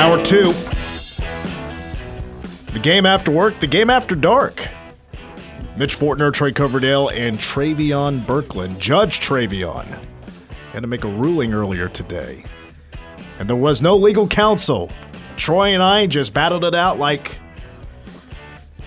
Hour 0.00 0.24
two. 0.24 0.54
The 2.72 2.80
game 2.82 3.04
after 3.04 3.30
work, 3.30 3.60
the 3.60 3.66
game 3.66 3.90
after 3.90 4.14
dark. 4.14 4.66
Mitch 5.76 5.94
Fortner, 5.94 6.32
Trey 6.32 6.52
Coverdale, 6.52 7.10
and 7.10 7.36
Travion 7.36 8.20
Berkland. 8.20 8.78
Judge 8.78 9.20
Travion 9.20 10.02
had 10.72 10.80
to 10.80 10.86
make 10.86 11.04
a 11.04 11.06
ruling 11.06 11.52
earlier 11.52 11.90
today. 11.90 12.46
And 13.38 13.46
there 13.46 13.56
was 13.56 13.82
no 13.82 13.94
legal 13.94 14.26
counsel. 14.26 14.90
Troy 15.36 15.74
and 15.74 15.82
I 15.82 16.06
just 16.06 16.32
battled 16.32 16.64
it 16.64 16.74
out 16.74 16.98
like 16.98 17.38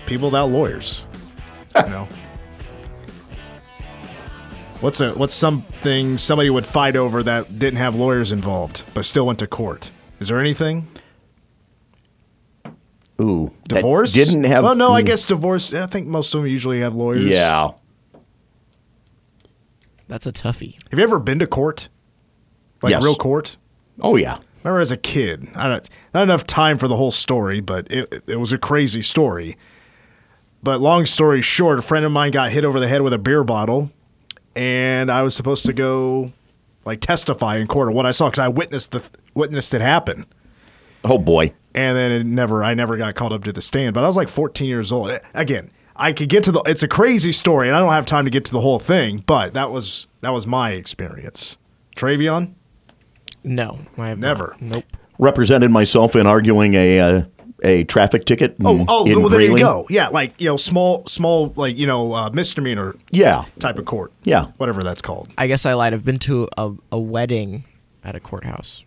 people 0.06 0.30
without 0.30 0.50
lawyers. 0.50 1.04
You 1.76 1.82
know? 1.90 2.08
What's 4.80 5.00
a 5.00 5.12
what's 5.12 5.32
something 5.32 6.18
somebody 6.18 6.50
would 6.50 6.66
fight 6.66 6.96
over 6.96 7.22
that 7.22 7.56
didn't 7.56 7.78
have 7.78 7.94
lawyers 7.94 8.32
involved 8.32 8.82
but 8.94 9.04
still 9.04 9.26
went 9.26 9.38
to 9.38 9.46
court? 9.46 9.92
Is 10.18 10.26
there 10.26 10.40
anything? 10.40 10.88
Ooh, 13.20 13.52
that 13.68 13.76
Divorce? 13.76 14.12
didn't 14.12 14.44
have. 14.44 14.64
Well, 14.64 14.74
no, 14.74 14.92
I 14.92 15.02
mm, 15.02 15.06
guess 15.06 15.24
divorce. 15.26 15.72
I 15.72 15.86
think 15.86 16.06
most 16.06 16.34
of 16.34 16.40
them 16.42 16.48
usually 16.50 16.80
have 16.80 16.94
lawyers. 16.94 17.24
Yeah, 17.24 17.70
That's 20.08 20.26
a 20.26 20.32
toughie. 20.32 20.74
Have 20.90 20.98
you 20.98 21.04
ever 21.04 21.18
been 21.18 21.38
to 21.38 21.46
court? 21.46 21.88
Like 22.82 22.90
Yes. 22.92 23.02
real 23.02 23.14
court? 23.16 23.56
oh 24.00 24.16
yeah. 24.16 24.38
remember 24.64 24.80
as 24.80 24.90
a 24.92 24.96
kid, 24.96 25.48
I 25.54 25.68
don't 25.68 25.88
not 26.12 26.24
enough 26.24 26.44
time 26.46 26.78
for 26.78 26.88
the 26.88 26.96
whole 26.96 27.10
story, 27.12 27.60
but 27.60 27.86
it 27.90 28.22
it 28.26 28.36
was 28.36 28.52
a 28.52 28.58
crazy 28.58 29.02
story. 29.02 29.56
But 30.62 30.80
long 30.80 31.06
story 31.06 31.40
short, 31.40 31.78
a 31.78 31.82
friend 31.82 32.04
of 32.04 32.10
mine 32.12 32.32
got 32.32 32.50
hit 32.50 32.64
over 32.64 32.80
the 32.80 32.88
head 32.88 33.02
with 33.02 33.12
a 33.12 33.18
beer 33.18 33.44
bottle, 33.44 33.90
and 34.56 35.10
I 35.10 35.22
was 35.22 35.34
supposed 35.36 35.64
to 35.66 35.72
go 35.72 36.32
like 36.84 37.00
testify 37.00 37.56
in 37.56 37.66
court 37.66 37.88
of 37.88 37.94
what 37.94 38.06
I 38.06 38.10
saw 38.10 38.26
because 38.26 38.38
I 38.40 38.48
witnessed 38.48 38.90
the 38.90 39.02
witnessed 39.34 39.72
it 39.72 39.80
happen. 39.80 40.26
Oh 41.04 41.18
boy. 41.18 41.52
And 41.74 41.96
then 41.96 42.12
it 42.12 42.24
never 42.26 42.62
I 42.64 42.74
never 42.74 42.96
got 42.96 43.14
called 43.14 43.32
up 43.32 43.44
to 43.44 43.52
the 43.52 43.60
stand. 43.62 43.94
But 43.94 44.04
I 44.04 44.06
was 44.06 44.16
like 44.16 44.28
14 44.28 44.66
years 44.68 44.92
old. 44.92 45.18
Again, 45.34 45.70
I 45.96 46.12
could 46.12 46.28
get 46.28 46.44
to 46.44 46.52
the. 46.52 46.60
It's 46.66 46.82
a 46.82 46.88
crazy 46.88 47.32
story, 47.32 47.68
and 47.68 47.76
I 47.76 47.80
don't 47.80 47.92
have 47.92 48.06
time 48.06 48.24
to 48.24 48.30
get 48.30 48.44
to 48.46 48.52
the 48.52 48.60
whole 48.60 48.78
thing. 48.78 49.22
But 49.26 49.54
that 49.54 49.70
was 49.70 50.06
that 50.22 50.30
was 50.30 50.46
my 50.46 50.70
experience. 50.70 51.56
Travion, 51.96 52.54
No, 53.44 53.78
I 53.98 54.08
have 54.08 54.18
Never. 54.18 54.56
not. 54.60 54.62
Nope. 54.62 54.84
Represented 55.18 55.70
myself 55.70 56.16
in 56.16 56.26
arguing 56.26 56.74
a 56.74 56.98
uh, 57.00 57.22
a 57.62 57.84
traffic 57.84 58.24
ticket. 58.24 58.56
oh 58.64 58.76
in- 58.80 58.86
oh, 58.88 59.04
in 59.06 59.20
well 59.20 59.28
there 59.28 59.40
you 59.40 59.56
go. 59.58 59.86
Yeah, 59.88 60.08
like 60.08 60.40
you 60.40 60.48
know, 60.48 60.56
small 60.56 61.06
small 61.06 61.52
like 61.56 61.76
you 61.76 61.86
know 61.86 62.12
uh, 62.12 62.30
misdemeanor 62.30 62.96
Yeah, 63.12 63.44
type 63.60 63.78
of 63.78 63.84
court. 63.84 64.10
Yeah. 64.24 64.46
whatever 64.56 64.82
that's 64.82 65.00
called. 65.02 65.32
I 65.38 65.46
guess 65.46 65.64
I 65.64 65.74
lied. 65.74 65.94
I've 65.94 66.04
been 66.04 66.18
to 66.20 66.48
a, 66.58 66.72
a 66.90 66.98
wedding 66.98 67.62
at 68.02 68.16
a 68.16 68.20
courthouse. 68.20 68.82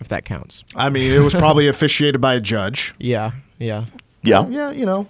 If 0.00 0.08
that 0.08 0.24
counts. 0.24 0.62
I 0.74 0.90
mean, 0.90 1.10
it 1.10 1.20
was 1.20 1.34
probably 1.34 1.68
officiated 1.74 2.20
by 2.20 2.34
a 2.34 2.40
judge. 2.40 2.94
Yeah, 2.98 3.32
yeah. 3.58 3.86
yeah. 4.22 4.46
Yeah, 4.48 4.70
you 4.70 4.84
know, 4.84 5.08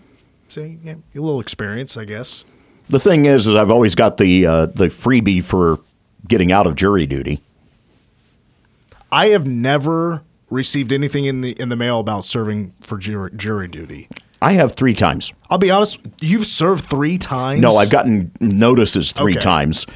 see, 0.49 0.79
yeah, 0.85 0.93
a 1.15 1.19
little 1.21 1.41
experience, 1.41 1.97
I 1.97 2.05
guess. 2.05 2.45
The 2.89 3.01
thing 3.01 3.25
is, 3.25 3.47
is 3.49 3.55
I've 3.57 3.71
always 3.71 3.95
got 3.97 4.17
the 4.17 4.47
uh, 4.47 4.67
the 4.67 4.87
freebie 4.87 5.43
for 5.43 5.81
getting 6.29 6.53
out 6.53 6.67
of 6.69 6.77
jury 6.77 7.05
duty. 7.07 7.43
I 9.11 9.29
have 9.29 9.47
never 9.47 10.23
received 10.51 10.93
anything 10.93 11.25
in 11.25 11.41
the 11.41 11.53
in 11.61 11.69
the 11.69 11.77
mail 11.77 11.99
about 12.01 12.25
serving 12.25 12.73
for 12.83 12.99
jury, 12.99 13.31
jury 13.35 13.69
duty. 13.69 14.09
I 14.43 14.53
have 14.53 14.73
three 14.77 14.95
times. 14.95 15.33
I'll 15.51 15.59
be 15.59 15.71
honest. 15.71 15.99
You've 16.21 16.47
served 16.47 16.85
three 16.85 17.19
times. 17.19 17.61
No, 17.61 17.71
I've 17.77 17.91
gotten 17.91 18.31
notices 18.41 19.13
three 19.13 19.33
Okay. 19.33 19.41
times, 19.41 19.87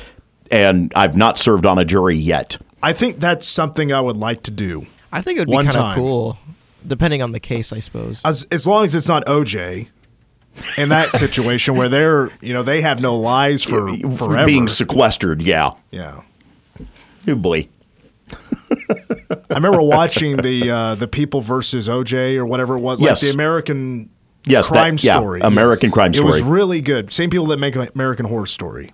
and 0.50 0.92
I've 0.96 1.16
not 1.16 1.38
served 1.38 1.66
on 1.66 1.78
a 1.78 1.84
jury 1.84 2.16
yet. 2.16 2.56
I 2.82 2.92
think 2.92 3.18
that's 3.20 3.46
something 3.48 3.92
I 3.92 4.00
would 4.00 4.16
like 4.16 4.42
to 4.44 4.50
do. 4.50 4.86
I 5.12 5.22
think 5.22 5.36
it 5.38 5.42
would 5.42 5.48
be 5.48 5.54
One 5.54 5.64
kind 5.66 5.74
time. 5.74 5.88
of 5.90 5.94
cool, 5.96 6.38
depending 6.86 7.20
on 7.22 7.32
the 7.32 7.40
case, 7.40 7.72
I 7.72 7.78
suppose. 7.80 8.20
As 8.24 8.44
as 8.50 8.66
long 8.66 8.84
as 8.84 8.94
it's 8.94 9.08
not 9.08 9.24
OJ. 9.26 9.88
In 10.76 10.88
that 10.88 11.12
situation 11.12 11.76
where 11.76 11.88
they're, 11.88 12.30
you 12.40 12.52
know, 12.52 12.64
they 12.64 12.80
have 12.80 13.00
no 13.00 13.16
lives 13.16 13.62
for 13.62 13.96
forever. 14.16 14.44
Being 14.46 14.66
sequestered, 14.66 15.40
yeah. 15.42 15.72
yeah. 15.92 16.22
Oh 17.28 17.34
boy. 17.36 17.68
I 18.80 19.54
remember 19.54 19.80
watching 19.82 20.36
the 20.38 20.70
uh, 20.70 20.94
the 20.96 21.06
People 21.08 21.40
versus 21.40 21.88
OJ 21.88 22.36
or 22.36 22.44
whatever 22.46 22.76
it 22.76 22.80
was, 22.80 23.00
Yes. 23.00 23.22
like 23.22 23.30
the 23.30 23.34
American 23.34 24.10
Yes, 24.44 24.68
that- 24.68 24.72
crime 24.74 24.96
yeah, 25.00 25.16
story. 25.18 25.40
American 25.40 25.90
Crime 25.90 26.12
story. 26.14 26.24
It 26.24 26.26
was 26.26 26.38
Story. 26.38 26.50
really 26.50 26.80
good. 26.80 27.12
Same 27.12 27.30
people 27.30 27.46
that 27.48 27.58
make 27.58 27.76
American 27.94 28.26
Horror 28.26 28.46
Story, 28.46 28.92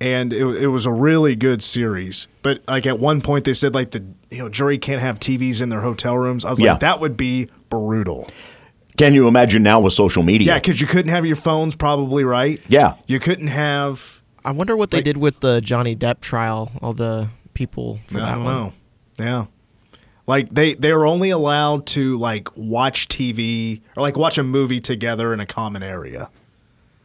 and 0.00 0.32
it, 0.32 0.44
it 0.62 0.68
was 0.68 0.86
a 0.86 0.92
really 0.92 1.34
good 1.34 1.62
series. 1.62 2.26
But 2.42 2.62
like 2.68 2.86
at 2.86 2.98
one 2.98 3.20
point, 3.20 3.44
they 3.44 3.52
said 3.52 3.74
like 3.74 3.90
the 3.90 4.04
you 4.30 4.38
know 4.38 4.48
jury 4.48 4.78
can't 4.78 5.00
have 5.00 5.18
TVs 5.20 5.60
in 5.60 5.68
their 5.68 5.80
hotel 5.82 6.16
rooms. 6.16 6.44
I 6.44 6.50
was 6.50 6.60
Yeah. 6.60 6.72
like, 6.72 6.80
that 6.80 7.00
would 7.00 7.16
be 7.16 7.48
brutal. 7.68 8.28
Can 8.96 9.14
you 9.14 9.28
imagine 9.28 9.62
now 9.62 9.80
with 9.80 9.92
social 9.94 10.22
media? 10.22 10.48
Yeah, 10.54 10.58
because 10.58 10.80
you 10.80 10.86
couldn't 10.86 11.10
have 11.10 11.24
your 11.24 11.36
phones, 11.36 11.74
probably 11.74 12.22
right. 12.24 12.60
Yeah. 12.68 12.94
you 13.06 13.18
couldn't 13.18 13.46
have. 13.48 14.22
I 14.44 14.50
wonder 14.52 14.76
what 14.76 14.90
they 14.90 14.98
Like- 14.98 15.04
did 15.04 15.16
with 15.18 15.40
the 15.40 15.60
Johnny 15.60 15.94
Depp 15.96 16.20
trial. 16.20 16.70
All 16.82 16.92
the 16.92 17.28
people 17.54 18.00
for 18.06 18.18
I 18.18 18.20
that 18.26 18.34
don't 18.34 18.44
one. 18.44 18.54
know. 18.54 18.72
Yeah. 19.18 19.46
Like 20.26 20.54
they 20.54 20.74
they 20.74 20.92
were 20.92 21.06
only 21.06 21.30
allowed 21.30 21.86
to 21.88 22.16
like 22.18 22.48
watch 22.56 23.08
TV 23.08 23.80
or 23.96 24.02
like 24.02 24.16
watch 24.16 24.38
a 24.38 24.42
movie 24.44 24.80
together 24.80 25.32
in 25.32 25.40
a 25.40 25.46
common 25.46 25.82
area. 25.82 26.30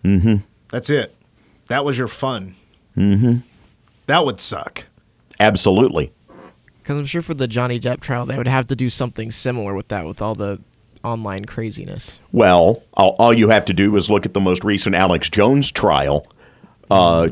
Mm-hmm. 0.03 0.35
That's 0.69 0.89
it. 0.89 1.15
That 1.67 1.83
was 1.83 1.97
your 1.97 2.07
fun. 2.07 2.55
Mm-hmm. 2.97 3.37
That 4.07 4.25
would 4.25 4.39
suck. 4.39 4.85
Absolutely. 5.39 6.11
Because 6.81 6.99
I'm 6.99 7.05
sure 7.05 7.21
for 7.21 7.33
the 7.33 7.47
Johnny 7.47 7.79
Depp 7.79 7.99
trial, 7.99 8.25
they 8.25 8.37
would 8.37 8.47
have 8.47 8.67
to 8.67 8.75
do 8.75 8.89
something 8.89 9.31
similar 9.31 9.73
with 9.73 9.87
that, 9.87 10.05
with 10.05 10.21
all 10.21 10.35
the 10.35 10.61
online 11.03 11.45
craziness. 11.45 12.19
Well, 12.31 12.83
all, 12.93 13.15
all 13.17 13.33
you 13.33 13.49
have 13.49 13.65
to 13.65 13.73
do 13.73 13.95
is 13.95 14.09
look 14.09 14.25
at 14.25 14.33
the 14.33 14.39
most 14.39 14.63
recent 14.63 14.95
Alex 14.95 15.29
Jones 15.29 15.71
trial. 15.71 16.27
Uh, 16.91 17.29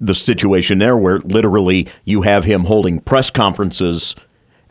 the 0.00 0.14
situation 0.14 0.78
there, 0.78 0.96
where 0.96 1.20
literally 1.20 1.88
you 2.04 2.22
have 2.22 2.44
him 2.44 2.64
holding 2.64 3.00
press 3.00 3.30
conferences 3.30 4.14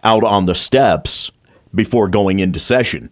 out 0.04 0.24
on 0.24 0.46
the 0.46 0.54
steps 0.54 1.32
before 1.74 2.08
going 2.08 2.38
into 2.40 2.60
session. 2.60 3.10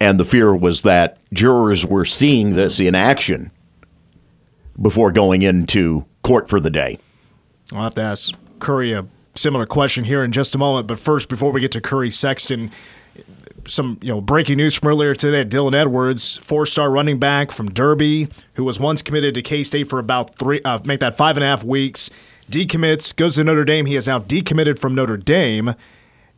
And 0.00 0.20
the 0.20 0.24
fear 0.24 0.54
was 0.54 0.82
that 0.82 1.18
jurors 1.32 1.84
were 1.84 2.04
seeing 2.04 2.54
this 2.54 2.78
in 2.78 2.94
action 2.94 3.50
before 4.80 5.12
going 5.12 5.42
into 5.42 6.04
court 6.22 6.48
for 6.48 6.60
the 6.60 6.70
day. 6.70 6.98
I'll 7.72 7.82
have 7.82 7.94
to 7.96 8.02
ask 8.02 8.34
Curry 8.58 8.92
a 8.92 9.06
similar 9.34 9.66
question 9.66 10.04
here 10.04 10.24
in 10.24 10.32
just 10.32 10.54
a 10.54 10.58
moment. 10.58 10.86
But 10.86 10.98
first, 10.98 11.28
before 11.28 11.52
we 11.52 11.60
get 11.60 11.72
to 11.72 11.80
Curry 11.80 12.10
Sexton, 12.10 12.70
some 13.66 13.98
you 14.00 14.12
know 14.12 14.20
breaking 14.20 14.56
news 14.56 14.74
from 14.74 14.88
earlier 14.88 15.14
today. 15.14 15.44
Dylan 15.44 15.74
Edwards, 15.74 16.38
four-star 16.38 16.90
running 16.90 17.18
back 17.18 17.50
from 17.50 17.70
Derby, 17.70 18.28
who 18.54 18.64
was 18.64 18.80
once 18.80 19.02
committed 19.02 19.34
to 19.34 19.42
K-State 19.42 19.88
for 19.88 19.98
about 19.98 20.34
three, 20.36 20.60
uh, 20.64 20.80
make 20.84 21.00
that 21.00 21.16
five 21.16 21.36
and 21.36 21.44
a 21.44 21.46
half 21.46 21.64
weeks. 21.64 22.10
Decommits, 22.50 23.14
goes 23.14 23.34
to 23.34 23.44
Notre 23.44 23.64
Dame. 23.64 23.86
He 23.86 23.96
is 23.96 24.06
now 24.06 24.20
decommitted 24.20 24.78
from 24.78 24.94
Notre 24.94 25.18
Dame, 25.18 25.74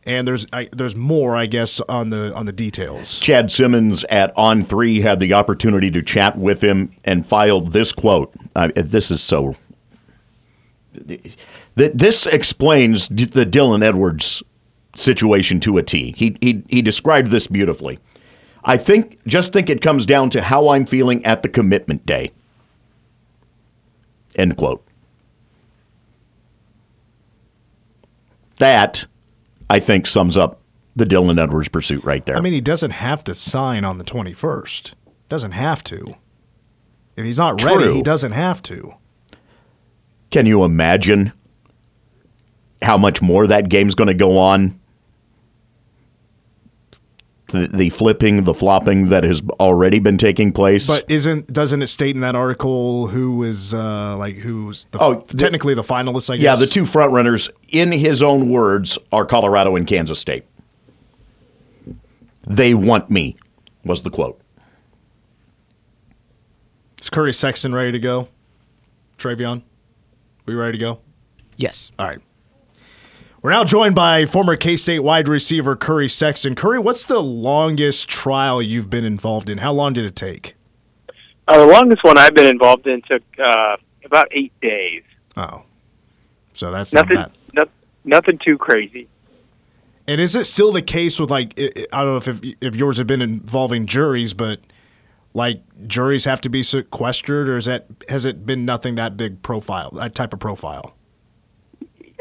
and 0.05 0.27
there's 0.27 0.45
I, 0.51 0.67
there's 0.71 0.95
more, 0.95 1.35
I 1.35 1.45
guess, 1.45 1.79
on 1.81 2.09
the 2.09 2.33
on 2.33 2.45
the 2.45 2.51
details. 2.51 3.19
Chad 3.19 3.51
Simmons 3.51 4.03
at 4.05 4.35
On 4.37 4.63
Three 4.63 5.01
had 5.01 5.19
the 5.19 5.33
opportunity 5.33 5.91
to 5.91 6.01
chat 6.01 6.37
with 6.37 6.61
him 6.61 6.91
and 7.05 7.25
filed 7.25 7.73
this 7.73 7.91
quote. 7.91 8.33
Uh, 8.55 8.69
this 8.75 9.11
is 9.11 9.21
so. 9.21 9.55
th- 11.07 11.35
This 11.75 12.25
explains 12.25 13.07
the 13.07 13.45
Dylan 13.45 13.83
Edwards 13.83 14.43
situation 14.95 15.59
to 15.61 15.77
a 15.77 15.83
T. 15.83 16.13
He, 16.17 16.35
he 16.41 16.63
he 16.69 16.81
described 16.81 17.27
this 17.27 17.47
beautifully. 17.47 17.99
I 18.63 18.77
think 18.77 19.19
just 19.25 19.53
think 19.53 19.69
it 19.69 19.81
comes 19.81 20.05
down 20.05 20.29
to 20.31 20.41
how 20.41 20.69
I'm 20.69 20.85
feeling 20.85 21.25
at 21.25 21.41
the 21.43 21.49
commitment 21.49 22.05
day. 22.05 22.31
End 24.35 24.55
quote. 24.57 24.85
That, 28.57 29.07
I 29.71 29.79
think, 29.79 30.05
sums 30.05 30.37
up 30.37 30.59
the 30.97 31.05
Dylan 31.05 31.41
Edwards 31.41 31.69
pursuit 31.69 32.03
right 32.03 32.25
there. 32.25 32.35
I 32.35 32.41
mean, 32.41 32.51
he 32.51 32.59
doesn't 32.59 32.91
have 32.91 33.23
to 33.23 33.33
sign 33.33 33.85
on 33.85 33.99
the 33.99 34.03
21st. 34.03 34.95
Doesn't 35.29 35.53
have 35.53 35.81
to. 35.85 36.15
If 37.15 37.23
he's 37.23 37.37
not 37.37 37.63
ready, 37.63 37.85
True. 37.85 37.93
he 37.93 38.01
doesn't 38.01 38.33
have 38.33 38.61
to. 38.63 38.95
Can 40.29 40.45
you 40.45 40.65
imagine 40.65 41.31
how 42.81 42.97
much 42.97 43.21
more 43.21 43.47
that 43.47 43.69
game's 43.69 43.95
going 43.95 44.09
to 44.09 44.13
go 44.13 44.37
on? 44.37 44.77
The, 47.51 47.67
the 47.67 47.89
flipping, 47.89 48.43
the 48.45 48.53
flopping 48.53 49.09
that 49.09 49.23
has 49.25 49.41
already 49.59 49.99
been 49.99 50.17
taking 50.17 50.51
place. 50.53 50.87
But 50.87 51.09
isn't 51.11 51.51
doesn't 51.51 51.81
it 51.81 51.87
state 51.87 52.15
in 52.15 52.21
that 52.21 52.35
article 52.35 53.07
who 53.07 53.43
is 53.43 53.73
uh, 53.73 54.15
like 54.17 54.35
who's 54.37 54.85
the, 54.91 54.99
Oh, 54.99 55.25
the- 55.27 55.37
technically 55.37 55.73
the 55.73 55.83
finalists? 55.83 56.29
I 56.29 56.37
guess. 56.37 56.43
yeah, 56.43 56.55
the 56.55 56.65
two 56.65 56.85
front 56.85 57.11
runners, 57.11 57.49
in 57.69 57.91
his 57.91 58.23
own 58.23 58.49
words, 58.49 58.97
are 59.11 59.25
Colorado 59.25 59.75
and 59.75 59.85
Kansas 59.85 60.19
State. 60.19 60.45
They 62.47 62.73
want 62.73 63.09
me, 63.09 63.35
was 63.83 64.01
the 64.01 64.09
quote. 64.09 64.39
Is 67.01 67.09
Curry 67.09 67.33
Sexton 67.33 67.73
ready 67.75 67.91
to 67.91 67.99
go? 67.99 68.27
Travion, 69.17 69.63
we 70.45 70.53
ready 70.55 70.77
to 70.77 70.77
go? 70.77 70.99
Yes. 71.57 71.91
All 71.99 72.07
right. 72.07 72.19
We're 73.41 73.51
now 73.51 73.63
joined 73.63 73.95
by 73.95 74.25
former 74.25 74.55
K 74.55 74.75
State 74.75 74.99
wide 74.99 75.27
receiver 75.27 75.75
Curry 75.75 76.07
Sexton. 76.07 76.53
Curry, 76.53 76.77
what's 76.77 77.07
the 77.07 77.19
longest 77.19 78.07
trial 78.07 78.61
you've 78.61 78.89
been 78.89 79.03
involved 79.03 79.49
in? 79.49 79.57
How 79.57 79.73
long 79.73 79.93
did 79.93 80.05
it 80.05 80.15
take? 80.15 80.55
Uh, 81.47 81.57
the 81.57 81.65
longest 81.65 82.03
one 82.03 82.19
I've 82.19 82.35
been 82.35 82.47
involved 82.47 82.85
in 82.85 83.01
took 83.01 83.23
uh, 83.43 83.77
about 84.05 84.27
eight 84.31 84.53
days. 84.61 85.01
Oh, 85.35 85.63
so 86.53 86.71
that's 86.71 86.93
Nothing, 86.93 87.15
not 87.15 87.31
bad. 87.31 87.37
no, 87.53 87.65
nothing 88.05 88.39
too 88.45 88.59
crazy. 88.59 89.07
And 90.07 90.21
is 90.21 90.35
it 90.35 90.43
still 90.43 90.71
the 90.71 90.83
case 90.83 91.19
with 91.19 91.31
like 91.31 91.59
I 91.59 92.03
don't 92.03 92.11
know 92.11 92.17
if 92.17 92.27
if, 92.27 92.41
if 92.61 92.75
yours 92.75 92.99
have 92.99 93.07
been 93.07 93.23
involving 93.23 93.87
juries, 93.87 94.33
but 94.35 94.59
like 95.33 95.63
juries 95.87 96.25
have 96.25 96.41
to 96.41 96.49
be 96.49 96.61
sequestered, 96.61 97.49
or 97.49 97.57
is 97.57 97.65
that 97.65 97.87
has 98.07 98.23
it 98.23 98.45
been 98.45 98.65
nothing 98.65 98.93
that 98.95 99.17
big 99.17 99.41
profile, 99.41 99.89
that 99.95 100.13
type 100.13 100.31
of 100.31 100.39
profile? 100.39 100.93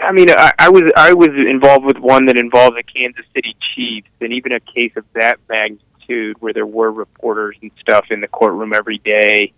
I 0.03 0.13
mean, 0.13 0.31
I, 0.31 0.53
I 0.59 0.69
was 0.69 0.83
I 0.97 1.13
was 1.13 1.29
involved 1.29 1.85
with 1.85 1.99
one 1.99 2.27
that 2.27 2.37
involved 2.37 2.77
the 2.77 2.83
Kansas 2.83 3.25
City 3.35 3.57
Chiefs, 3.75 4.09
and 4.21 4.33
even 4.33 4.53
a 4.53 4.61
case 4.61 4.93
of 4.97 5.05
that 5.15 5.39
magnitude, 5.49 6.37
where 6.41 6.53
there 6.53 6.67
were 6.67 6.91
reporters 6.91 7.57
and 7.63 7.71
stuff 7.81 8.07
in 8.11 8.21
the 8.21 8.29
courtroom 8.29 8.73
every 8.75 8.99
day. 8.99 9.53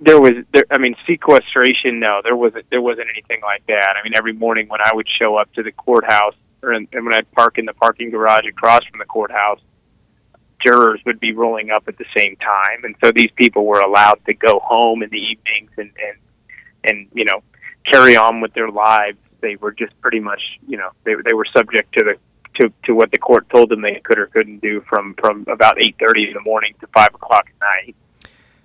There 0.00 0.18
was, 0.18 0.32
there, 0.54 0.64
I 0.70 0.78
mean, 0.78 0.96
sequestration. 1.06 2.00
No, 2.00 2.20
there 2.22 2.36
wasn't. 2.36 2.68
There 2.70 2.80
wasn't 2.80 3.08
anything 3.12 3.42
like 3.42 3.66
that. 3.66 3.94
I 4.00 4.02
mean, 4.02 4.14
every 4.16 4.32
morning 4.32 4.68
when 4.68 4.80
I 4.84 4.90
would 4.94 5.06
show 5.18 5.36
up 5.36 5.52
to 5.54 5.62
the 5.62 5.72
courthouse, 5.72 6.34
or 6.62 6.72
in, 6.72 6.88
and 6.92 7.04
when 7.04 7.14
I'd 7.14 7.30
park 7.32 7.58
in 7.58 7.66
the 7.66 7.74
parking 7.74 8.10
garage 8.10 8.46
across 8.48 8.84
from 8.90 8.98
the 8.98 9.04
courthouse, 9.04 9.60
jurors 10.64 11.00
would 11.06 11.20
be 11.20 11.32
rolling 11.32 11.70
up 11.70 11.84
at 11.88 11.98
the 11.98 12.06
same 12.16 12.36
time, 12.36 12.84
and 12.84 12.94
so 13.04 13.10
these 13.14 13.30
people 13.36 13.66
were 13.66 13.80
allowed 13.80 14.18
to 14.26 14.34
go 14.34 14.60
home 14.64 15.02
in 15.02 15.10
the 15.10 15.18
evenings 15.18 15.70
and 15.76 15.90
and 16.02 16.18
and 16.84 17.08
you 17.12 17.24
know 17.24 17.42
carry 17.90 18.16
on 18.16 18.40
with 18.40 18.52
their 18.54 18.70
lives. 18.70 19.18
They 19.46 19.54
were 19.54 19.70
just 19.70 19.98
pretty 20.00 20.18
much 20.18 20.42
you 20.66 20.76
know 20.76 20.90
they 21.04 21.14
they 21.24 21.34
were 21.34 21.46
subject 21.56 21.92
to 21.92 22.04
the 22.04 22.14
to 22.60 22.72
to 22.84 22.94
what 22.94 23.12
the 23.12 23.18
court 23.18 23.48
told 23.48 23.68
them 23.68 23.80
they 23.80 24.00
could 24.02 24.18
or 24.18 24.26
couldn't 24.26 24.60
do 24.60 24.80
from 24.88 25.14
from 25.20 25.44
about 25.46 25.80
eight 25.80 25.94
thirty 26.04 26.26
in 26.26 26.34
the 26.34 26.40
morning 26.40 26.74
to 26.80 26.86
five 26.88 27.14
o'clock 27.14 27.46
at 27.46 27.60
night. 27.60 27.96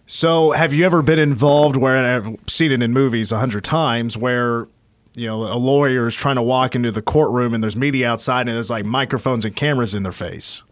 So, 0.07 0.51
have 0.51 0.74
you 0.74 0.86
ever 0.86 1.01
been 1.01 1.19
involved 1.19 1.78
where 1.78 1.95
and 1.95 2.28
I've 2.28 2.50
seen 2.50 2.72
it 2.72 2.81
in 2.81 2.92
movies 2.92 3.31
a 3.31 3.38
hundred 3.38 3.63
times 3.63 4.18
where 4.18 4.68
you 5.13 5.28
know 5.28 5.44
a 5.44 5.56
lawyer 5.56 6.07
is 6.07 6.16
trying 6.16 6.38
to 6.38 6.42
walk 6.42 6.74
into 6.74 6.92
the 6.92 7.04
courtroom 7.04 7.54
and 7.54 7.63
there's 7.63 7.77
media 7.77 8.10
outside 8.10 8.48
and 8.48 8.56
there's 8.56 8.72
like 8.72 8.86
microphones 8.86 9.45
and 9.45 9.56
cameras 9.56 9.94
in 9.94 10.01
their 10.01 10.12
face? 10.12 10.63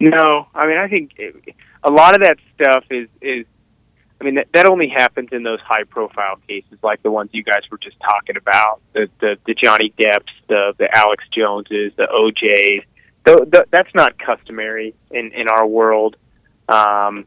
No, 0.00 0.48
I 0.54 0.66
mean 0.66 0.76
I 0.76 0.88
think 0.88 1.12
it, 1.18 1.54
a 1.84 1.90
lot 1.90 2.16
of 2.16 2.22
that 2.22 2.38
stuff 2.54 2.84
is 2.90 3.08
is 3.22 3.46
I 4.20 4.24
mean 4.24 4.36
that, 4.36 4.48
that 4.54 4.66
only 4.66 4.88
happens 4.88 5.28
in 5.32 5.42
those 5.42 5.60
high 5.60 5.84
profile 5.84 6.36
cases 6.48 6.78
like 6.82 7.02
the 7.02 7.10
ones 7.10 7.30
you 7.32 7.42
guys 7.42 7.62
were 7.70 7.78
just 7.78 7.96
talking 8.00 8.36
about 8.36 8.80
the 8.92 9.08
the, 9.20 9.36
the 9.46 9.54
Johnny 9.54 9.92
Depps, 10.00 10.32
the 10.48 10.72
the 10.78 10.88
Alex 10.96 11.24
Joneses, 11.32 11.92
the 11.96 12.06
OJ's. 12.06 12.84
The, 13.24 13.44
the, 13.44 13.66
that's 13.70 13.92
not 13.94 14.18
customary 14.18 14.94
in 15.10 15.32
in 15.32 15.48
our 15.48 15.66
world. 15.66 16.16
Um, 16.68 17.26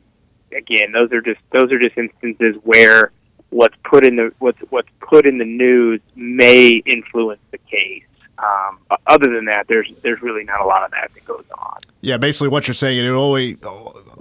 again, 0.55 0.91
those 0.91 1.11
are 1.11 1.21
just 1.21 1.39
those 1.51 1.71
are 1.71 1.79
just 1.79 1.97
instances 1.97 2.55
where 2.63 3.11
what's 3.49 3.75
put 3.83 4.05
in 4.05 4.15
the 4.15 4.31
what's 4.39 4.59
what's 4.69 4.89
put 4.99 5.25
in 5.25 5.37
the 5.37 5.45
news 5.45 6.01
may 6.15 6.81
influence 6.85 7.41
the 7.51 7.57
case. 7.57 8.03
Um, 8.41 8.79
other 9.07 9.33
than 9.33 9.45
that, 9.45 9.65
there's 9.67 9.91
there's 10.01 10.21
really 10.21 10.43
not 10.43 10.61
a 10.61 10.65
lot 10.65 10.83
of 10.83 10.91
that 10.91 11.11
that 11.13 11.25
goes 11.25 11.43
on. 11.57 11.77
Yeah, 12.01 12.17
basically 12.17 12.47
what 12.47 12.67
you're 12.67 12.75
saying, 12.75 12.97
it 12.97 13.09
only 13.09 13.57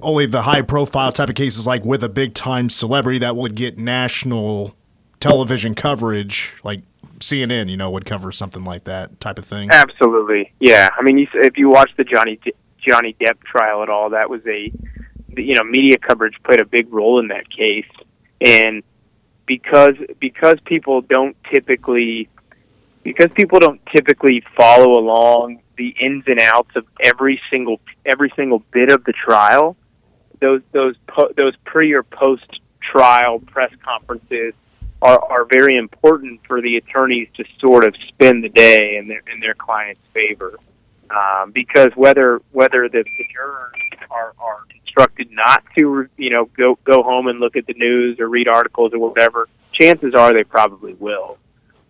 only 0.02 0.26
the 0.26 0.42
high 0.42 0.62
profile 0.62 1.12
type 1.12 1.28
of 1.28 1.34
cases 1.34 1.66
like 1.66 1.84
with 1.84 2.02
a 2.02 2.08
big 2.08 2.34
time 2.34 2.68
celebrity 2.68 3.18
that 3.20 3.36
would 3.36 3.54
get 3.54 3.78
national 3.78 4.74
television 5.20 5.74
coverage, 5.74 6.54
like 6.64 6.82
CNN, 7.18 7.68
you 7.68 7.76
know, 7.76 7.90
would 7.90 8.04
cover 8.04 8.32
something 8.32 8.64
like 8.64 8.84
that 8.84 9.20
type 9.20 9.38
of 9.38 9.44
thing. 9.44 9.70
Absolutely, 9.70 10.52
yeah. 10.58 10.90
I 10.98 11.02
mean, 11.02 11.18
you, 11.18 11.28
if 11.34 11.56
you 11.56 11.68
watch 11.68 11.90
the 11.96 12.04
Johnny 12.04 12.40
De- 12.44 12.54
Johnny 12.86 13.14
Depp 13.20 13.40
trial 13.44 13.82
at 13.82 13.88
all, 13.88 14.10
that 14.10 14.28
was 14.30 14.40
a 14.46 14.72
you 15.36 15.54
know 15.54 15.64
media 15.64 15.98
coverage 15.98 16.34
played 16.44 16.60
a 16.60 16.66
big 16.66 16.92
role 16.92 17.20
in 17.20 17.28
that 17.28 17.48
case, 17.50 17.90
and 18.40 18.82
because 19.46 19.94
because 20.18 20.58
people 20.64 21.02
don't 21.02 21.36
typically 21.52 22.28
because 23.08 23.30
people 23.34 23.58
don't 23.58 23.80
typically 23.86 24.44
follow 24.54 24.98
along 24.98 25.62
the 25.78 25.94
ins 25.98 26.24
and 26.26 26.38
outs 26.40 26.70
of 26.76 26.84
every 27.02 27.40
single 27.50 27.80
every 28.04 28.30
single 28.36 28.62
bit 28.70 28.92
of 28.92 29.02
the 29.04 29.14
trial, 29.14 29.76
those 30.42 30.60
those 30.72 30.94
po- 31.06 31.32
those 31.34 31.54
pre 31.64 31.92
or 31.94 32.02
post 32.02 32.60
trial 32.82 33.38
press 33.38 33.72
conferences 33.82 34.52
are, 35.00 35.18
are 35.20 35.46
very 35.50 35.78
important 35.78 36.40
for 36.46 36.60
the 36.60 36.76
attorneys 36.76 37.28
to 37.36 37.44
sort 37.60 37.86
of 37.86 37.94
spend 38.08 38.44
the 38.44 38.50
day 38.50 38.98
in 38.98 39.08
their 39.08 39.22
in 39.32 39.40
their 39.40 39.54
client's 39.54 40.02
favor. 40.12 40.58
Um, 41.08 41.52
because 41.52 41.92
whether 41.94 42.42
whether 42.52 42.90
the, 42.90 43.04
the 43.04 43.26
jurors 43.34 43.72
are, 44.10 44.34
are 44.38 44.58
instructed 44.84 45.30
not 45.30 45.64
to 45.78 46.06
you 46.18 46.28
know 46.28 46.44
go 46.58 46.78
go 46.84 47.02
home 47.02 47.28
and 47.28 47.40
look 47.40 47.56
at 47.56 47.66
the 47.66 47.74
news 47.74 48.20
or 48.20 48.28
read 48.28 48.48
articles 48.48 48.92
or 48.92 48.98
whatever, 48.98 49.48
chances 49.72 50.12
are 50.12 50.34
they 50.34 50.44
probably 50.44 50.92
will. 50.92 51.38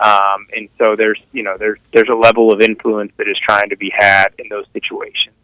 Um, 0.01 0.47
and 0.55 0.69
so 0.79 0.95
there's 0.97 1.21
you 1.33 1.43
know 1.43 1.57
there's 1.59 1.79
there's 1.93 2.09
a 2.09 2.15
level 2.15 2.53
of 2.53 2.61
influence 2.61 3.13
that 3.17 3.29
is 3.29 3.37
trying 3.45 3.71
to 3.71 3.77
be 3.77 3.93
had 3.97 4.29
in 4.39 4.49
those 4.49 4.67
situations. 4.73 5.35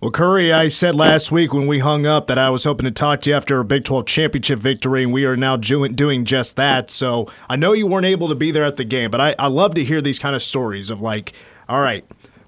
Well, 0.00 0.10
Curry, 0.10 0.50
I 0.50 0.68
said 0.68 0.94
last 0.94 1.30
week 1.30 1.52
when 1.52 1.66
we 1.66 1.80
hung 1.80 2.06
up 2.06 2.26
that 2.28 2.38
I 2.38 2.48
was 2.48 2.64
hoping 2.64 2.84
to 2.84 2.90
talk 2.90 3.20
to 3.20 3.30
you 3.30 3.36
after 3.36 3.60
a 3.60 3.64
Big 3.66 3.84
12 3.84 4.06
championship 4.06 4.58
victory, 4.58 5.02
and 5.02 5.12
we 5.12 5.26
are 5.26 5.36
now 5.36 5.56
doing, 5.56 6.24
just 6.24 6.56
that. 6.56 6.90
So 6.90 7.30
I 7.50 7.56
know 7.56 7.74
you 7.74 7.86
weren't 7.86 8.06
able 8.06 8.26
to 8.28 8.34
be 8.34 8.50
there 8.50 8.64
at 8.64 8.78
the 8.78 8.84
game, 8.84 9.10
but 9.10 9.20
I, 9.20 9.34
I 9.38 9.48
love 9.48 9.74
to 9.74 9.84
hear 9.84 10.00
these 10.00 10.18
kind 10.18 10.34
of 10.34 10.42
stories 10.42 10.88
of 10.88 11.02
like, 11.02 11.34
all 11.68 11.82
right, 11.82 12.02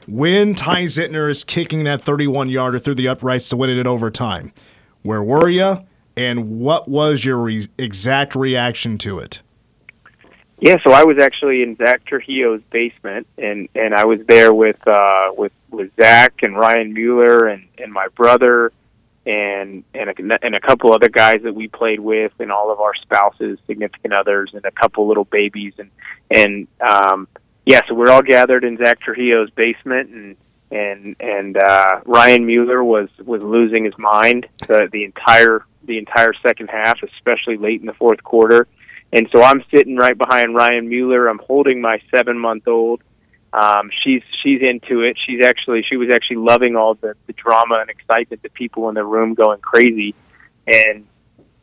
when 0.08 0.54
Ty 0.54 0.84
Zentner 0.84 1.30
is 1.30 1.44
kicking 1.44 1.84
that 1.84 2.00
31 2.00 2.48
yarder 2.48 2.78
through 2.78 2.94
the 2.94 3.08
uprights 3.08 3.50
to 3.50 3.56
win 3.58 3.68
it 3.68 3.76
in 3.76 3.86
overtime, 3.86 4.54
where 5.02 5.22
were 5.22 5.50
you, 5.50 5.84
and 6.16 6.58
what 6.58 6.88
was 6.88 7.26
your 7.26 7.36
re- 7.36 7.66
exact 7.76 8.34
reaction 8.34 8.96
to 8.96 9.18
it? 9.18 9.42
Yeah, 10.62 10.76
so 10.84 10.92
I 10.92 11.02
was 11.02 11.18
actually 11.18 11.64
in 11.64 11.76
Zach 11.76 12.04
Trujillo's 12.04 12.62
basement, 12.70 13.26
and 13.36 13.68
and 13.74 13.92
I 13.92 14.04
was 14.04 14.20
there 14.28 14.54
with 14.54 14.78
uh, 14.86 15.32
with 15.36 15.50
with 15.70 15.90
Zach 16.00 16.34
and 16.42 16.56
Ryan 16.56 16.92
Mueller 16.92 17.48
and 17.48 17.66
and 17.78 17.92
my 17.92 18.06
brother, 18.14 18.72
and 19.26 19.82
and 19.92 20.10
a, 20.10 20.38
and 20.40 20.54
a 20.54 20.60
couple 20.60 20.92
other 20.92 21.08
guys 21.08 21.42
that 21.42 21.56
we 21.56 21.66
played 21.66 21.98
with, 21.98 22.30
and 22.38 22.52
all 22.52 22.70
of 22.70 22.78
our 22.78 22.94
spouses, 22.94 23.58
significant 23.66 24.14
others, 24.14 24.52
and 24.54 24.64
a 24.64 24.70
couple 24.70 25.08
little 25.08 25.24
babies, 25.24 25.74
and 25.78 25.90
and 26.30 26.68
um, 26.80 27.26
yeah, 27.66 27.80
so 27.88 27.94
we're 27.94 28.10
all 28.10 28.22
gathered 28.22 28.62
in 28.62 28.76
Zach 28.76 29.00
Trujillo's 29.00 29.50
basement, 29.50 30.10
and 30.10 30.36
and 30.70 31.16
and 31.18 31.56
uh, 31.56 32.02
Ryan 32.04 32.46
Mueller 32.46 32.84
was 32.84 33.08
was 33.24 33.42
losing 33.42 33.84
his 33.84 33.98
mind 33.98 34.46
the 34.68 34.88
the 34.92 35.02
entire 35.02 35.66
the 35.82 35.98
entire 35.98 36.32
second 36.40 36.68
half, 36.68 37.02
especially 37.02 37.56
late 37.56 37.80
in 37.80 37.88
the 37.88 37.94
fourth 37.94 38.22
quarter 38.22 38.68
and 39.12 39.28
so 39.30 39.42
I'm 39.42 39.62
sitting 39.74 39.96
right 39.96 40.16
behind 40.16 40.54
Ryan 40.54 40.88
Mueller. 40.88 41.28
I'm 41.28 41.38
holding 41.38 41.80
my 41.80 42.00
seven 42.14 42.38
month 42.38 42.66
old. 42.66 43.02
Um, 43.52 43.90
she's 44.02 44.22
she's 44.42 44.62
into 44.62 45.02
it. 45.02 45.18
She's 45.26 45.44
actually 45.44 45.84
she 45.88 45.96
was 45.96 46.08
actually 46.10 46.38
loving 46.38 46.74
all 46.76 46.94
the, 46.94 47.14
the 47.26 47.34
drama 47.34 47.80
and 47.80 47.90
excitement, 47.90 48.42
the 48.42 48.48
people 48.48 48.88
in 48.88 48.94
the 48.94 49.04
room 49.04 49.34
going 49.34 49.60
crazy. 49.60 50.14
And 50.66 51.06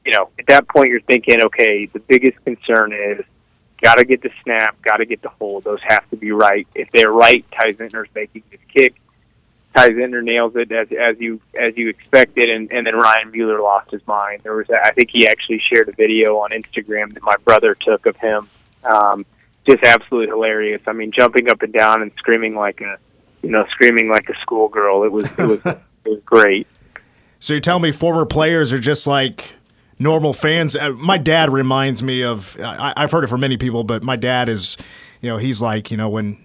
you 0.05 0.11
know, 0.11 0.29
at 0.37 0.45
that 0.47 0.67
point, 0.67 0.89
you're 0.89 1.01
thinking, 1.01 1.41
okay, 1.43 1.87
the 1.87 1.99
biggest 1.99 2.43
concern 2.45 2.93
is 2.93 3.25
got 3.81 3.95
to 3.95 4.05
get 4.05 4.21
the 4.21 4.29
snap, 4.43 4.79
got 4.81 4.97
to 4.97 5.05
get 5.05 5.21
the 5.21 5.29
hold. 5.29 5.63
Those 5.63 5.79
have 5.87 6.07
to 6.11 6.17
be 6.17 6.31
right. 6.31 6.67
If 6.75 6.89
they're 6.91 7.11
right, 7.11 7.45
Ty 7.51 7.73
Zentner's 7.73 8.09
making 8.13 8.43
this 8.51 8.59
kick. 8.71 8.95
Ty 9.75 9.89
Zentner 9.89 10.23
nails 10.23 10.53
it 10.55 10.71
as 10.71 10.87
as 10.91 11.19
you 11.19 11.39
as 11.59 11.77
you 11.77 11.89
expected, 11.89 12.49
and 12.49 12.71
and 12.71 12.87
then 12.87 12.95
Ryan 12.95 13.31
Mueller 13.31 13.61
lost 13.61 13.91
his 13.91 14.05
mind. 14.07 14.41
There 14.43 14.55
was 14.55 14.67
I 14.69 14.91
think 14.91 15.09
he 15.11 15.27
actually 15.27 15.61
shared 15.71 15.87
a 15.89 15.91
video 15.91 16.37
on 16.37 16.51
Instagram 16.51 17.13
that 17.13 17.23
my 17.23 17.35
brother 17.45 17.75
took 17.75 18.05
of 18.05 18.15
him. 18.17 18.49
Um, 18.83 19.25
just 19.69 19.83
absolutely 19.83 20.27
hilarious. 20.27 20.81
I 20.87 20.93
mean, 20.93 21.11
jumping 21.11 21.49
up 21.49 21.61
and 21.61 21.71
down 21.71 22.01
and 22.01 22.11
screaming 22.17 22.55
like 22.55 22.81
a 22.81 22.97
you 23.43 23.49
know 23.51 23.65
screaming 23.71 24.09
like 24.09 24.27
a 24.29 24.33
schoolgirl. 24.41 25.03
It 25.03 25.11
was 25.11 25.25
it 25.25 25.47
was 25.47 25.61
it 25.65 26.09
was 26.09 26.21
great. 26.25 26.67
So 27.39 27.53
you 27.53 27.59
tell 27.59 27.79
me 27.79 27.91
former 27.91 28.25
players 28.25 28.73
are 28.73 28.79
just 28.79 29.05
like 29.05 29.55
normal 29.99 30.33
fans. 30.33 30.75
Uh, 30.75 30.91
My 30.93 31.17
dad 31.17 31.53
reminds 31.53 32.01
me 32.01 32.23
of. 32.23 32.59
I, 32.59 32.93
I've 32.97 33.11
heard 33.11 33.23
it 33.23 33.27
from 33.27 33.41
many 33.41 33.57
people, 33.57 33.83
but 33.83 34.03
my 34.03 34.15
dad 34.15 34.49
is, 34.49 34.77
you 35.21 35.29
know, 35.29 35.37
he's 35.37 35.61
like, 35.61 35.91
you 35.91 35.97
know, 35.97 36.09
when 36.09 36.37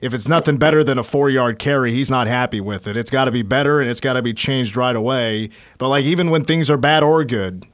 if 0.00 0.14
it's 0.14 0.28
nothing 0.28 0.56
better 0.56 0.84
than 0.84 0.98
a 0.98 1.02
four 1.02 1.30
yard 1.30 1.58
carry, 1.58 1.92
he's 1.92 2.10
not 2.10 2.26
happy 2.26 2.60
with 2.60 2.86
it. 2.86 2.96
It's 2.96 3.10
got 3.10 3.24
to 3.24 3.30
be 3.30 3.42
better 3.42 3.80
and 3.80 3.90
it's 3.90 4.00
got 4.00 4.14
to 4.14 4.22
be 4.22 4.32
changed 4.32 4.76
right 4.76 4.94
away. 4.94 5.50
But 5.78 5.88
like 5.88 6.04
even 6.04 6.30
when 6.30 6.44
things 6.44 6.70
are 6.70 6.76
bad 6.76 7.02
or 7.02 7.24
good, 7.24 7.66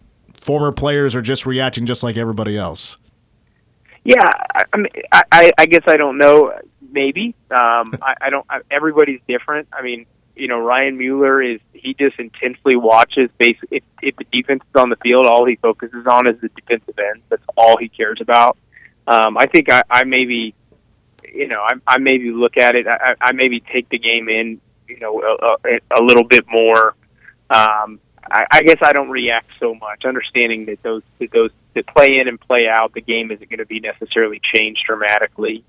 former 0.42 0.72
players 0.72 1.14
are 1.14 1.22
just 1.22 1.46
reacting 1.46 1.86
just 1.86 2.02
like 2.02 2.16
everybody 2.16 2.56
else. 2.56 2.96
Yeah, 4.04 4.28
I, 4.54 4.64
I 4.72 4.76
mean, 4.76 4.92
I, 5.12 5.52
I, 5.56 5.66
guess 5.66 5.82
I 5.86 5.96
don't 5.96 6.18
know. 6.18 6.52
Maybe 6.90 7.34
um, 7.50 7.94
I, 8.02 8.14
I 8.20 8.30
don't. 8.30 8.44
I, 8.50 8.60
everybody's 8.70 9.20
different. 9.26 9.68
I 9.72 9.82
mean, 9.82 10.04
you 10.36 10.46
know, 10.46 10.58
Ryan 10.58 10.98
Mueller 10.98 11.40
is 11.40 11.60
he 11.72 11.94
just 11.94 12.18
intensely 12.18 12.76
watches. 12.76 13.30
Basically, 13.38 13.78
if, 13.78 13.82
if 14.02 14.16
the 14.16 14.24
defense 14.30 14.62
is 14.62 14.80
on 14.80 14.90
the 14.90 14.96
field, 14.96 15.26
all 15.26 15.46
he 15.46 15.56
focuses 15.56 16.06
on 16.06 16.26
is 16.26 16.38
the 16.40 16.48
defensive 16.48 16.98
end. 16.98 17.22
That's 17.30 17.42
all 17.56 17.78
he 17.78 17.88
cares 17.88 18.18
about. 18.20 18.58
Um, 19.06 19.36
I 19.38 19.46
think 19.46 19.70
I, 19.70 19.82
I 19.90 20.04
maybe 20.04 20.54
you 21.34 21.48
know, 21.48 21.60
I, 21.62 21.74
I 21.86 21.98
maybe 21.98 22.30
look 22.30 22.56
at 22.56 22.76
it. 22.76 22.86
I, 22.86 23.14
I 23.20 23.32
maybe 23.32 23.60
take 23.60 23.88
the 23.88 23.98
game 23.98 24.28
in, 24.28 24.60
you 24.88 24.98
know, 25.00 25.20
a, 25.20 25.68
a, 25.68 26.00
a 26.00 26.02
little 26.02 26.24
bit 26.24 26.44
more. 26.48 26.94
Um, 27.50 28.00
I, 28.30 28.44
I 28.50 28.62
guess 28.62 28.78
I 28.82 28.92
don't 28.92 29.10
react 29.10 29.50
so 29.60 29.74
much, 29.74 30.04
understanding 30.04 30.66
that 30.66 30.82
those 30.82 31.02
that 31.18 31.30
those 31.32 31.50
that 31.74 31.86
play 31.88 32.18
in 32.18 32.28
and 32.28 32.40
play 32.40 32.66
out, 32.70 32.94
the 32.94 33.00
game 33.00 33.30
isn't 33.30 33.50
going 33.50 33.58
to 33.58 33.66
be 33.66 33.80
necessarily 33.80 34.40
changed 34.54 34.82
dramatically 34.86 35.64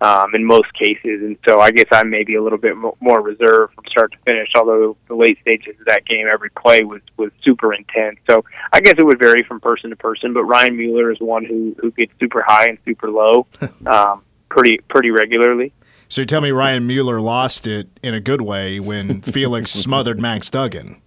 um, 0.00 0.34
in 0.34 0.44
most 0.44 0.72
cases, 0.74 1.20
and 1.22 1.36
so 1.46 1.60
I 1.60 1.70
guess 1.70 1.86
I'm 1.92 2.08
maybe 2.08 2.34
a 2.34 2.42
little 2.42 2.58
bit 2.58 2.74
mo- 2.76 2.96
more 3.00 3.20
reserved 3.20 3.74
from 3.74 3.84
start 3.88 4.12
to 4.12 4.18
finish. 4.24 4.48
Although 4.56 4.96
the 5.08 5.14
late 5.14 5.38
stages 5.42 5.78
of 5.78 5.86
that 5.86 6.06
game, 6.06 6.26
every 6.30 6.50
play 6.50 6.82
was 6.84 7.02
was 7.18 7.30
super 7.44 7.74
intense. 7.74 8.18
So 8.28 8.42
I 8.72 8.80
guess 8.80 8.94
it 8.96 9.04
would 9.04 9.18
vary 9.18 9.44
from 9.44 9.60
person 9.60 9.90
to 9.90 9.96
person. 9.96 10.32
But 10.32 10.44
Ryan 10.44 10.76
Mueller 10.76 11.12
is 11.12 11.20
one 11.20 11.44
who 11.44 11.76
who 11.78 11.90
gets 11.90 12.12
super 12.18 12.42
high 12.46 12.66
and 12.66 12.78
super 12.86 13.10
low, 13.10 13.46
um, 13.86 14.22
pretty 14.50 14.78
pretty 14.88 15.10
regularly. 15.10 15.72
So 16.08 16.22
you 16.22 16.26
tell 16.26 16.40
me 16.40 16.50
Ryan 16.50 16.86
Mueller 16.86 17.20
lost 17.20 17.66
it 17.66 17.88
in 18.02 18.14
a 18.14 18.20
good 18.20 18.42
way 18.42 18.80
when 18.80 19.20
Felix 19.22 19.70
smothered 19.70 20.20
Max 20.20 20.50
Duggan. 20.50 21.00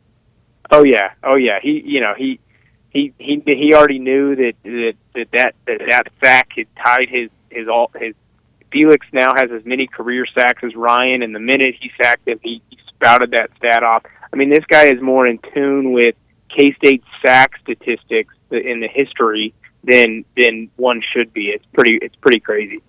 Oh 0.71 0.83
yeah, 0.83 1.11
oh 1.23 1.35
yeah. 1.35 1.59
He 1.61 1.81
you 1.85 2.01
know 2.01 2.13
he 2.17 2.39
he 2.89 3.13
he 3.19 3.43
he 3.45 3.73
already 3.73 3.99
knew 3.99 4.35
that 4.35 4.53
that 4.63 4.93
that 5.13 5.27
that, 5.31 5.55
that, 5.67 5.81
that 5.89 6.03
sack 6.23 6.49
had 6.55 6.67
tied 6.83 7.09
his 7.09 7.29
his 7.49 7.67
all 7.67 7.91
his 7.99 8.15
Felix 8.71 9.05
now 9.13 9.33
has 9.35 9.51
as 9.51 9.63
many 9.65 9.85
career 9.85 10.25
sacks 10.25 10.63
as 10.63 10.75
Ryan, 10.75 11.21
and 11.21 11.35
the 11.35 11.39
minute 11.39 11.75
he 11.79 11.91
sacked 12.01 12.27
him, 12.27 12.39
he, 12.41 12.61
he 12.69 12.77
spouted 12.87 13.31
that 13.31 13.51
stat 13.57 13.83
off. 13.83 14.03
I 14.33 14.35
mean, 14.35 14.49
this 14.49 14.65
guy 14.67 14.85
is 14.85 14.99
more 14.99 15.29
in 15.29 15.39
tune 15.53 15.91
with 15.91 16.15
K 16.49 16.73
State 16.73 17.03
sack 17.23 17.51
statistics 17.61 18.33
in 18.49 18.79
the 18.79 18.87
history 18.87 19.53
than 19.83 20.25
than 20.35 20.69
one 20.75 21.01
should 21.13 21.33
be. 21.33 21.49
It's 21.49 21.65
pretty 21.73 21.99
it's 22.01 22.15
pretty 22.15 22.39
crazy. 22.39 22.81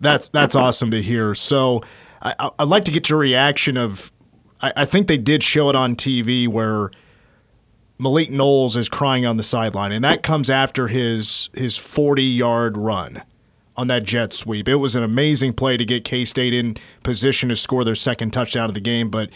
That's 0.00 0.28
that's 0.30 0.54
awesome 0.54 0.90
to 0.90 1.02
hear. 1.02 1.34
So 1.34 1.82
I, 2.22 2.50
I'd 2.58 2.68
like 2.68 2.84
to 2.84 2.92
get 2.92 3.10
your 3.10 3.18
reaction 3.18 3.76
of. 3.76 4.12
I, 4.60 4.72
I 4.78 4.84
think 4.84 5.08
they 5.08 5.18
did 5.18 5.42
show 5.42 5.68
it 5.70 5.76
on 5.76 5.96
TV 5.96 6.48
where 6.48 6.90
Malik 7.98 8.30
Knowles 8.30 8.76
is 8.76 8.88
crying 8.88 9.26
on 9.26 9.36
the 9.36 9.42
sideline, 9.42 9.92
and 9.92 10.04
that 10.04 10.22
comes 10.22 10.48
after 10.48 10.88
his 10.88 11.50
his 11.54 11.76
forty 11.76 12.24
yard 12.24 12.76
run 12.76 13.22
on 13.76 13.86
that 13.86 14.04
jet 14.04 14.32
sweep. 14.32 14.68
It 14.68 14.76
was 14.76 14.96
an 14.96 15.02
amazing 15.02 15.54
play 15.54 15.76
to 15.76 15.84
get 15.84 16.04
K 16.04 16.24
State 16.24 16.52
in 16.52 16.76
position 17.02 17.48
to 17.50 17.56
score 17.56 17.84
their 17.84 17.94
second 17.94 18.32
touchdown 18.32 18.68
of 18.68 18.74
the 18.74 18.80
game. 18.80 19.10
But 19.10 19.30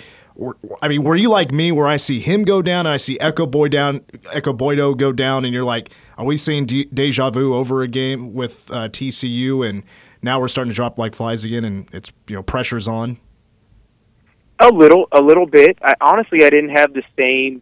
I 0.83 0.89
mean, 0.89 1.05
were 1.05 1.15
you 1.15 1.31
like 1.31 1.53
me, 1.53 1.71
where 1.73 1.87
I 1.87 1.97
see 1.97 2.21
him 2.21 2.43
go 2.43 2.61
down, 2.61 2.87
and 2.87 2.93
I 2.93 2.97
see 2.97 3.17
Ekow 3.19 3.51
Boye 3.51 3.69
down, 3.69 4.01
Ekow 4.35 4.57
Boye-Doe 4.57 4.95
go 4.95 5.13
down, 5.13 5.45
and 5.45 5.55
you're 5.55 5.65
like, 5.65 5.93
are 6.19 6.25
we 6.25 6.37
seeing 6.37 6.67
de- 6.67 6.87
deja 6.87 7.31
vu 7.31 7.55
over 7.55 7.83
a 7.83 7.89
game 7.89 8.35
with 8.35 8.69
uh, 8.71 8.89
TCU, 8.89 9.69
and 9.69 9.85
now 10.25 10.41
we're 10.41 10.49
starting 10.49 10.71
to 10.71 10.75
drop 10.75 10.99
like 10.99 11.15
flies 11.15 11.45
again, 11.45 11.65
and 11.65 11.89
it's 11.93 12.11
you 12.27 12.35
know 12.35 12.43
pressure's 12.43 12.89
on. 12.89 13.19
A 14.59 14.69
little, 14.69 15.07
a 15.13 15.21
little 15.21 15.47
bit. 15.47 15.79
I, 15.83 15.95
honestly, 16.01 16.45
I 16.45 16.51
didn't 16.51 16.71
have 16.71 16.95
the 16.95 17.03
same, 17.19 17.61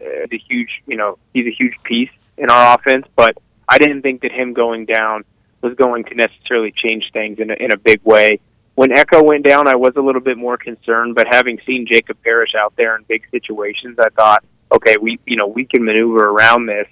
uh, 0.00 0.26
the 0.30 0.38
huge, 0.38 0.82
you 0.86 0.96
know, 0.96 1.16
he's 1.32 1.46
a 1.46 1.52
huge 1.56 1.74
piece 1.84 2.10
in 2.36 2.50
our 2.50 2.74
offense, 2.74 3.06
but 3.14 3.38
I 3.68 3.78
didn't 3.78 4.02
think 4.02 4.22
that 4.22 4.32
him 4.32 4.52
going 4.52 4.84
down 4.84 5.24
was 5.62 5.74
going 5.74 6.04
to 6.04 6.14
necessarily 6.14 6.72
change 6.72 7.04
things 7.12 7.38
in 7.38 7.50
a, 7.50 7.54
in 7.54 7.72
a 7.72 7.76
big 7.76 8.00
way. 8.04 8.40
When 8.74 8.90
Ekow 8.90 9.24
went 9.24 9.44
down, 9.44 9.68
I 9.68 9.76
was 9.76 9.94
a 9.96 10.00
little 10.00 10.20
bit 10.20 10.36
more 10.36 10.58
concerned, 10.58 11.14
but 11.14 11.28
having 11.30 11.60
seen 11.64 11.86
Jacob 11.90 12.18
Parrish 12.22 12.50
out 12.60 12.74
there 12.76 12.96
in 12.96 13.04
big 13.04 13.22
situations, 13.30 13.96
I 13.98 14.08
thought, 14.10 14.44
okay, 14.72 14.96
we 15.00 15.20
you 15.26 15.36
know 15.36 15.46
we 15.46 15.64
can 15.64 15.84
maneuver 15.84 16.24
around 16.24 16.66
this. 16.66 16.88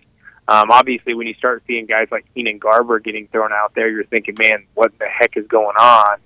Um, 0.48 0.70
obviously, 0.70 1.14
when 1.14 1.26
you 1.26 1.34
start 1.34 1.62
seeing 1.66 1.86
guys 1.86 2.08
like 2.10 2.26
Keenan 2.34 2.58
Garber 2.58 2.98
getting 2.98 3.28
thrown 3.28 3.52
out 3.52 3.74
there, 3.74 3.88
you're 3.88 4.04
thinking, 4.04 4.34
man, 4.38 4.66
what 4.74 4.92
the 4.98 5.06
heck 5.06 5.36
is 5.36 5.46
going 5.46 5.76
on? 5.76 6.18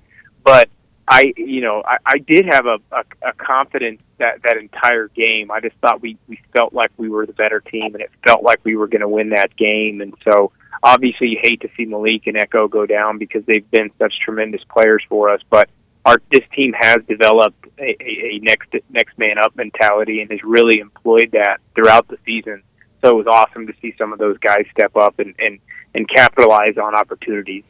But 0.42 0.68
I, 1.08 1.32
you 1.37 1.61
know, 1.61 1.82
I, 1.85 1.96
I 2.04 2.18
did 2.18 2.46
have 2.46 2.66
a, 2.66 2.78
a, 2.90 3.28
a 3.28 3.32
confidence 3.35 4.00
that 4.18 4.42
that 4.42 4.56
entire 4.56 5.08
game. 5.08 5.50
I 5.50 5.61
just 5.61 5.76
thought 5.76 6.00
we 6.00 6.16
we 6.26 6.40
felt 6.56 6.73
like 6.73 6.90
we 6.96 7.08
were 7.08 7.26
the 7.26 7.32
better 7.35 7.61
team, 7.61 7.94
and 7.94 8.02
it 8.02 8.11
felt 8.26 8.42
like 8.42 8.61
we 8.64 8.76
were 8.76 8.88
going 8.88 9.02
to 9.02 9.08
win 9.08 9.30
that 9.30 9.54
game. 9.56 10.00
And 10.00 10.14
so, 10.25 10.52
obviously, 10.82 11.28
you 11.28 11.38
hate 11.42 11.61
to 11.61 11.68
see 11.76 11.85
Malik 11.85 12.26
and 12.26 12.37
Ekow 12.37 12.68
go 12.68 12.87
down 12.87 13.18
because 13.18 13.44
they've 13.44 13.70
been 13.70 13.90
such 13.99 14.14
tremendous 14.25 14.62
players 14.64 15.02
for 15.08 15.30
us. 15.30 15.40
But 15.49 15.68
our 16.04 16.20
this 16.32 16.44
team 16.54 16.73
has 16.78 16.99
developed 17.08 17.66
a, 17.78 17.96
a, 18.00 18.37
a 18.37 18.38
next 18.40 18.73
next 18.90 19.18
man 19.18 19.38
up 19.38 19.54
mentality 19.56 20.23
and 20.23 20.30
has 20.30 20.42
really 20.42 20.80
employed 20.80 21.30
that 21.32 21.58
throughout 21.75 22.08
the 22.08 22.16
season. 22.25 22.62
So 23.02 23.10
it 23.10 23.16
was 23.16 23.26
awesome 23.26 23.66
to 23.66 23.74
see 23.80 23.94
some 23.98 24.12
of 24.12 24.18
those 24.18 24.38
guys 24.38 24.64
step 24.70 24.96
up 24.96 25.18
and 25.18 25.34
and, 25.38 25.58
and 25.94 26.08
capitalize 26.08 26.76
on 26.76 26.94
opportunities. 26.94 27.64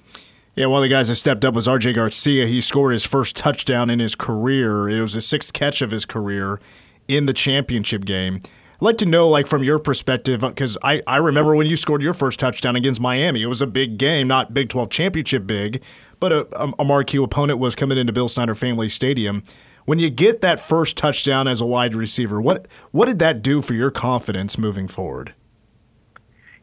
Yeah, 0.55 0.67
one 0.67 0.79
of 0.79 0.83
the 0.85 0.95
guys 0.95 1.09
that 1.09 1.17
stepped 1.17 1.45
up 1.45 1.53
was 1.53 1.69
RJ 1.69 1.95
Garcia. 1.97 2.47
He 2.47 2.63
scored 2.63 2.95
his 2.95 3.05
first 3.05 3.37
touchdown 3.37 3.91
in 3.91 3.99
his 3.99 4.15
career. 4.15 4.89
It 4.89 5.03
was 5.03 5.13
his 5.13 5.27
sixth 5.27 5.53
catch 5.53 5.83
of 5.83 5.91
his 5.91 6.07
career 6.07 6.61
in 7.09 7.27
the 7.27 7.35
championship 7.35 8.07
game. 8.07 8.41
I'd 8.77 8.83
like 8.83 8.99
to 8.99 9.07
know, 9.07 9.29
like, 9.29 9.47
from 9.47 9.63
your 9.63 9.79
perspective, 9.79 10.41
because 10.41 10.77
I, 10.83 11.03
I 11.07 11.17
remember 11.17 11.55
when 11.55 11.67
you 11.67 11.77
scored 11.77 12.03
your 12.03 12.13
first 12.13 12.39
touchdown 12.39 12.77
against 12.77 13.01
Miami. 13.01 13.43
It 13.43 13.47
was 13.47 13.63
a 13.63 13.67
big 13.67 13.97
game, 13.97 14.29
not 14.29 14.53
Big 14.53 14.69
12 14.69 14.91
championship 14.91 15.47
big, 15.47 15.83
but 16.21 16.33
a, 16.33 16.47
a 16.79 16.85
marquee 16.85 17.23
opponent 17.23 17.59
was 17.59 17.75
coming 17.75 17.97
into 17.97 18.13
Bill 18.13 18.29
Snyder 18.29 18.55
Family 18.55 18.89
Stadium. 18.89 19.43
When 19.87 20.01
you 20.01 20.11
get 20.11 20.41
that 20.41 20.59
first 20.59 20.97
touchdown 20.97 21.47
as 21.47 21.61
a 21.61 21.67
wide 21.67 21.95
receiver, 21.95 22.41
what 22.41 22.67
what 22.91 23.07
did 23.07 23.21
that 23.21 23.41
do 23.41 23.63
for 23.63 23.73
your 23.73 23.93
confidence 23.93 24.59
moving 24.59 24.89
forward? 24.89 25.35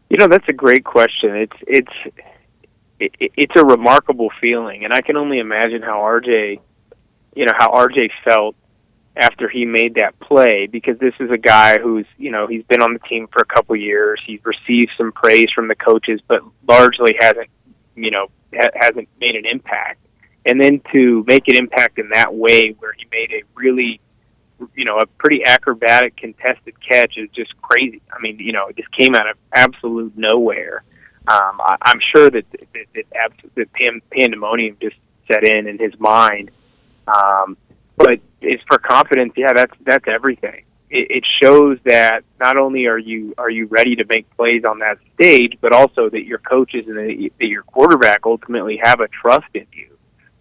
You 0.10 0.18
know, 0.18 0.28
that's 0.28 0.48
a 0.50 0.54
great 0.54 0.84
question. 0.84 1.36
It's 1.38 1.56
it's 1.66 2.16
it, 3.00 3.16
it's 3.20 3.54
a 3.56 3.66
remarkable 3.66 4.30
feeling, 4.42 4.84
and 4.84 4.94
I 4.94 5.02
can 5.02 5.16
only 5.16 5.40
imagine 5.40 5.82
how 5.82 6.02
RJ, 6.02 6.60
you 7.36 7.46
know, 7.46 7.54
how 7.58 7.72
RJ 7.72 8.10
felt 8.26 8.58
after 9.16 9.48
he 9.48 9.64
made 9.64 9.96
that 9.96 10.20
play 10.20 10.68
because 10.68 10.98
this 11.00 11.14
is 11.20 11.32
a 11.32 11.38
guy 11.38 11.80
who's 11.80 12.06
you 12.18 12.30
know 12.30 12.48
he's 12.48 12.64
been 12.66 12.82
on 12.82 12.92
the 12.92 13.00
team 13.08 13.28
for 13.32 13.42
a 13.42 13.46
couple 13.46 13.74
years. 13.78 14.22
He's 14.28 14.42
received 14.44 14.92
some 14.98 15.14
praise 15.14 15.48
from 15.56 15.70
the 15.70 15.76
coaches, 15.76 16.20
but 16.28 16.42
largely 16.68 17.16
hasn't 17.22 17.50
you 17.96 18.12
know 18.12 18.28
ha- 18.54 18.72
hasn't 18.76 19.08
made 19.22 19.36
an 19.36 19.46
impact. 19.46 20.00
And 20.46 20.60
then 20.60 20.82
to 20.92 21.24
make 21.28 21.48
an 21.48 21.56
impact 21.56 22.00
in 22.00 22.10
that 22.14 22.34
way, 22.34 22.76
where 22.80 22.94
he 22.94 23.06
made 23.12 23.32
a 23.32 23.44
really 23.56 24.00
you 24.76 24.86
know 24.86 25.00
a 25.00 25.06
pretty 25.06 25.44
acrobatic 25.46 26.16
contested 26.16 26.76
catch 26.88 27.18
is 27.18 27.30
just 27.36 27.54
crazy. 27.62 28.02
I 28.12 28.22
mean, 28.22 28.40
you 28.40 28.52
know, 28.52 28.68
it 28.68 28.78
just 28.78 28.92
came 28.92 29.16
out 29.16 29.30
of 29.30 29.38
absolute 29.54 30.14
nowhere 30.18 30.84
um, 31.28 31.62
I, 31.62 31.78
I'm 31.84 32.00
sure 32.14 32.30
that 32.30 32.46
that, 32.52 32.86
that, 32.96 33.06
abs- 33.16 33.52
that 33.56 33.68
pandemonium 34.12 34.78
just 34.82 34.96
set 35.32 35.48
in 35.48 35.68
in 35.68 35.80
his 35.80 35.98
mind. 36.00 36.52
Um, 37.08 37.58
but 37.96 38.20
it's 38.42 38.64
for 38.68 38.78
confidence. 38.78 39.34
Yeah, 39.38 39.54
that's 39.54 39.74
that's 39.86 40.06
everything. 40.08 40.66
It, 40.90 41.08
it 41.10 41.26
shows 41.42 41.78
that 41.86 42.24
not 42.42 42.58
only 42.58 42.88
are 42.88 42.98
you 42.98 43.34
are 43.38 43.50
you 43.50 43.68
ready 43.68 43.96
to 43.96 44.06
make 44.10 44.30
plays 44.36 44.66
on 44.66 44.80
that 44.80 44.98
stage, 45.16 45.58
but 45.62 45.72
also 45.72 46.10
that 46.10 46.26
your 46.26 46.40
coaches 46.40 46.86
and 46.88 46.98
that 46.98 47.48
your 47.48 47.64
quarterback 47.64 48.26
ultimately 48.26 48.80
have 48.84 49.00
a 49.00 49.08
trust 49.08 49.48
in 49.54 49.66
you 49.72 49.93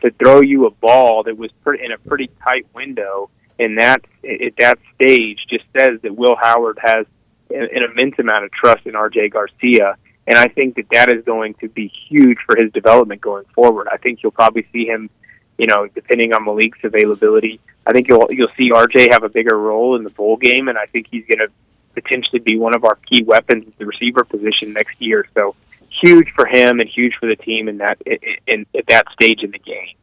to 0.03 0.11
throw 0.13 0.41
you 0.41 0.67
a 0.67 0.71
ball 0.71 1.25
that 1.25 1.37
was 1.37 1.51
pretty, 1.65 1.85
in 1.85 1.93
a 1.93 1.99
pretty 1.99 2.31
tight 2.43 2.67
window. 2.75 3.31
And 3.59 3.79
that 3.81 4.03
at 4.25 4.55
that 4.59 4.79
stage 4.95 5.39
just 5.49 5.65
says 5.77 6.01
that 6.03 6.17
Will 6.17 6.37
Howard 6.37 6.79
has 6.83 7.07
an 7.51 7.83
immense 7.83 8.19
amount 8.19 8.45
of 8.45 8.53
trust 8.53 8.87
in 8.87 8.97
R.J. 8.97 9.29
Garcia 9.29 9.97
and 10.27 10.39
I 10.39 10.47
think 10.47 10.77
that 10.77 10.87
that 10.93 11.13
is 11.13 11.25
going 11.25 11.55
to 11.55 11.69
be 11.69 11.89
huge 12.09 12.39
for 12.47 12.57
his 12.57 12.73
development 12.73 13.21
going 13.21 13.45
forward. 13.55 13.89
I 13.91 13.97
think 13.97 14.23
you'll 14.23 14.33
probably 14.33 14.67
see 14.73 14.87
him, 14.87 15.11
you 15.59 15.67
know, 15.67 15.89
depending 15.89 16.33
on 16.33 16.45
Malik's 16.45 16.79
availability. 16.85 17.61
I 17.87 17.93
think 17.93 18.09
you'll 18.09 18.29
you'll 18.31 18.53
see 18.57 18.71
RJ 18.71 19.13
have 19.13 19.25
a 19.25 19.29
bigger 19.29 19.59
role 19.59 19.97
in 19.97 20.05
the 20.05 20.11
bowl 20.11 20.37
game, 20.37 20.69
and 20.69 20.79
I 20.79 20.87
think 20.87 21.09
he's 21.11 21.25
going 21.27 21.39
to 21.39 21.49
potentially 21.95 22.39
be 22.39 22.57
one 22.57 22.75
of 22.75 22.85
our 22.85 22.97
key 23.11 23.25
weapons 23.25 23.67
at 23.67 23.77
the 23.79 23.87
receiver 23.87 24.23
position 24.23 24.73
next 24.73 25.01
year. 25.03 25.27
So 25.35 25.57
huge 26.03 26.29
for 26.35 26.47
him 26.47 26.81
and 26.81 26.89
huge 26.89 27.15
for 27.19 27.27
the 27.27 27.37
team 27.37 27.69
in 27.69 27.79
that 27.79 27.99
in, 28.07 28.19
in 28.47 28.67
at 28.77 28.85
that 28.89 29.07
stage 29.13 29.43
in 29.43 29.51
the 29.51 29.59
game. 29.59 29.97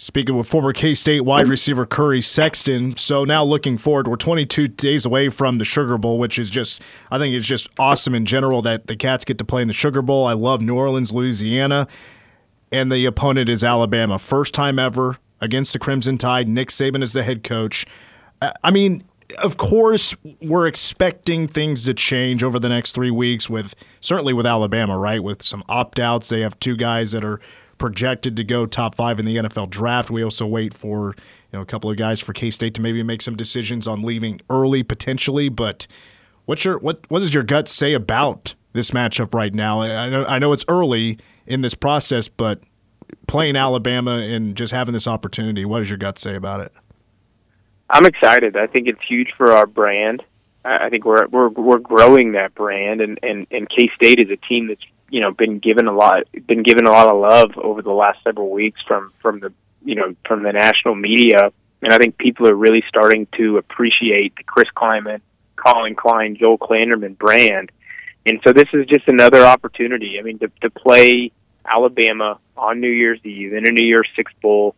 Speaking 0.00 0.36
with 0.36 0.46
former 0.46 0.72
K 0.72 0.94
State 0.94 1.22
wide 1.22 1.42
mm-hmm. 1.42 1.50
receiver 1.50 1.84
Curry 1.84 2.20
Sexton, 2.20 2.96
so 2.96 3.24
now 3.24 3.42
looking 3.42 3.76
forward, 3.76 4.06
we're 4.06 4.14
22 4.14 4.68
days 4.68 5.04
away 5.04 5.28
from 5.28 5.58
the 5.58 5.64
Sugar 5.64 5.98
Bowl, 5.98 6.20
which 6.20 6.38
is 6.38 6.50
just, 6.50 6.80
I 7.10 7.18
think 7.18 7.34
it's 7.34 7.46
just 7.46 7.68
awesome 7.80 8.14
in 8.14 8.24
general 8.24 8.62
that 8.62 8.86
the 8.86 8.94
Cats 8.94 9.24
get 9.24 9.38
to 9.38 9.44
play 9.44 9.60
in 9.60 9.66
the 9.66 9.74
Sugar 9.74 10.00
Bowl. 10.00 10.24
I 10.24 10.34
love 10.34 10.62
New 10.62 10.76
Orleans, 10.76 11.12
Louisiana, 11.12 11.88
and 12.70 12.92
the 12.92 13.06
opponent 13.06 13.48
is 13.48 13.64
Alabama. 13.64 14.20
First 14.20 14.54
time 14.54 14.78
ever 14.78 15.16
against 15.40 15.72
the 15.72 15.80
Crimson 15.80 16.16
Tide. 16.16 16.48
Nick 16.48 16.68
Saban 16.68 17.02
is 17.02 17.12
the 17.12 17.24
head 17.24 17.42
coach. 17.42 17.84
Uh, 18.40 18.52
I 18.62 18.70
mean, 18.70 19.02
of 19.36 19.56
course, 19.56 20.14
we're 20.40 20.66
expecting 20.66 21.48
things 21.48 21.84
to 21.84 21.94
change 21.94 22.42
over 22.42 22.58
the 22.58 22.68
next 22.68 22.92
three 22.92 23.10
weeks 23.10 23.48
with 23.50 23.74
certainly 24.00 24.32
with 24.32 24.46
Alabama, 24.46 24.98
right? 24.98 25.22
With 25.22 25.42
some 25.42 25.62
opt 25.68 25.98
outs. 25.98 26.28
They 26.28 26.40
have 26.40 26.58
two 26.58 26.76
guys 26.76 27.12
that 27.12 27.24
are 27.24 27.40
projected 27.76 28.36
to 28.36 28.44
go 28.44 28.66
top 28.66 28.94
five 28.94 29.18
in 29.18 29.24
the 29.24 29.36
NFL 29.36 29.70
draft. 29.70 30.10
We 30.10 30.24
also 30.24 30.46
wait 30.46 30.74
for 30.74 31.14
you 31.52 31.58
know 31.58 31.60
a 31.60 31.66
couple 31.66 31.90
of 31.90 31.96
guys 31.96 32.20
for 32.20 32.32
K 32.32 32.50
State 32.50 32.74
to 32.74 32.82
maybe 32.82 33.02
make 33.02 33.22
some 33.22 33.36
decisions 33.36 33.86
on 33.86 34.02
leaving 34.02 34.40
early 34.50 34.82
potentially. 34.82 35.48
But 35.48 35.86
what's 36.46 36.64
your 36.64 36.78
what 36.78 37.00
what 37.08 37.20
does 37.20 37.34
your 37.34 37.44
gut 37.44 37.68
say 37.68 37.92
about 37.92 38.54
this 38.72 38.90
matchup 38.92 39.34
right 39.34 39.54
now? 39.54 39.82
I 39.82 40.08
know 40.08 40.24
I 40.24 40.38
know 40.38 40.52
it's 40.52 40.64
early 40.68 41.18
in 41.46 41.60
this 41.60 41.74
process, 41.74 42.28
but 42.28 42.62
playing 43.26 43.56
Alabama 43.56 44.18
and 44.18 44.56
just 44.56 44.72
having 44.72 44.92
this 44.92 45.06
opportunity. 45.06 45.64
What 45.64 45.80
does 45.80 45.90
your 45.90 45.98
gut 45.98 46.18
say 46.18 46.34
about 46.34 46.60
it? 46.60 46.72
I'm 47.90 48.06
excited. 48.06 48.56
I 48.56 48.66
think 48.66 48.88
it's 48.88 49.00
huge 49.08 49.32
for 49.36 49.52
our 49.52 49.66
brand. 49.66 50.22
I 50.64 50.90
think 50.90 51.04
we're 51.04 51.26
we're 51.28 51.48
we're 51.48 51.78
growing 51.78 52.32
that 52.32 52.54
brand, 52.54 53.00
and 53.00 53.18
and 53.22 53.46
and 53.50 53.68
K 53.68 53.90
State 53.94 54.18
is 54.18 54.30
a 54.30 54.36
team 54.36 54.68
that's 54.68 54.84
you 55.08 55.20
know 55.20 55.30
been 55.30 55.58
given 55.58 55.86
a 55.86 55.92
lot 55.92 56.24
been 56.46 56.62
given 56.62 56.86
a 56.86 56.90
lot 56.90 57.10
of 57.10 57.18
love 57.18 57.56
over 57.56 57.80
the 57.80 57.92
last 57.92 58.18
several 58.24 58.50
weeks 58.50 58.80
from 58.86 59.12
from 59.22 59.40
the 59.40 59.52
you 59.84 59.94
know 59.94 60.14
from 60.26 60.42
the 60.42 60.52
national 60.52 60.94
media, 60.94 61.52
and 61.80 61.92
I 61.92 61.98
think 61.98 62.18
people 62.18 62.48
are 62.48 62.54
really 62.54 62.84
starting 62.88 63.26
to 63.38 63.56
appreciate 63.56 64.36
the 64.36 64.42
Chris 64.42 64.68
Klieman, 64.76 65.20
Collin 65.56 65.94
Klein, 65.94 66.36
Joel 66.38 66.58
Klanderman 66.58 67.16
brand, 67.16 67.72
and 68.26 68.40
so 68.46 68.52
this 68.52 68.68
is 68.74 68.84
just 68.86 69.08
another 69.08 69.46
opportunity. 69.46 70.18
I 70.18 70.22
mean, 70.22 70.38
to 70.40 70.50
to 70.60 70.70
play 70.70 71.32
Alabama 71.64 72.38
on 72.56 72.80
New 72.80 72.90
Year's 72.90 73.20
Eve 73.24 73.54
in 73.54 73.66
a 73.66 73.70
New 73.70 73.86
Year's 73.86 74.08
Six 74.16 74.32
bowl 74.42 74.74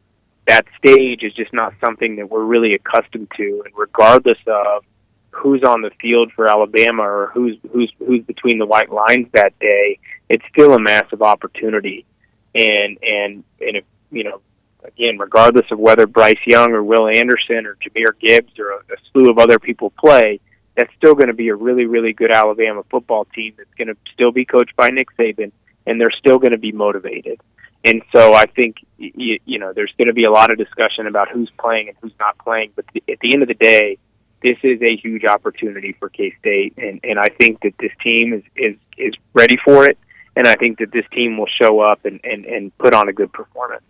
that 0.51 0.67
stage 0.77 1.23
is 1.23 1.33
just 1.35 1.53
not 1.53 1.73
something 1.85 2.17
that 2.17 2.29
we're 2.29 2.43
really 2.43 2.75
accustomed 2.75 3.31
to. 3.37 3.63
And 3.65 3.73
regardless 3.77 4.39
of 4.49 4.85
who's 5.31 5.63
on 5.63 5.81
the 5.81 5.93
field 6.01 6.33
for 6.35 6.51
Alabama 6.51 7.03
or 7.03 7.31
who's 7.33 7.57
who's 7.73 7.93
who's 8.01 8.25
between 8.25 8.59
the 8.59 8.67
white 8.67 8.91
lines 8.91 9.29
that 9.33 9.57
day 9.61 10.01
it's 10.29 10.45
still 10.53 10.75
a 10.75 10.81
massive 10.81 11.23
opportunity. 11.23 12.05
And 12.53 12.99
and 13.01 13.45
and 13.61 13.77
if 13.77 13.85
you 14.11 14.25
know 14.25 14.41
again 14.83 15.19
regardless 15.19 15.67
of 15.71 15.79
whether 15.79 16.09
Bryce 16.09 16.43
Young 16.45 16.73
or 16.73 16.83
Will 16.83 17.07
Anderson 17.07 17.65
or 17.65 17.77
Jahmyr 17.77 18.19
Gibbs 18.21 18.59
or 18.59 18.73
a, 18.73 18.79
a 18.79 18.97
slew 19.13 19.31
of 19.31 19.39
other 19.39 19.61
people 19.61 19.91
play 19.91 20.41
that's 20.77 20.93
still 20.97 21.15
going 21.15 21.29
to 21.29 21.35
be 21.35 21.49
a 21.49 21.55
really 21.55 21.87
really 21.87 22.13
good 22.13 22.33
Alabama 22.33 22.83
football 22.91 23.25
team 23.37 23.55
that's 23.57 23.75
going 23.79 23.87
to 23.87 23.97
still 24.13 24.33
be 24.33 24.45
coached 24.45 24.75
by 24.75 24.89
Nick 24.89 25.17
Saban 25.17 25.53
and 25.87 26.01
they're 26.01 26.19
still 26.19 26.41
going 26.41 26.53
to 26.53 26.59
be 26.59 26.73
motivated 26.73 27.41
and 27.85 28.03
so 28.15 28.35
I 28.35 28.47
think 28.47 28.77
you, 28.99 29.39
you 29.45 29.59
know 29.59 29.73
there's 29.73 29.93
going 29.97 30.09
to 30.09 30.15
be 30.15 30.25
a 30.25 30.31
lot 30.31 30.53
of 30.53 30.59
discussion 30.59 31.07
about 31.07 31.29
who's 31.31 31.51
playing 31.59 31.89
and 31.89 31.97
who's 32.01 32.13
not 32.19 32.37
playing. 32.39 32.73
But 32.77 32.85
at 33.09 33.19
the 33.21 33.33
end 33.33 33.43
of 33.43 33.49
the 33.49 33.55
day, 33.55 33.99
this 34.43 34.59
is 34.63 34.81
a 34.83 34.97
huge 34.97 35.25
opportunity 35.25 35.97
for 35.99 36.09
K 36.09 36.35
State, 36.39 36.75
and 36.77 37.01
and 37.03 37.19
I 37.19 37.29
think 37.29 37.61
that 37.63 37.75
this 37.79 37.93
team 38.03 38.35
is 38.35 38.43
is 38.57 38.77
is 38.99 39.15
ready 39.33 39.57
for 39.65 39.89
it, 39.89 39.99
and 40.37 40.47
I 40.47 40.55
think 40.55 40.79
that 40.79 40.93
this 40.93 41.05
team 41.13 41.39
will 41.39 41.49
show 41.61 41.81
up 41.81 42.05
and 42.05 42.21
and 42.25 42.45
and 42.45 42.77
put 42.79 42.95
on 42.95 43.09
a 43.09 43.13
good 43.13 43.33
performance. 43.33 43.83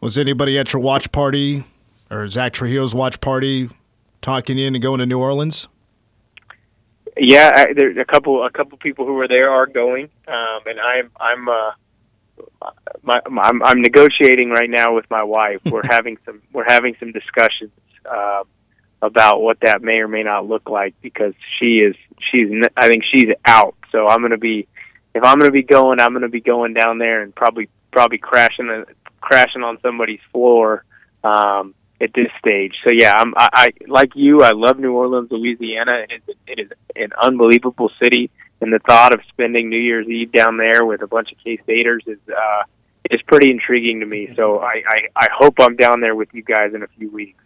Was 0.00 0.18
anybody 0.18 0.58
at 0.58 0.72
your 0.72 0.82
watch 0.82 1.12
party 1.12 1.64
or 2.10 2.26
Zach 2.28 2.54
Trujillo's 2.54 2.94
watch 2.94 3.20
party 3.20 3.68
talking 4.20 4.58
in 4.58 4.68
into 4.68 4.78
going 4.78 4.98
to 5.00 5.06
New 5.06 5.20
Orleans? 5.20 5.68
Yeah, 7.18 7.50
I, 7.54 7.72
there's 7.74 7.98
a 7.98 8.06
couple 8.06 8.44
a 8.44 8.50
couple 8.50 8.78
people 8.78 9.04
who 9.04 9.14
were 9.14 9.28
there 9.28 9.50
are 9.50 9.66
going, 9.66 10.08
um, 10.26 10.60
and 10.64 10.80
I'm 10.80 11.10
I'm. 11.20 11.48
Uh, 11.48 11.72
my, 13.02 13.20
my, 13.28 13.42
I'm, 13.42 13.62
I'm 13.62 13.82
negotiating 13.82 14.50
right 14.50 14.70
now 14.70 14.94
with 14.94 15.10
my 15.10 15.22
wife. 15.22 15.60
We're 15.64 15.82
having 15.90 16.18
some 16.24 16.42
we're 16.52 16.66
having 16.68 16.96
some 16.98 17.12
discussions 17.12 17.72
uh, 18.04 18.44
about 19.00 19.42
what 19.42 19.58
that 19.60 19.82
may 19.82 19.98
or 19.98 20.08
may 20.08 20.22
not 20.22 20.46
look 20.46 20.68
like 20.68 20.94
because 21.02 21.34
she 21.58 21.78
is 21.78 21.96
she's 22.30 22.48
I 22.76 22.88
think 22.88 23.04
she's 23.12 23.30
out. 23.44 23.74
So 23.90 24.06
I'm 24.06 24.20
going 24.20 24.30
to 24.30 24.38
be 24.38 24.68
if 25.14 25.22
I'm 25.24 25.38
going 25.38 25.50
to 25.50 25.52
be 25.52 25.62
going, 25.62 26.00
I'm 26.00 26.12
going 26.12 26.22
to 26.22 26.28
be 26.28 26.40
going 26.40 26.74
down 26.74 26.98
there 26.98 27.22
and 27.22 27.34
probably 27.34 27.68
probably 27.90 28.18
crashing 28.18 28.68
a, 28.68 28.84
crashing 29.20 29.62
on 29.62 29.78
somebody's 29.82 30.20
floor 30.32 30.84
um, 31.22 31.74
at 32.00 32.12
this 32.14 32.28
stage. 32.38 32.74
So 32.84 32.90
yeah, 32.90 33.12
I'm 33.16 33.34
I, 33.36 33.48
I 33.52 33.66
like 33.86 34.12
you. 34.14 34.42
I 34.42 34.52
love 34.52 34.78
New 34.78 34.92
Orleans, 34.92 35.30
Louisiana. 35.30 36.04
It 36.08 36.22
is, 36.26 36.36
it 36.46 36.58
is 36.60 36.70
an 36.96 37.10
unbelievable 37.20 37.90
city 38.02 38.30
and 38.62 38.72
the 38.72 38.78
thought 38.80 39.12
of 39.12 39.20
spending 39.28 39.68
New 39.68 39.78
Year's 39.78 40.06
Eve 40.08 40.32
down 40.32 40.56
there 40.56 40.84
with 40.86 41.02
a 41.02 41.06
bunch 41.06 41.30
of 41.32 41.38
K 41.44 41.58
Staters 41.64 42.02
is 42.06 42.18
uh, 42.28 42.62
is 43.10 43.20
pretty 43.22 43.50
intriguing 43.50 44.00
to 44.00 44.06
me. 44.06 44.32
So 44.36 44.60
I, 44.60 44.82
I 44.88 44.98
I 45.16 45.28
hope 45.36 45.54
I'm 45.60 45.76
down 45.76 46.00
there 46.00 46.14
with 46.14 46.28
you 46.32 46.42
guys 46.42 46.72
in 46.74 46.82
a 46.82 46.88
few 46.98 47.10
weeks. 47.10 47.38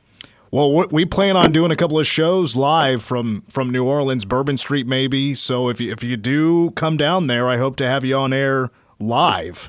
Well, 0.53 0.87
we 0.93 1.05
plan 1.05 1.37
on 1.37 1.51
doing 1.51 1.73
a 1.73 1.77
couple 1.77 1.99
of 1.99 2.07
shows 2.07 2.55
live 2.55 3.03
from 3.03 3.43
from 3.49 3.71
New 3.71 3.85
Orleans, 3.85 4.25
Bourbon 4.25 4.57
Street, 4.57 4.87
maybe. 4.87 5.35
So 5.35 5.69
if 5.69 5.81
you, 5.81 5.91
if 5.93 6.05
you 6.05 6.17
do 6.17 6.71
come 6.71 6.97
down 6.97 7.27
there, 7.27 7.49
I 7.49 7.57
hope 7.59 7.77
to 7.77 7.87
have 7.87 8.05
you 8.05 8.17
on 8.17 8.33
air 8.33 8.71
live 9.01 9.69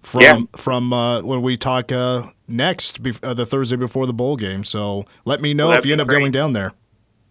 from 0.00 0.20
Yeah. 0.22 0.38
from 0.56 0.92
uh, 0.92 1.22
when 1.22 1.42
we 1.42 1.56
talk 1.56 1.92
uh, 1.92 2.30
next, 2.48 3.02
bef- 3.02 3.22
uh, 3.22 3.34
the 3.34 3.46
Thursday 3.46 3.76
before 3.76 4.06
the 4.06 4.12
bowl 4.12 4.36
game. 4.36 4.64
So 4.64 5.04
let 5.24 5.40
me 5.40 5.54
know 5.54 5.68
Well, 5.68 5.78
if 5.78 5.86
you 5.86 5.92
end 5.92 6.00
be 6.00 6.02
up 6.02 6.08
going 6.08 6.32
down 6.32 6.52
there. 6.54 6.72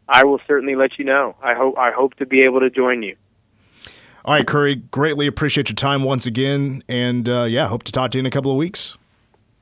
I 0.08 0.24
will 0.24 0.40
certainly 0.48 0.76
let 0.76 0.98
you 0.98 1.04
know. 1.06 1.36
I 1.44 1.54
hope 1.54 1.78
I 1.78 1.92
hope 1.92 2.14
to 2.16 2.26
be 2.26 2.44
able 2.44 2.62
to 2.62 2.70
join 2.70 3.04
you. 3.04 3.16
All 4.26 4.34
right, 4.34 4.46
Curry, 4.46 4.76
greatly 4.76 5.28
appreciate 5.28 5.70
your 5.70 5.76
time 5.76 6.04
once 6.04 6.26
again, 6.26 6.82
and 6.90 7.30
uh, 7.30 7.44
yeah, 7.44 7.68
hope 7.68 7.84
to 7.84 7.92
talk 7.92 8.10
to 8.10 8.18
you 8.18 8.22
in 8.22 8.26
a 8.26 8.32
couple 8.32 8.50
of 8.50 8.58
weeks. 8.58 8.98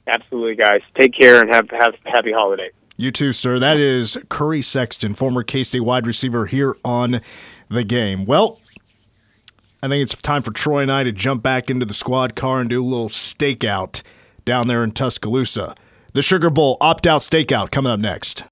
Absolutely, 0.07 0.55
guys. 0.55 0.79
Take 0.97 1.13
care 1.13 1.41
and 1.41 1.53
have 1.53 1.69
have 1.71 1.95
happy 2.05 2.31
holiday. 2.31 2.69
You 2.95 3.11
too, 3.11 3.33
sir. 3.33 3.59
That 3.59 3.75
is 3.75 4.17
Curry 4.29 4.61
Sexton, 4.61 5.15
former 5.15 5.43
K 5.43 5.65
State 5.65 5.81
wide 5.81 6.07
receiver 6.07 6.45
here 6.45 6.77
on 6.85 7.19
the 7.67 7.83
game. 7.83 8.23
Well, 8.23 8.61
I 9.81 9.89
think 9.89 10.01
it's 10.01 10.15
time 10.21 10.41
for 10.41 10.51
Troy 10.51 10.81
and 10.81 10.91
I 10.91 11.03
to 11.03 11.11
jump 11.11 11.43
back 11.43 11.69
into 11.69 11.85
the 11.85 11.93
squad 11.93 12.33
car 12.33 12.61
and 12.61 12.69
do 12.69 12.81
a 12.81 12.87
little 12.87 13.09
stakeout 13.09 14.01
down 14.45 14.69
there 14.69 14.81
in 14.81 14.91
Tuscaloosa. 14.91 15.75
The 16.13 16.21
Sugar 16.21 16.49
Bowl 16.49 16.77
opt 16.79 17.05
out 17.05 17.19
stakeout 17.19 17.69
coming 17.69 17.91
up 17.91 17.99
next. 17.99 18.45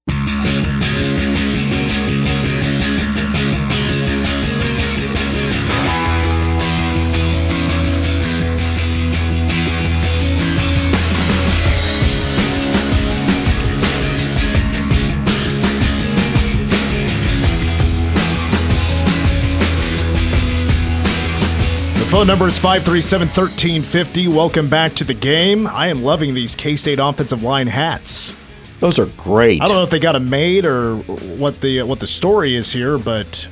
Phone 22.12 22.26
number 22.26 22.46
is 22.46 22.58
537 22.58 23.28
1350. 23.28 24.28
Welcome 24.28 24.68
back 24.68 24.92
to 24.96 25.02
the 25.02 25.14
game. 25.14 25.66
I 25.66 25.86
am 25.86 26.02
loving 26.02 26.34
these 26.34 26.54
K 26.54 26.76
State 26.76 26.98
offensive 26.98 27.42
line 27.42 27.66
hats. 27.66 28.36
Those 28.80 28.98
are 28.98 29.06
great. 29.16 29.62
I 29.62 29.64
don't 29.64 29.76
know 29.76 29.82
if 29.82 29.88
they 29.88 29.98
got 29.98 30.12
them 30.12 30.28
made 30.28 30.66
or 30.66 30.96
what 30.96 31.62
the 31.62 31.80
what 31.84 32.00
the 32.00 32.06
story 32.06 32.54
is 32.54 32.70
here, 32.70 32.98
but 32.98 33.48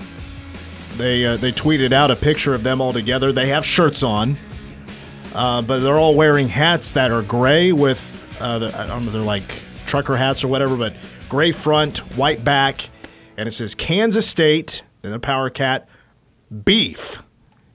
they 0.98 1.24
uh, 1.24 1.38
they 1.38 1.52
tweeted 1.52 1.92
out 1.92 2.10
a 2.10 2.16
picture 2.16 2.54
of 2.54 2.62
them 2.62 2.82
all 2.82 2.92
together. 2.92 3.32
They 3.32 3.48
have 3.48 3.64
shirts 3.64 4.02
on, 4.02 4.36
uh, 5.34 5.62
but 5.62 5.78
they're 5.78 5.98
all 5.98 6.14
wearing 6.14 6.46
hats 6.46 6.92
that 6.92 7.10
are 7.10 7.22
gray 7.22 7.72
with 7.72 8.36
uh, 8.40 8.58
the, 8.58 8.78
I 8.78 8.86
don't 8.86 9.04
know 9.04 9.06
if 9.06 9.12
they're 9.14 9.22
like 9.22 9.50
trucker 9.86 10.18
hats 10.18 10.44
or 10.44 10.48
whatever, 10.48 10.76
but 10.76 10.92
gray 11.30 11.52
front, 11.52 12.00
white 12.14 12.44
back, 12.44 12.90
and 13.38 13.48
it 13.48 13.52
says 13.52 13.74
Kansas 13.74 14.28
State 14.28 14.82
and 15.02 15.14
the 15.14 15.18
Power 15.18 15.48
Cat 15.48 15.88
beef 16.62 17.22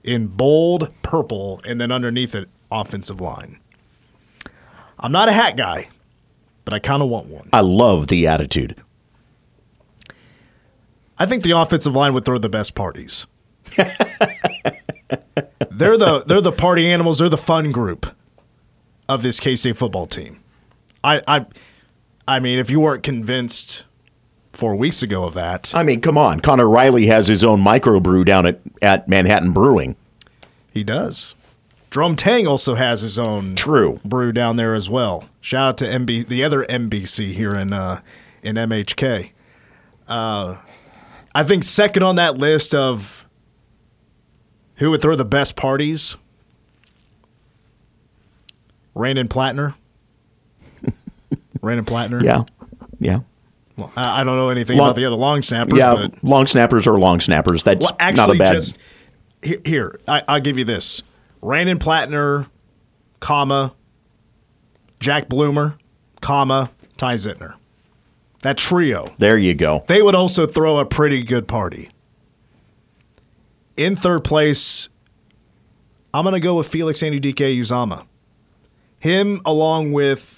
in 0.06 0.28
bold 0.28 0.92
purple, 1.02 1.60
and 1.64 1.80
then 1.80 1.90
underneath 1.92 2.34
it 2.34 2.48
offensive 2.70 3.20
line. 3.20 3.60
I'm 4.98 5.12
not 5.12 5.28
a 5.28 5.32
hat 5.32 5.56
guy, 5.56 5.88
but 6.64 6.74
I 6.74 6.78
kind 6.78 7.02
of 7.02 7.08
want 7.08 7.26
one. 7.26 7.48
I 7.52 7.60
love 7.60 8.08
the 8.08 8.26
attitude. 8.26 8.76
I 11.18 11.26
think 11.26 11.42
the 11.42 11.52
offensive 11.52 11.94
line 11.94 12.14
would 12.14 12.24
throw 12.24 12.38
the 12.38 12.48
best 12.48 12.74
parties. 12.74 13.26
they're 15.70 15.96
the 15.96 16.24
they're 16.26 16.40
the 16.40 16.52
party 16.52 16.86
animals. 16.90 17.18
They're 17.18 17.28
the 17.28 17.36
fun 17.36 17.72
group 17.72 18.14
of 19.08 19.22
this 19.22 19.40
K 19.40 19.56
State 19.56 19.76
football 19.76 20.06
team. 20.06 20.40
I 21.02 21.22
I 21.26 21.46
I 22.28 22.38
mean, 22.38 22.58
if 22.58 22.70
you 22.70 22.80
weren't 22.80 23.02
convinced 23.02 23.84
four 24.56 24.74
weeks 24.76 25.02
ago 25.02 25.24
of 25.24 25.34
that, 25.34 25.72
I 25.74 25.82
mean, 25.82 26.00
come 26.00 26.16
on. 26.18 26.40
Connor 26.40 26.68
Riley 26.68 27.06
has 27.06 27.28
his 27.28 27.44
own 27.44 27.62
microbrew 27.62 28.24
down 28.24 28.46
at, 28.46 28.60
at 28.82 29.08
Manhattan 29.08 29.52
Brewing. 29.52 29.96
he 30.72 30.82
does. 30.84 31.34
Drum 31.90 32.16
Tang 32.16 32.46
also 32.46 32.74
has 32.74 33.00
his 33.00 33.18
own 33.18 33.54
True. 33.54 34.00
brew 34.04 34.32
down 34.32 34.56
there 34.56 34.74
as 34.74 34.90
well. 34.90 35.28
Shout 35.40 35.68
out 35.68 35.78
to 35.78 35.84
MB, 35.86 36.28
the 36.28 36.42
other 36.44 36.64
MBC 36.64 37.32
here 37.32 37.52
in 37.52 37.72
uh, 37.72 38.00
in 38.42 38.56
MHK. 38.56 39.30
Uh, 40.08 40.56
I 41.34 41.44
think 41.44 41.64
second 41.64 42.02
on 42.02 42.16
that 42.16 42.36
list 42.36 42.74
of 42.74 43.26
who 44.76 44.90
would 44.90 45.00
throw 45.00 45.16
the 45.16 45.24
best 45.24 45.56
parties, 45.56 46.16
Randen 48.94 49.28
Plattner. 49.28 49.74
Randen 51.62 51.86
Plattner. 51.86 52.22
Yeah. 52.22 52.44
Yeah. 52.98 53.20
Well, 53.76 53.92
I 53.96 54.24
don't 54.24 54.36
know 54.36 54.48
anything 54.48 54.78
Long- 54.78 54.88
about 54.88 54.96
the 54.96 55.04
other 55.04 55.16
long 55.16 55.42
snappers, 55.42 55.78
Yeah. 55.78 55.94
but 55.94 56.24
Long 56.24 56.46
snappers 56.46 56.86
are 56.86 56.98
long 56.98 57.20
snappers. 57.20 57.62
That's 57.62 57.84
well, 57.86 57.96
actually, 58.00 58.16
not 58.16 58.30
a 58.36 58.38
bad. 58.38 58.52
just 58.54 58.78
here. 59.66 59.98
I, 60.08 60.22
I'll 60.28 60.40
give 60.40 60.56
you 60.58 60.64
this: 60.64 61.02
Randen 61.42 61.78
Plattner, 61.78 62.46
comma, 63.20 63.74
Jack 64.98 65.28
Bloomer, 65.28 65.76
comma, 66.22 66.70
Ty 66.96 67.14
Zentner. 67.14 67.54
That 68.42 68.56
trio. 68.58 69.06
there 69.18 69.36
you 69.36 69.54
go. 69.54 69.84
They 69.88 70.00
would 70.02 70.14
also 70.14 70.46
throw 70.46 70.78
a 70.78 70.84
pretty 70.86 71.22
good 71.22 71.48
party. 71.48 71.90
In 73.76 73.96
third 73.96 74.24
place, 74.24 74.88
I'm 76.14 76.22
going 76.24 76.32
to 76.34 76.40
go 76.40 76.54
with 76.54 76.68
Felix 76.68 77.02
Anudike 77.02 77.34
Uzama. 77.58 78.06
him 78.98 79.40
along 79.44 79.92
with, 79.92 80.35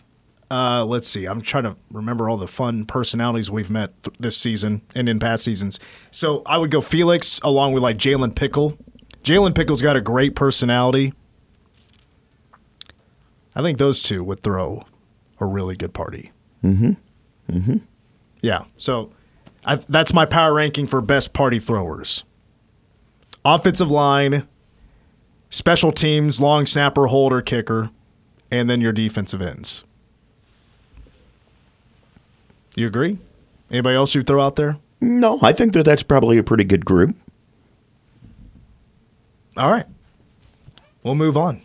uh, 0.51 0.85
let's 0.85 1.09
see, 1.09 1.27
I'm 1.27 1.41
trying 1.43 1.65
to 1.65 1.77
remember 1.93 2.29
all 2.29 2.37
the 2.37 2.47
fun 2.47 2.87
personalities 2.87 3.51
we've 3.51 3.71
met 3.71 4.03
th- 4.03 4.17
this 4.19 4.37
season 4.37 4.83
and 4.95 5.09
in 5.09 5.19
past 5.19 5.45
seasons. 5.45 5.79
So 6.11 6.43
I 6.47 6.57
would 6.57 6.71
go 6.71 6.81
Felix 6.81 7.39
along 7.41 7.73
with 7.73 7.83
like 7.83 7.99
Jalen 7.99 8.35
Pickle. 8.35 8.79
Jalen 9.23 9.55
Pickle's 9.55 9.83
got 9.83 9.97
a 9.97 10.01
great 10.01 10.35
personality. 10.35 11.13
I 13.55 13.63
think 13.63 13.79
those 13.79 14.03
two 14.03 14.25
would 14.25 14.41
throw 14.41 14.85
a 15.41 15.47
really 15.47 15.77
good 15.77 15.93
party. 15.93 16.33
Mm-hmm. 16.65 16.93
Mm-hmm. 17.53 17.77
Yeah. 18.41 18.65
So 18.77 19.13
I, 19.65 19.77
that's 19.89 20.15
my 20.15 20.25
power 20.25 20.55
ranking 20.55 20.87
for 20.87 21.01
best 21.01 21.33
party 21.33 21.59
throwers. 21.59 22.25
Offensive 23.45 23.91
line, 23.91 24.47
special 25.51 25.91
teams, 25.91 26.41
long 26.41 26.67
snapper, 26.67 27.07
holder, 27.09 27.43
kicker, 27.43 27.91
and 28.51 28.71
then 28.71 28.81
your 28.81 28.93
defensive 28.93 29.43
ends. 29.43 29.85
You 32.79 32.87
agree? 32.87 33.19
Anybody 33.73 33.97
else 33.97 34.15
you 34.15 34.23
throw 34.23 34.41
out 34.41 34.55
there? 34.55 34.79
No, 35.01 35.41
I 35.43 35.53
think 35.53 35.73
that 35.73 35.85
that's 35.85 36.05
probably 36.05 36.39
a 36.39 36.45
pretty 36.45 36.63
good 36.63 36.85
group. 36.85 37.17
All 39.57 39.69
right. 39.69 39.85
We'll 41.03 41.17
move 41.17 41.37
on. 41.37 41.61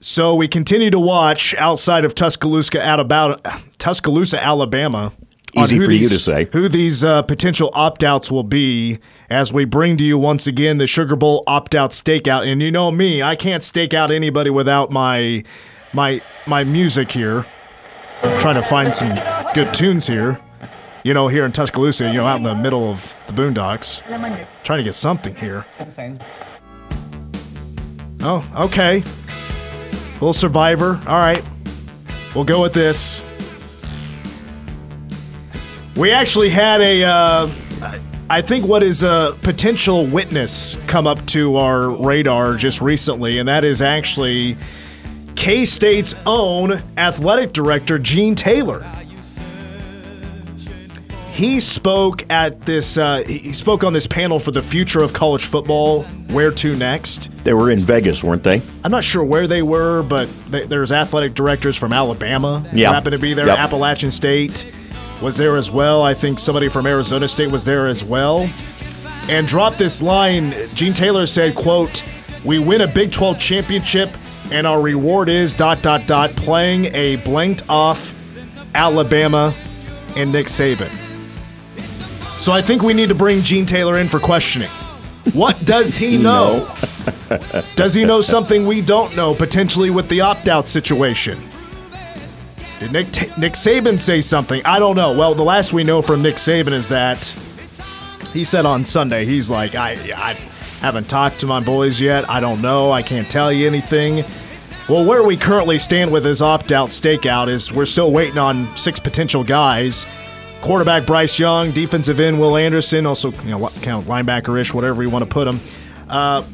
So 0.00 0.34
we 0.34 0.48
continue 0.48 0.90
to 0.90 0.98
watch 1.00 1.54
outside 1.54 2.04
of 2.04 2.14
Tuscaloosa, 2.14 2.84
Alabama, 2.84 3.40
Tuscaloosa, 3.78 4.38
Alabama. 4.44 5.14
Easy 5.54 5.78
for 5.78 5.90
you 5.90 6.00
these- 6.00 6.10
to 6.10 6.18
say. 6.18 6.48
Who 6.52 6.68
these 6.68 7.02
uh, 7.02 7.22
potential 7.22 7.70
opt 7.72 8.04
outs 8.04 8.30
will 8.30 8.42
be 8.42 8.98
as 9.30 9.50
we 9.50 9.64
bring 9.64 9.96
to 9.96 10.04
you 10.04 10.18
once 10.18 10.46
again 10.46 10.76
the 10.76 10.86
Sugar 10.86 11.16
Bowl 11.16 11.42
opt 11.46 11.74
out 11.74 11.92
stakeout. 11.92 12.46
And 12.46 12.60
you 12.60 12.70
know 12.70 12.90
me, 12.90 13.22
I 13.22 13.34
can't 13.34 13.62
stake 13.62 13.94
out 13.94 14.10
anybody 14.10 14.50
without 14.50 14.90
my 14.90 15.42
my 15.94 16.20
my 16.46 16.64
music 16.64 17.12
here. 17.12 17.46
Trying 18.40 18.54
to 18.56 18.62
find 18.62 18.94
some 18.94 19.14
good 19.54 19.72
tunes 19.74 20.06
here. 20.06 20.40
You 21.04 21.14
know, 21.14 21.28
here 21.28 21.44
in 21.44 21.52
Tuscaloosa, 21.52 22.06
you 22.06 22.14
know, 22.14 22.26
out 22.26 22.36
in 22.36 22.42
the 22.42 22.54
middle 22.54 22.90
of 22.90 23.14
the 23.26 23.32
boondocks. 23.32 24.02
Trying 24.64 24.78
to 24.78 24.84
get 24.84 24.94
something 24.94 25.34
here. 25.36 25.64
Oh, 28.22 28.44
okay. 28.56 29.04
Little 30.14 30.32
Survivor. 30.32 31.00
All 31.06 31.18
right. 31.18 31.46
We'll 32.34 32.44
go 32.44 32.60
with 32.60 32.72
this. 32.72 33.22
We 35.96 36.10
actually 36.10 36.50
had 36.50 36.80
a, 36.80 37.04
uh, 37.04 37.50
I 38.28 38.42
think, 38.42 38.66
what 38.66 38.82
is 38.82 39.02
a 39.02 39.36
potential 39.42 40.04
witness 40.06 40.76
come 40.86 41.06
up 41.06 41.24
to 41.26 41.56
our 41.56 41.90
radar 41.90 42.56
just 42.56 42.80
recently, 42.80 43.38
and 43.38 43.48
that 43.48 43.64
is 43.64 43.80
actually 43.80 44.56
K 45.36 45.64
State's 45.64 46.14
own 46.24 46.82
athletic 46.96 47.52
director, 47.52 47.98
Gene 47.98 48.34
Taylor. 48.34 48.84
He 51.32 51.60
spoke 51.60 52.24
at 52.30 52.60
this. 52.60 52.96
Uh, 52.96 53.22
he 53.26 53.52
spoke 53.52 53.84
on 53.84 53.92
this 53.92 54.06
panel 54.06 54.38
for 54.38 54.50
the 54.52 54.62
future 54.62 55.02
of 55.02 55.12
college 55.12 55.44
football. 55.44 56.04
Where 56.30 56.50
to 56.50 56.74
next? 56.76 57.30
They 57.44 57.52
were 57.52 57.70
in 57.70 57.78
Vegas, 57.80 58.24
weren't 58.24 58.42
they? 58.42 58.62
I'm 58.82 58.90
not 58.90 59.04
sure 59.04 59.22
where 59.22 59.46
they 59.46 59.60
were, 59.60 60.02
but 60.02 60.28
th- 60.50 60.68
there's 60.68 60.92
athletic 60.92 61.34
directors 61.34 61.76
from 61.76 61.92
Alabama 61.92 62.60
who 62.70 62.78
Yeah. 62.78 62.92
happened 62.92 63.12
to 63.12 63.18
be 63.18 63.34
there. 63.34 63.46
Yep. 63.46 63.58
Appalachian 63.58 64.10
State 64.10 64.72
was 65.20 65.36
there 65.36 65.56
as 65.58 65.70
well. 65.70 66.02
I 66.02 66.14
think 66.14 66.38
somebody 66.38 66.68
from 66.68 66.86
Arizona 66.86 67.28
State 67.28 67.50
was 67.50 67.66
there 67.66 67.86
as 67.86 68.02
well. 68.02 68.48
And 69.28 69.46
dropped 69.46 69.76
this 69.76 70.00
line. 70.00 70.54
Gene 70.74 70.94
Taylor 70.94 71.26
said, 71.26 71.54
"quote 71.54 72.02
We 72.44 72.58
win 72.60 72.80
a 72.80 72.86
Big 72.86 73.10
12 73.12 73.38
championship, 73.40 74.10
and 74.52 74.66
our 74.66 74.80
reward 74.80 75.28
is 75.28 75.52
dot 75.52 75.82
dot 75.82 76.06
dot 76.06 76.30
playing 76.36 76.86
a 76.94 77.16
blanked 77.16 77.68
off 77.68 78.14
Alabama 78.74 79.54
and 80.16 80.32
Nick 80.32 80.46
Saban." 80.46 80.90
So 82.38 82.52
I 82.52 82.60
think 82.62 82.82
we 82.82 82.92
need 82.94 83.08
to 83.08 83.14
bring 83.14 83.40
Gene 83.42 83.66
Taylor 83.66 83.98
in 83.98 84.08
for 84.08 84.20
questioning. 84.20 84.70
What 85.32 85.60
does 85.64 85.96
he 85.96 86.16
know? 86.22 86.72
Does 87.74 87.94
he 87.94 88.04
know 88.04 88.20
something 88.20 88.66
we 88.66 88.80
don't 88.80 89.16
know, 89.16 89.34
potentially 89.34 89.90
with 89.90 90.08
the 90.08 90.20
opt 90.20 90.48
out 90.48 90.68
situation? 90.68 91.38
Did 92.78 92.92
Nick, 92.92 93.10
Ta- 93.10 93.34
Nick 93.38 93.54
Saban 93.54 93.98
say 93.98 94.20
something? 94.20 94.60
I 94.64 94.78
don't 94.78 94.96
know. 94.96 95.16
Well, 95.16 95.34
the 95.34 95.42
last 95.42 95.72
we 95.72 95.82
know 95.82 96.02
from 96.02 96.22
Nick 96.22 96.34
Saban 96.36 96.72
is 96.72 96.90
that 96.90 97.26
he 98.32 98.44
said 98.44 98.66
on 98.66 98.84
Sunday, 98.84 99.24
he's 99.24 99.50
like, 99.50 99.74
I, 99.74 99.92
I 100.14 100.34
haven't 100.80 101.08
talked 101.08 101.40
to 101.40 101.46
my 101.46 101.60
boys 101.62 102.00
yet. 102.00 102.28
I 102.28 102.40
don't 102.40 102.60
know. 102.62 102.92
I 102.92 103.02
can't 103.02 103.28
tell 103.30 103.52
you 103.52 103.66
anything. 103.66 104.24
Well, 104.88 105.04
where 105.04 105.24
we 105.24 105.36
currently 105.36 105.78
stand 105.80 106.12
with 106.12 106.24
his 106.24 106.40
opt 106.40 106.70
out 106.70 106.90
stakeout 106.90 107.48
is 107.48 107.72
we're 107.72 107.86
still 107.86 108.12
waiting 108.12 108.38
on 108.38 108.68
six 108.76 109.00
potential 109.00 109.42
guys. 109.42 110.06
Quarterback 110.60 111.06
Bryce 111.06 111.38
Young, 111.38 111.72
defensive 111.72 112.20
end 112.20 112.40
Will 112.40 112.56
Anderson, 112.56 113.04
also 113.04 113.30
you 113.30 113.50
know 113.50 113.68
kind 113.82 113.98
of 113.98 114.04
linebacker-ish, 114.04 114.72
whatever 114.72 115.02
you 115.02 115.10
want 115.10 115.24
to 115.24 115.28
put 115.28 115.48
him. 115.48 115.60
Uh, 116.08 116.44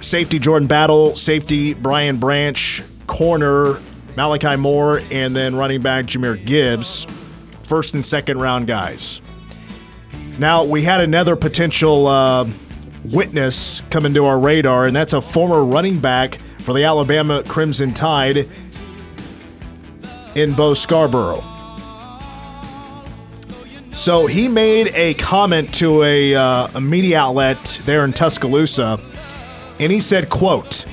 safety 0.00 0.38
Jordan 0.38 0.68
Battle, 0.68 1.16
safety 1.16 1.74
Brian 1.74 2.18
Branch, 2.18 2.82
corner 3.06 3.80
Malachi 4.16 4.56
Moore, 4.56 5.00
and 5.10 5.34
then 5.34 5.56
running 5.56 5.80
back 5.80 6.06
Jahmyr 6.06 6.44
Gibbs. 6.44 7.06
First 7.62 7.94
and 7.94 8.04
second 8.04 8.40
round 8.40 8.66
guys. 8.66 9.20
Now 10.38 10.64
we 10.64 10.82
had 10.82 11.00
another 11.00 11.36
potential 11.36 12.06
uh, 12.06 12.48
witness 13.04 13.82
come 13.90 14.06
into 14.06 14.26
our 14.26 14.38
radar, 14.38 14.86
and 14.86 14.94
that's 14.94 15.12
a 15.12 15.20
former 15.20 15.64
running 15.64 15.98
back 15.98 16.38
for 16.58 16.72
the 16.72 16.84
Alabama 16.84 17.42
Crimson 17.44 17.94
Tide 17.94 18.48
in 20.34 20.54
Bo 20.54 20.74
Scarborough. 20.74 21.44
So 23.92 24.26
he 24.26 24.48
made 24.48 24.88
a 24.94 25.14
comment 25.14 25.74
to 25.74 26.02
a, 26.02 26.34
uh, 26.34 26.68
a 26.74 26.80
media 26.80 27.18
outlet 27.18 27.80
there 27.84 28.04
in 28.04 28.12
Tuscaloosa, 28.12 28.98
and 29.78 29.92
he 29.92 30.00
said, 30.00 30.30
"quote 30.30 30.84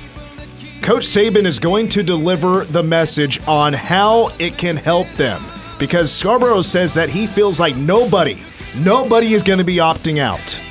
Coach 0.81 1.05
Saban 1.05 1.45
is 1.45 1.59
going 1.59 1.89
to 1.89 2.03
deliver 2.03 2.65
the 2.65 2.83
message 2.83 3.45
on 3.47 3.73
how 3.73 4.31
it 4.39 4.57
can 4.57 4.77
help 4.77 5.07
them 5.13 5.43
because 5.79 6.11
Scarborough 6.11 6.61
says 6.61 6.93
that 6.93 7.09
he 7.09 7.27
feels 7.27 7.59
like 7.59 7.75
nobody, 7.75 8.37
nobody 8.77 9.33
is 9.33 9.43
going 9.43 9.59
to 9.59 9.65
be 9.65 9.77
opting 9.77 10.19
out. 10.19 10.61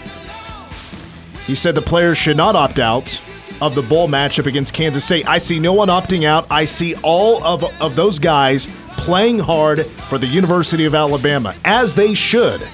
He 1.47 1.55
said 1.55 1.75
the 1.75 1.83
players 1.83 2.19
should 2.19 2.37
not 2.37 2.57
opt 2.57 2.79
out 2.79 3.21
of 3.61 3.75
the 3.75 3.83
bowl 3.83 4.09
matchup 4.09 4.47
against 4.47 4.75
Kansas 4.75 5.05
State. 5.05 5.29
I 5.29 5.39
see 5.39 5.59
no 5.59 5.73
one 5.73 5.89
opting 5.89 6.25
out. 6.25 6.47
I 6.51 6.65
see 6.65 6.95
all 7.03 7.43
of, 7.45 7.65
of 7.81 7.97
those 7.97 8.19
guys 8.19 8.69
playing 8.91 9.39
hard 9.39 9.87
for 9.87 10.19
the 10.19 10.27
University 10.27 10.85
of 10.85 10.95
Alabama, 10.95 11.55
as 11.65 11.95
they 11.95 12.15
should. 12.15 12.67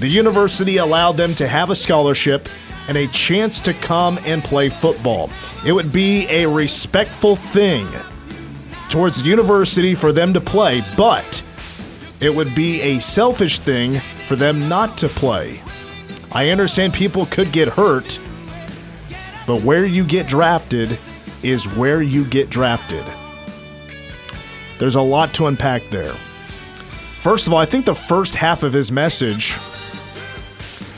The 0.00 0.08
university 0.08 0.76
allowed 0.76 1.12
them 1.12 1.34
to 1.36 1.48
have 1.48 1.70
a 1.70 1.76
scholarship 1.76 2.48
and 2.88 2.96
a 2.96 3.06
chance 3.08 3.60
to 3.60 3.72
come 3.72 4.18
and 4.24 4.42
play 4.42 4.68
football. 4.68 5.30
It 5.64 5.72
would 5.72 5.92
be 5.92 6.26
a 6.28 6.46
respectful 6.46 7.36
thing 7.36 7.86
towards 8.90 9.22
the 9.22 9.28
university 9.28 9.94
for 9.94 10.12
them 10.12 10.34
to 10.34 10.40
play, 10.40 10.82
but 10.96 11.42
it 12.20 12.34
would 12.34 12.54
be 12.54 12.80
a 12.82 12.98
selfish 13.00 13.60
thing 13.60 14.00
for 14.26 14.36
them 14.36 14.68
not 14.68 14.98
to 14.98 15.08
play. 15.08 15.62
I 16.32 16.50
understand 16.50 16.94
people 16.94 17.26
could 17.26 17.52
get 17.52 17.68
hurt, 17.68 18.18
but 19.46 19.62
where 19.62 19.84
you 19.84 20.04
get 20.04 20.26
drafted 20.26 20.98
is 21.42 21.68
where 21.76 22.02
you 22.02 22.24
get 22.24 22.50
drafted. 22.50 23.04
There's 24.78 24.96
a 24.96 25.02
lot 25.02 25.32
to 25.34 25.46
unpack 25.46 25.88
there. 25.90 26.12
First 26.12 27.46
of 27.46 27.52
all, 27.52 27.58
I 27.58 27.66
think 27.66 27.84
the 27.84 27.94
first 27.94 28.34
half 28.34 28.62
of 28.62 28.72
his 28.72 28.90
message 28.90 29.56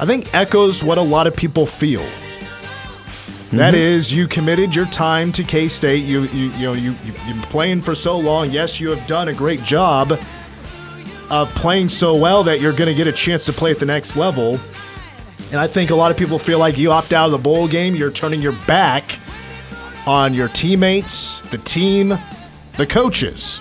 I 0.00 0.06
think 0.06 0.34
echoes 0.34 0.82
what 0.82 0.98
a 0.98 1.02
lot 1.02 1.28
of 1.28 1.36
people 1.36 1.66
feel. 1.66 2.02
That 3.52 3.74
mm-hmm. 3.74 3.76
is, 3.76 4.12
you 4.12 4.26
committed 4.26 4.74
your 4.74 4.86
time 4.86 5.30
to 5.32 5.44
K 5.44 5.68
State. 5.68 6.04
You, 6.04 6.22
you, 6.24 6.50
you 6.50 6.62
know, 6.64 6.72
you, 6.72 6.96
you've 7.04 7.24
been 7.26 7.40
playing 7.42 7.80
for 7.80 7.94
so 7.94 8.18
long. 8.18 8.50
Yes, 8.50 8.80
you 8.80 8.90
have 8.90 9.06
done 9.06 9.28
a 9.28 9.32
great 9.32 9.62
job 9.62 10.18
of 11.30 11.48
playing 11.54 11.88
so 11.88 12.16
well 12.16 12.42
that 12.42 12.60
you're 12.60 12.72
going 12.72 12.88
to 12.88 12.94
get 12.94 13.06
a 13.06 13.12
chance 13.12 13.46
to 13.46 13.52
play 13.52 13.70
at 13.70 13.78
the 13.78 13.86
next 13.86 14.16
level. 14.16 14.58
And 15.50 15.60
I 15.60 15.66
think 15.66 15.90
a 15.90 15.94
lot 15.94 16.10
of 16.10 16.16
people 16.16 16.38
feel 16.38 16.58
like 16.58 16.76
you 16.78 16.90
opt 16.90 17.12
out 17.12 17.26
of 17.26 17.32
the 17.32 17.38
bowl 17.38 17.68
game, 17.68 17.94
you're 17.94 18.10
turning 18.10 18.40
your 18.40 18.56
back 18.66 19.18
on 20.06 20.34
your 20.34 20.48
teammates, 20.48 21.40
the 21.42 21.58
team, 21.58 22.18
the 22.76 22.86
coaches. 22.86 23.60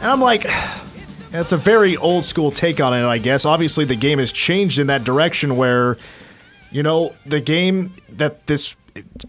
And 0.00 0.10
I'm 0.10 0.20
like, 0.20 0.42
that's 1.30 1.52
a 1.52 1.56
very 1.56 1.96
old 1.96 2.24
school 2.24 2.50
take 2.50 2.80
on 2.80 2.94
it, 2.94 3.04
I 3.04 3.18
guess. 3.18 3.44
Obviously, 3.44 3.84
the 3.84 3.96
game 3.96 4.18
has 4.18 4.32
changed 4.32 4.78
in 4.78 4.86
that 4.86 5.04
direction 5.04 5.56
where, 5.56 5.96
you 6.70 6.82
know, 6.82 7.14
the 7.26 7.40
game 7.40 7.94
that 8.10 8.46
this, 8.46 8.76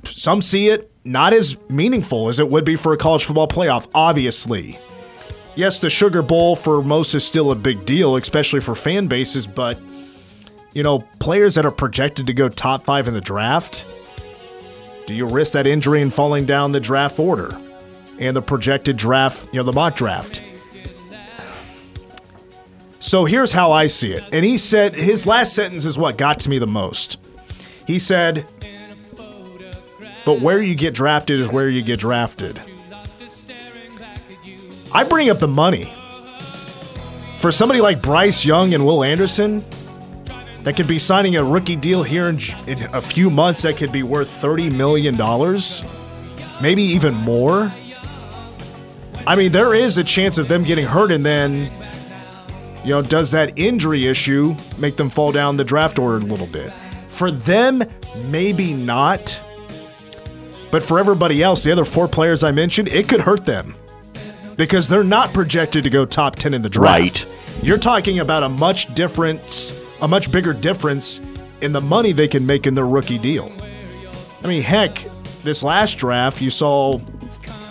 some 0.04 0.42
see 0.42 0.70
it 0.70 0.92
not 1.04 1.34
as 1.34 1.58
meaningful 1.70 2.28
as 2.28 2.40
it 2.40 2.50
would 2.50 2.66
be 2.66 2.76
for 2.76 2.94
a 2.94 2.98
college 2.98 3.26
football 3.26 3.48
playoff, 3.48 3.90
obviously. 3.94 4.78
Yes, 5.56 5.80
the 5.80 5.90
Sugar 5.90 6.22
Bowl 6.22 6.56
for 6.56 6.82
most 6.82 7.16
is 7.16 7.26
still 7.26 7.52
a 7.52 7.56
big 7.56 7.86
deal, 7.86 8.16
especially 8.16 8.62
for 8.62 8.76
fan 8.76 9.08
bases, 9.08 9.48
but, 9.48 9.82
you 10.74 10.84
know, 10.84 11.00
players 11.20 11.56
that 11.56 11.66
are 11.66 11.72
projected 11.72 12.28
to 12.28 12.34
go 12.34 12.50
top 12.50 12.84
five 12.84 13.08
in 13.08 13.14
the 13.14 13.22
draft, 13.22 13.86
Do 15.08 15.14
you 15.14 15.26
risk 15.26 15.54
that 15.54 15.66
injury 15.66 16.02
and 16.02 16.14
falling 16.14 16.46
down 16.46 16.72
the 16.72 16.80
draft 16.80 17.18
order 17.20 17.60
and 18.20 18.36
the 18.36 18.42
projected 18.42 18.96
draft, 18.96 19.52
you 19.52 19.60
know, 19.60 19.64
the 19.64 19.74
mock 19.74 19.96
draft? 19.96 20.44
So 23.00 23.26
here's 23.26 23.52
how 23.52 23.72
I 23.72 23.88
see 23.88 24.12
it. 24.12 24.24
And 24.32 24.46
he 24.46 24.58
said 24.58 24.96
his 24.96 25.26
last 25.26 25.56
sentence 25.56 25.84
is 25.86 25.98
what 25.98 26.18
got 26.18 26.40
to 26.42 26.50
me 26.50 26.60
the 26.60 26.68
most. 26.68 27.18
He 27.88 27.98
said, 27.98 28.46
But 30.26 30.42
where 30.42 30.62
you 30.62 30.76
get 30.76 30.94
drafted 30.94 31.40
is 31.40 31.48
where 31.48 31.70
you 31.70 31.82
get 31.82 32.00
drafted. 32.00 32.62
I 34.94 35.04
bring 35.04 35.30
up 35.30 35.40
the 35.40 35.48
money. 35.48 35.92
For 37.40 37.52
somebody 37.52 37.82
like 37.82 38.02
Bryce 38.02 38.46
Young 38.46 38.74
and 38.76 38.86
Will 38.86 39.04
Anderson, 39.04 39.64
that 40.64 40.76
could 40.76 40.88
be 40.88 41.00
signing 41.00 41.36
a 41.36 41.44
rookie 41.44 41.76
deal 41.76 42.04
here 42.04 42.30
in, 42.30 42.40
in 42.68 42.84
a 42.94 43.02
few 43.02 43.30
months 43.30 43.62
that 43.64 43.78
could 43.78 43.92
be 43.92 44.04
worth 44.04 44.30
$30 44.30 44.72
million, 44.76 45.16
maybe 46.62 46.84
even 46.84 47.14
more. 47.14 47.74
I 49.26 49.36
mean, 49.36 49.52
there 49.52 49.74
is 49.74 49.98
a 49.98 50.04
chance 50.04 50.38
of 50.38 50.48
them 50.48 50.64
getting 50.64 50.86
hurt, 50.86 51.12
and 51.12 51.26
then, 51.26 51.72
you 52.84 52.92
know, 52.92 53.02
does 53.02 53.32
that 53.32 53.58
injury 53.58 54.08
issue 54.08 54.56
make 54.80 54.96
them 54.96 55.10
fall 55.10 55.32
down 55.32 55.58
the 55.58 55.64
draft 55.64 56.00
order 56.00 56.18
a 56.18 56.28
little 56.28 56.48
bit? 56.48 56.74
For 57.10 57.32
them, 57.32 57.84
maybe 58.26 58.74
not. 58.74 59.42
But 60.72 60.84
for 60.84 61.00
everybody 61.00 61.42
else, 61.42 61.64
the 61.64 61.72
other 61.72 61.86
four 61.86 62.08
players 62.08 62.44
I 62.44 62.52
mentioned, 62.52 62.88
it 62.90 63.10
could 63.10 63.22
hurt 63.22 63.46
them 63.46 63.76
because 64.56 64.88
they're 64.88 65.04
not 65.04 65.34
projected 65.34 65.84
to 65.86 65.90
go 65.90 66.06
top 66.06 66.36
10 66.36 66.54
in 66.54 66.62
the 66.62 66.70
draft. 66.70 67.26
Right. 67.26 67.64
You're 67.64 67.78
talking 67.78 68.20
about 68.20 68.44
a 68.44 68.50
much 68.50 68.94
difference, 68.94 69.74
a 70.02 70.08
much 70.08 70.32
bigger 70.32 70.54
difference 70.54 71.22
in 71.62 71.74
the 71.74 71.82
money 71.82 72.12
they 72.12 72.28
can 72.28 72.46
make 72.46 72.66
in 72.66 72.74
their 72.74 72.86
rookie 72.88 73.18
deal. 73.18 73.52
I 74.44 74.48
mean, 74.48 74.62
heck, 74.62 75.06
this 75.44 75.64
last 75.64 75.98
draft, 75.98 76.42
you 76.42 76.52
saw, 76.52 77.00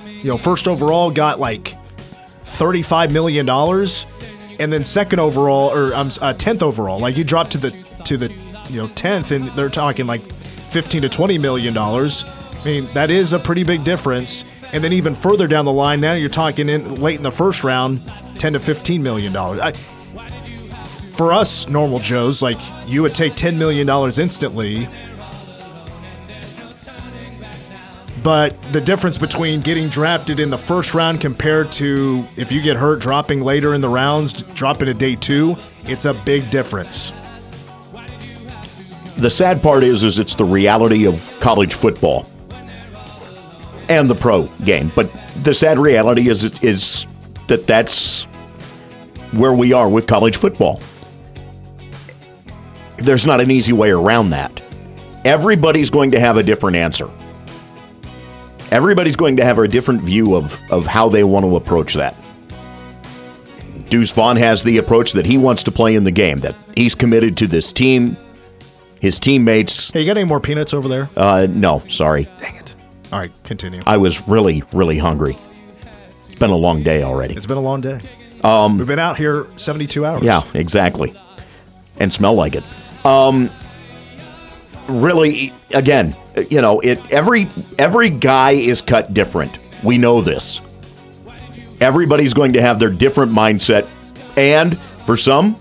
you 0.07 0.25
know, 0.25 0.37
first 0.37 0.69
overall 0.69 1.11
got 1.11 1.41
like 1.41 1.75
$35 2.45 3.13
million, 3.13 3.49
and 4.61 4.73
then 4.73 4.85
second 4.85 5.21
overall, 5.21 5.71
or 5.71 5.95
um, 5.95 6.09
uh, 6.21 6.35
10th 6.35 6.63
overall, 6.63 6.99
like 6.99 7.17
you 7.17 7.25
dropped 7.25 7.53
to 7.53 7.59
the, 7.59 7.71
to 8.05 8.17
the, 8.17 8.31
you 8.69 8.83
know, 8.83 8.89
10th, 8.89 9.31
and 9.31 9.49
they're 9.51 9.69
talking 9.69 10.07
like 10.07 10.21
15 10.21 11.03
to 11.03 11.09
20 11.09 11.39
million 11.39 11.73
dollars. 11.73 12.25
I 12.61 12.65
mean, 12.65 12.87
that 12.93 13.11
is 13.11 13.33
a 13.33 13.39
pretty 13.39 13.63
big 13.63 13.85
difference. 13.85 14.45
And 14.73 14.85
then 14.85 14.93
even 14.93 15.15
further 15.15 15.47
down 15.47 15.65
the 15.65 15.73
line, 15.73 16.01
now 16.01 16.13
you're 16.13 16.29
talking 16.29 16.69
in 16.69 16.97
late 16.97 17.17
in 17.17 17.23
the 17.23 17.33
first 17.33 17.65
round, 17.65 18.03
10 18.39 18.53
to 18.55 18.61
15 18.61 19.03
million 19.03 19.33
dollars. 19.33 19.75
For 21.19 21.33
us 21.33 21.67
normal 21.67 21.99
Joes, 21.99 22.43
like 22.43 22.59
you 22.87 23.03
would 23.03 23.13
take 23.13 23.35
10 23.35 23.59
million 23.59 23.89
dollars 23.89 24.21
instantly. 24.21 24.89
But 28.23 28.51
the 28.71 28.81
difference 28.81 29.19
between 29.19 29.61
getting 29.61 29.89
drafted 29.89 30.39
in 30.39 30.49
the 30.49 30.57
first 30.57 30.95
round 30.95 31.21
compared 31.21 31.73
to 31.73 32.25
if 32.37 32.53
you 32.53 32.63
get 32.63 32.77
hurt 32.77 33.01
dropping 33.01 33.43
later 33.43 33.75
in 33.75 33.81
the 33.81 33.89
rounds, 33.89 34.33
dropping 34.33 34.87
to 34.87 34.95
day 34.95 35.17
two, 35.17 35.57
it's 35.87 36.05
a 36.05 36.15
big 36.15 36.49
difference. 36.53 37.13
The 39.17 39.29
sad 39.29 39.61
part 39.61 39.83
is, 39.83 40.05
is 40.05 40.21
it's 40.21 40.37
the 40.37 40.45
reality 40.45 41.05
of 41.05 41.33
college 41.41 41.75
football 41.75 42.31
and 43.89 44.09
the 44.09 44.15
pro 44.15 44.45
game. 44.65 44.93
But 44.95 45.11
the 45.43 45.53
sad 45.53 45.81
reality 45.81 46.29
is, 46.29 46.45
is 46.63 47.09
that 47.49 47.67
that's 47.67 48.23
where 49.33 49.53
we 49.53 49.73
are 49.73 49.89
with 49.89 50.07
college 50.07 50.37
football. 50.37 50.81
There's 52.99 53.27
not 53.27 53.41
an 53.41 53.51
easy 53.51 53.73
way 53.73 53.91
around 53.91 54.31
that. 54.31 54.61
Everybody's 55.25 55.91
going 55.91 56.11
to 56.13 56.21
have 56.21 56.37
a 56.37 56.43
different 56.43 56.77
answer. 56.77 57.11
Everybody's 58.71 59.17
going 59.17 59.37
to 59.39 59.45
have 59.45 59.59
a 59.59 59.67
different 59.69 60.03
view 60.03 60.35
of, 60.37 60.61
of 60.71 60.87
how 60.87 61.09
they 61.09 61.25
want 61.25 61.45
to 61.45 61.57
approach 61.57 61.95
that. 61.95 62.15
Deuce 63.89 64.13
Vaughn 64.13 64.37
has 64.37 64.63
the 64.63 64.77
approach 64.77 65.13
that 65.13 65.25
he 65.25 65.39
wants 65.39 65.63
to 65.63 65.73
play 65.73 65.95
in 65.95 66.05
the 66.05 66.11
game, 66.11 66.41
that 66.41 66.55
he's 66.77 66.95
committed 66.95 67.37
to 67.39 67.47
this 67.47 67.73
team, 67.73 68.17
his 69.01 69.19
teammates. 69.19 69.91
Hey, 69.91 70.01
you 70.01 70.07
got 70.07 70.19
any 70.19 70.29
more 70.29 70.41
peanuts 70.41 70.75
over 70.75 70.89
there? 70.89 71.09
Uh, 71.17 71.47
no, 71.49 71.83
sorry. 71.89 72.29
Dang 72.39 72.57
it. 72.57 72.75
All 73.11 73.19
right, 73.19 73.33
continue. 73.45 73.81
I 73.87 73.97
was 73.97 74.29
really, 74.29 74.63
really 74.73 74.99
hungry. 74.99 75.39
It's 76.27 76.39
been 76.39 76.51
a 76.51 76.57
long 76.57 76.83
day 76.83 77.03
already. 77.03 77.35
It's 77.35 77.47
been 77.47 77.57
a 77.57 77.63
long 77.63 77.81
day. 77.81 78.01
Um, 78.45 78.77
We've 78.77 78.87
been 78.87 78.99
out 78.99 79.17
here 79.17 79.47
72 79.57 80.05
hours. 80.05 80.23
Yeah, 80.23 80.43
exactly. 80.53 81.15
And 81.99 82.13
smell 82.13 82.35
like 82.35 82.55
it. 82.55 82.65
Um, 83.05 83.51
really, 84.89 85.53
again, 85.73 86.15
you 86.51 86.61
know, 86.61 86.81
it 86.81 86.99
every 87.11 87.49
every 87.79 88.11
guy 88.11 88.53
is 88.53 88.83
cut 88.83 89.15
different. 89.15 89.59
We 89.83 89.99
know 89.99 90.21
this. 90.21 90.61
Everybody's 91.81 92.35
going 92.35 92.55
to 92.55 92.61
have 92.61 92.79
their 92.79 92.91
different 92.91 93.33
mindset, 93.33 93.89
and 94.37 94.79
for 95.07 95.17
some, 95.17 95.57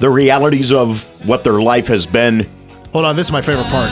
the 0.00 0.10
realities 0.10 0.72
of 0.72 1.04
what 1.26 1.44
their 1.44 1.60
life 1.60 1.86
has 1.86 2.06
been. 2.06 2.48
Hold 2.92 3.04
on, 3.04 3.16
this 3.16 3.28
is 3.28 3.32
my 3.32 3.40
favorite 3.40 3.66
part. 3.66 3.90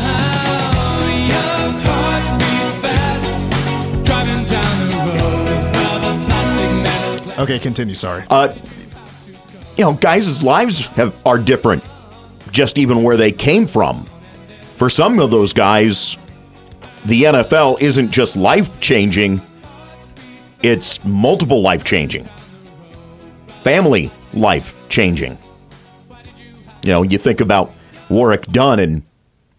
Okay, 7.36 7.58
continue. 7.58 7.94
Sorry. 7.94 8.24
Uh, 8.30 8.54
you 9.76 9.84
know, 9.84 9.92
guys' 9.94 10.42
lives 10.42 10.86
have 10.88 11.20
are 11.26 11.36
different, 11.36 11.84
just 12.54 12.78
even 12.78 13.02
where 13.02 13.16
they 13.16 13.32
came 13.32 13.66
from. 13.66 14.06
For 14.76 14.88
some 14.88 15.18
of 15.18 15.30
those 15.30 15.52
guys, 15.52 16.16
the 17.04 17.24
NFL 17.24 17.82
isn't 17.82 18.10
just 18.10 18.36
life 18.36 18.80
changing, 18.80 19.42
it's 20.62 21.04
multiple 21.04 21.60
life 21.60 21.84
changing, 21.84 22.28
family 23.62 24.10
life 24.32 24.74
changing. 24.88 25.36
You 26.82 26.90
know, 26.90 27.02
you 27.02 27.18
think 27.18 27.40
about 27.40 27.72
Warrick 28.08 28.46
Dunn 28.46 28.78
and 28.78 29.02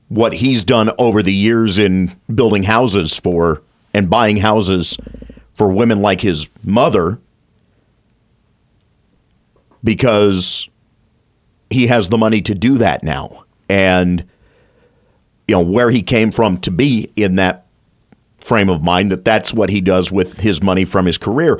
what 0.08 0.34
he's 0.34 0.64
done 0.64 0.90
over 0.98 1.22
the 1.22 1.34
years 1.34 1.78
in 1.78 2.16
building 2.34 2.64
houses 2.64 3.20
for 3.20 3.62
and 3.94 4.10
buying 4.10 4.38
houses 4.38 4.98
for 5.54 5.68
women 5.68 6.02
like 6.02 6.22
his 6.22 6.48
mother 6.64 7.20
because 9.84 10.70
he 11.76 11.88
has 11.88 12.10
the 12.10 12.18
money 12.18 12.42
to 12.42 12.56
do 12.56 12.78
that 12.78 13.04
now. 13.04 13.44
And 13.70 14.24
you 15.48 15.56
know 15.56 15.62
where 15.62 15.92
he 15.92 16.02
came 16.02 16.32
from 16.32 16.58
to 16.60 16.72
be 16.72 17.12
in 17.16 17.36
that 17.36 17.66
frame 18.40 18.70
of 18.70 18.82
mind 18.82 19.12
that 19.12 19.26
that's 19.26 19.54
what 19.54 19.70
he 19.70 19.82
does 19.82 20.12
with 20.12 20.40
his 20.40 20.64
money 20.64 20.86
from 20.86 21.06
his 21.06 21.18
career. 21.18 21.60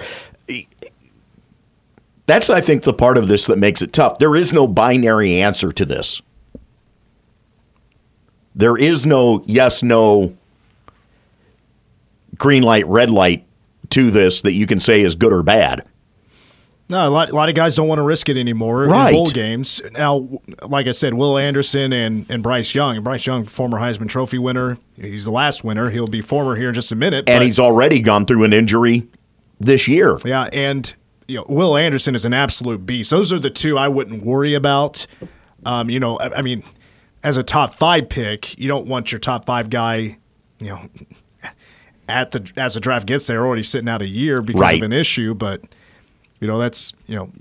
That's 2.26 2.50
I 2.50 2.62
think 2.62 2.84
the 2.84 2.94
part 2.94 3.18
of 3.18 3.28
this 3.28 3.46
that 3.48 3.60
makes 3.60 3.82
it 3.82 3.94
tough. 3.94 4.18
There 4.18 4.36
is 4.36 4.54
no 4.54 4.68
binary 4.68 5.42
answer 5.42 5.72
to 5.72 5.86
this. 5.86 6.22
There 8.56 8.78
is 8.78 9.06
no 9.06 9.44
yes 9.46 9.84
no 9.84 10.36
green 12.38 12.64
light 12.64 12.88
red 12.88 13.10
light 13.10 13.46
to 13.90 14.12
this 14.12 14.42
that 14.42 14.54
you 14.54 14.66
can 14.66 14.80
say 14.80 15.02
is 15.02 15.16
good 15.16 15.34
or 15.34 15.44
bad. 15.44 15.86
No, 16.88 17.08
a 17.08 17.10
lot, 17.10 17.30
a 17.32 17.36
lot 17.36 17.50
of 17.50 17.56
guys 17.56 17.74
don't 17.76 17.88
want 17.88 17.98
to 17.98 18.04
risk 18.04 18.30
it 18.30 18.38
anymore 18.38 18.86
Right. 18.86 19.10
in 19.10 19.16
bowl 19.16 19.28
games. 19.28 19.82
Now, 19.94 20.30
like 20.68 20.86
I 20.88 20.92
said, 20.92 21.16
Will 21.16 21.36
Anderson 21.38 21.92
and, 21.92 22.28
and 22.30 22.44
Bryce 22.44 22.76
Young. 22.76 22.96
And 22.96 23.04
Bryce 23.04 23.26
Young, 23.26 23.44
former 23.44 23.80
Heisman 23.80 24.08
Trophy 24.08 24.38
winner. 24.38 24.78
He's 24.96 25.24
the 25.26 25.32
last 25.32 25.64
winner. 25.64 25.90
He'll 25.90 26.06
be 26.06 26.22
former 26.22 26.56
here 26.56 26.68
in 26.70 26.76
just 26.76 26.92
a 26.92 26.96
minute. 26.96 27.28
And 27.28 27.40
but- 27.40 27.46
he's 27.46 27.60
already 27.60 28.00
gone 28.02 28.26
through 28.28 28.44
an 28.44 28.54
injury 28.54 29.08
this 29.60 29.88
year. 29.88 30.20
Yeah, 30.24 30.48
and 30.54 30.94
you 31.28 31.38
know, 31.38 31.46
Will 31.50 31.76
Anderson 31.76 32.14
is 32.14 32.24
an 32.24 32.34
absolute 32.34 32.86
beast. 32.86 33.10
Those 33.10 33.34
are 33.34 33.40
the 33.40 33.50
two 33.50 33.80
I 33.80 33.88
wouldn't 33.88 34.24
worry 34.24 34.54
about. 34.54 35.08
Um, 35.66 35.90
you 35.90 36.00
know, 36.00 36.18
I, 36.20 36.38
I 36.38 36.42
mean, 36.44 36.62
as 37.24 37.36
a 37.38 37.42
top 37.42 37.74
five 37.74 38.10
pick, 38.10 38.56
you 38.60 38.68
don't 38.68 38.86
want 38.86 39.12
your 39.12 39.18
top 39.18 39.46
five 39.46 39.72
guy, 39.72 40.18
you 40.60 40.68
know, 40.68 40.82
at 42.08 42.30
the 42.30 42.52
as 42.56 42.76
the 42.76 42.80
draft 42.80 43.08
gets 43.08 43.26
there, 43.26 43.44
already 43.44 43.64
sitting 43.64 43.90
out 43.90 44.04
a 44.04 44.08
year 44.08 44.40
because 44.44 44.62
Right. 44.62 44.76
of 44.76 44.84
an 44.84 44.94
issue. 44.94 45.34
But 45.34 45.62
you 46.40 46.48
know, 46.48 46.60
that's 46.60 46.94
you 47.08 47.16
know. 47.16 47.32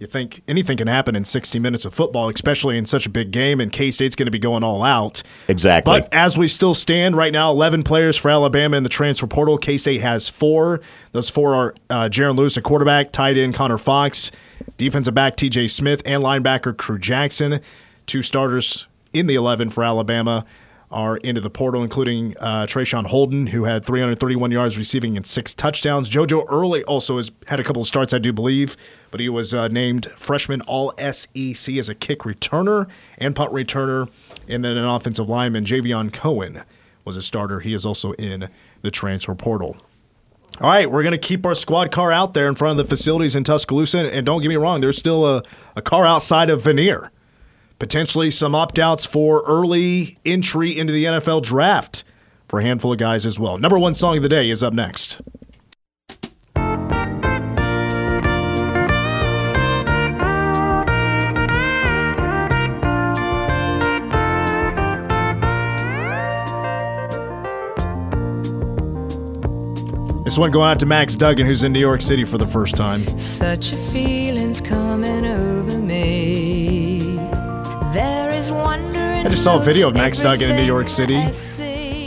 You 0.00 0.08
think 0.08 0.42
anything 0.48 0.76
can 0.76 0.88
happen 0.88 1.14
in 1.14 1.24
60 1.24 1.58
minutes 1.60 1.84
of 1.84 1.94
football, 1.94 2.28
especially 2.28 2.76
in 2.76 2.84
such 2.84 3.06
a 3.06 3.08
big 3.08 3.30
game, 3.30 3.60
and 3.60 3.70
K 3.70 3.92
State's 3.92 4.16
going 4.16 4.26
to 4.26 4.32
be 4.32 4.40
going 4.40 4.64
all 4.64 4.82
out. 4.82 5.22
Exactly. 5.46 6.00
But 6.00 6.12
as 6.12 6.36
we 6.36 6.48
still 6.48 6.74
stand 6.74 7.16
right 7.16 7.32
now, 7.32 7.50
11 7.52 7.84
players 7.84 8.16
for 8.16 8.28
Alabama 8.28 8.76
in 8.76 8.82
the 8.82 8.88
transfer 8.88 9.28
portal. 9.28 9.56
K 9.56 9.78
State 9.78 10.00
has 10.00 10.28
four. 10.28 10.80
Those 11.12 11.30
four 11.30 11.54
are 11.54 11.74
uh, 11.88 12.08
Jaron 12.10 12.36
Lewis, 12.36 12.56
a 12.56 12.60
quarterback, 12.60 13.12
tight 13.12 13.38
end 13.38 13.54
Connor 13.54 13.78
Fox, 13.78 14.32
defensive 14.76 15.14
back 15.14 15.36
TJ 15.36 15.70
Smith, 15.70 16.02
and 16.04 16.24
linebacker 16.24 16.76
Crew 16.76 16.98
Jackson. 16.98 17.60
Two 18.06 18.20
starters 18.20 18.88
in 19.12 19.28
the 19.28 19.36
11 19.36 19.70
for 19.70 19.84
Alabama 19.84 20.44
are 20.90 21.16
into 21.18 21.40
the 21.40 21.50
portal, 21.50 21.82
including 21.82 22.36
uh, 22.38 22.66
Traeshon 22.66 23.06
Holden, 23.06 23.48
who 23.48 23.64
had 23.64 23.84
331 23.84 24.50
yards 24.50 24.78
receiving 24.78 25.16
and 25.16 25.26
six 25.26 25.54
touchdowns. 25.54 26.08
JoJo 26.10 26.46
Earle 26.48 26.82
also 26.82 27.16
has 27.16 27.32
had 27.46 27.60
a 27.60 27.64
couple 27.64 27.82
of 27.82 27.88
starts, 27.88 28.14
I 28.14 28.18
do 28.18 28.32
believe, 28.32 28.76
but 29.10 29.20
he 29.20 29.28
was 29.28 29.52
uh, 29.52 29.68
named 29.68 30.06
freshman 30.16 30.60
All 30.62 30.92
SEC 30.98 31.74
as 31.76 31.88
a 31.88 31.94
kick 31.94 32.20
returner 32.20 32.88
and 33.18 33.34
punt 33.34 33.52
returner, 33.52 34.08
and 34.48 34.64
then 34.64 34.76
an 34.76 34.84
offensive 34.84 35.28
lineman, 35.28 35.64
Javion 35.64 36.12
Cohen, 36.12 36.62
was 37.04 37.16
a 37.16 37.22
starter. 37.22 37.60
He 37.60 37.74
is 37.74 37.84
also 37.84 38.12
in 38.12 38.48
the 38.82 38.90
transfer 38.90 39.34
portal. 39.34 39.76
All 40.60 40.70
right, 40.70 40.88
we're 40.88 41.02
going 41.02 41.12
to 41.12 41.18
keep 41.18 41.44
our 41.44 41.54
squad 41.54 41.90
car 41.90 42.12
out 42.12 42.32
there 42.32 42.46
in 42.46 42.54
front 42.54 42.78
of 42.78 42.86
the 42.86 42.88
facilities 42.88 43.34
in 43.34 43.42
Tuscaloosa. 43.42 44.12
And 44.14 44.24
don't 44.24 44.40
get 44.40 44.48
me 44.48 44.56
wrong, 44.56 44.80
there's 44.80 44.96
still 44.96 45.26
a, 45.26 45.42
a 45.74 45.82
car 45.82 46.06
outside 46.06 46.48
of 46.48 46.62
Veneer. 46.62 47.10
Potentially 47.84 48.30
some 48.30 48.54
opt 48.54 48.78
outs 48.78 49.04
for 49.04 49.42
early 49.46 50.16
entry 50.24 50.74
into 50.74 50.90
the 50.90 51.04
NFL 51.04 51.42
draft 51.42 52.02
for 52.48 52.60
a 52.60 52.62
handful 52.62 52.94
of 52.94 52.98
guys 52.98 53.26
as 53.26 53.38
well. 53.38 53.58
Number 53.58 53.78
one 53.78 53.92
song 53.92 54.16
of 54.16 54.22
the 54.22 54.28
day 54.30 54.48
is 54.48 54.62
up 54.62 54.72
next. 54.72 55.20
This 70.24 70.38
one 70.38 70.50
going 70.50 70.70
out 70.70 70.78
to 70.78 70.86
Max 70.86 71.14
Duggan, 71.14 71.46
who's 71.46 71.64
in 71.64 71.74
New 71.74 71.80
York 71.80 72.00
City 72.00 72.24
for 72.24 72.38
the 72.38 72.46
first 72.46 72.76
time. 72.76 73.06
Such 73.18 73.72
a 73.72 73.76
feeling's 73.76 74.62
coming 74.62 75.26
over 75.26 75.78
me. 75.78 75.83
Just 79.34 79.42
saw 79.42 79.58
a 79.58 79.64
video 79.64 79.88
of 79.88 79.94
Max 79.94 80.20
Duggan 80.20 80.48
in 80.48 80.54
New 80.54 80.62
York 80.62 80.88
City. 80.88 81.18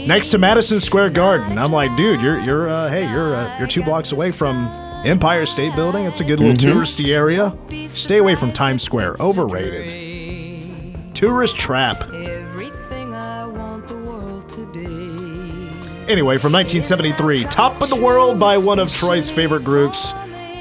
Next 0.06 0.30
to 0.30 0.38
Madison 0.38 0.80
Square 0.80 1.10
Garden. 1.10 1.58
I'm 1.58 1.70
like, 1.70 1.94
dude, 1.94 2.22
you're 2.22 2.40
you're 2.40 2.68
uh, 2.68 2.88
hey, 2.88 3.06
you're 3.10 3.34
uh, 3.34 3.58
you're 3.58 3.68
two 3.68 3.82
blocks 3.82 4.12
away 4.12 4.30
from 4.30 4.66
Empire 5.04 5.44
State 5.44 5.76
Building. 5.76 6.06
It's 6.06 6.22
a 6.22 6.24
good 6.24 6.40
little 6.40 6.56
touristy 6.56 7.12
area. 7.14 7.54
Stay 7.86 8.16
away 8.16 8.34
from 8.34 8.50
Times 8.50 8.82
Square. 8.82 9.16
Overrated. 9.20 11.14
Tourist 11.14 11.56
trap. 11.56 12.02
Everything 12.04 13.12
I 13.12 13.44
want 13.44 13.86
the 13.88 13.98
world 13.98 14.48
to 14.48 14.64
be. 14.72 14.86
Anyway, 16.10 16.38
from 16.38 16.54
1973, 16.54 17.44
Top 17.44 17.82
of 17.82 17.90
the 17.90 17.96
World 17.96 18.40
by 18.40 18.56
one 18.56 18.78
of 18.78 18.90
Troy's 18.90 19.30
favorite 19.30 19.64
groups, 19.64 20.14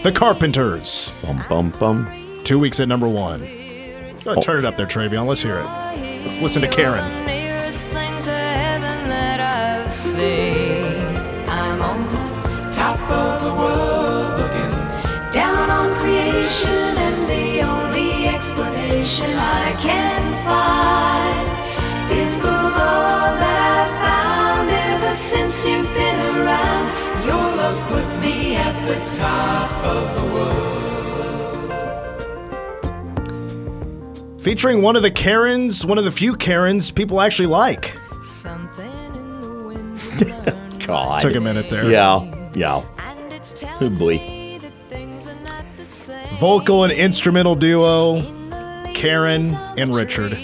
The 0.04 0.12
Carpenters. 0.14 1.14
Bum 1.24 1.42
bum 1.48 1.74
bum. 1.80 2.42
Two 2.44 2.60
weeks 2.60 2.82
at 2.82 2.90
number 2.90 3.08
one. 3.08 3.42
Ahead, 3.44 4.42
turn 4.42 4.60
it 4.60 4.66
up 4.66 4.76
there, 4.76 4.86
Travion. 4.86 5.26
Let's 5.26 5.44
hear 5.44 5.60
it. 5.60 6.07
Let's 6.28 6.42
listen 6.42 6.62
to 6.64 6.68
Karen. 6.68 7.00
I'm 11.48 11.82
on 11.82 12.06
top 12.74 13.00
of 13.10 13.44
the 13.44 13.54
world 13.56 14.38
looking 14.38 14.74
down 15.32 15.70
on 15.70 15.98
creation, 16.02 16.98
and 17.08 17.26
the 17.30 17.62
only 17.62 18.28
explanation 18.28 19.38
I 19.38 19.74
can 19.80 20.34
find 20.44 21.48
is 22.12 22.38
the 22.40 22.52
love 22.52 23.40
that 23.40 23.60
I've 23.78 23.94
found 24.04 24.70
ever 24.70 25.14
since 25.16 25.64
you've 25.66 25.94
been 25.94 26.20
around. 26.36 26.92
Your 27.26 27.56
love's 27.56 27.82
put 27.84 28.06
me 28.20 28.58
at 28.58 28.76
the 28.86 29.00
top 29.16 29.72
of 29.86 30.20
the 30.20 30.28
world. 30.34 30.67
Featuring 34.48 34.82
one 34.82 34.96
of 34.96 35.02
the 35.02 35.12
Karens, 35.12 35.86
one 35.86 35.98
of 35.98 36.06
the 36.06 36.12
few 36.12 36.34
Karens 36.34 36.90
people 36.90 37.20
actually 37.20 37.48
like. 37.50 37.98
Something 38.22 38.90
in 39.14 39.42
the 39.42 39.62
wind 39.62 40.00
has 40.00 40.22
learned 40.48 40.80
God. 40.88 41.20
Took 41.20 41.36
a 41.36 41.42
minute 41.42 41.70
there. 41.70 41.92
Yeah. 41.92 42.50
Yeah. 42.54 42.86
And 43.00 43.34
it's 43.34 43.52
Oh, 43.52 43.68
telling 43.68 43.96
boy. 43.98 44.14
me 44.14 44.58
that 44.60 44.72
things 44.88 45.28
are 45.28 45.36
not 45.44 45.66
the 45.76 45.86
same. 45.86 46.26
Vocal 46.38 46.86
and 46.86 46.94
instrumental 46.94 47.56
duo, 47.56 48.22
Karen 48.94 49.54
and 49.78 49.94
Richard. 49.94 50.38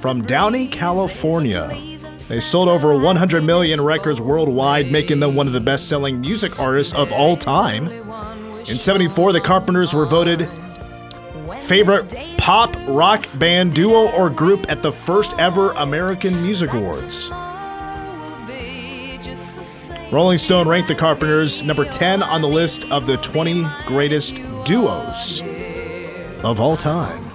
From 0.00 0.22
Downey, 0.22 0.66
California. 0.66 1.68
They 2.28 2.40
sold 2.40 2.68
over 2.68 2.98
100 2.98 3.44
million 3.44 3.80
records 3.80 4.20
worldwide, 4.20 4.90
making 4.90 5.20
them 5.20 5.36
one 5.36 5.46
of 5.46 5.52
the 5.52 5.60
best 5.60 5.88
selling 5.88 6.20
music 6.20 6.58
artists 6.58 6.92
of 6.92 7.12
all 7.12 7.36
time. 7.36 7.86
In 8.66 8.78
74, 8.80 9.32
the 9.32 9.40
Carpenters 9.40 9.94
were 9.94 10.06
voted 10.06 10.48
favorite 11.70 12.12
pop 12.36 12.74
rock 12.88 13.24
band 13.38 13.72
duo 13.72 14.10
or 14.18 14.28
group 14.28 14.68
at 14.68 14.82
the 14.82 14.90
first 14.90 15.38
ever 15.38 15.70
American 15.74 16.34
Music 16.42 16.72
Awards. 16.72 17.30
Rolling 20.10 20.38
Stone 20.38 20.66
ranked 20.66 20.88
the 20.88 20.96
Carpenters 20.96 21.62
number 21.62 21.84
10 21.84 22.24
on 22.24 22.42
the 22.42 22.48
list 22.48 22.90
of 22.90 23.06
the 23.06 23.18
20 23.18 23.64
greatest 23.86 24.34
duos 24.64 25.42
of 26.42 26.58
all 26.58 26.76
time. 26.76 27.29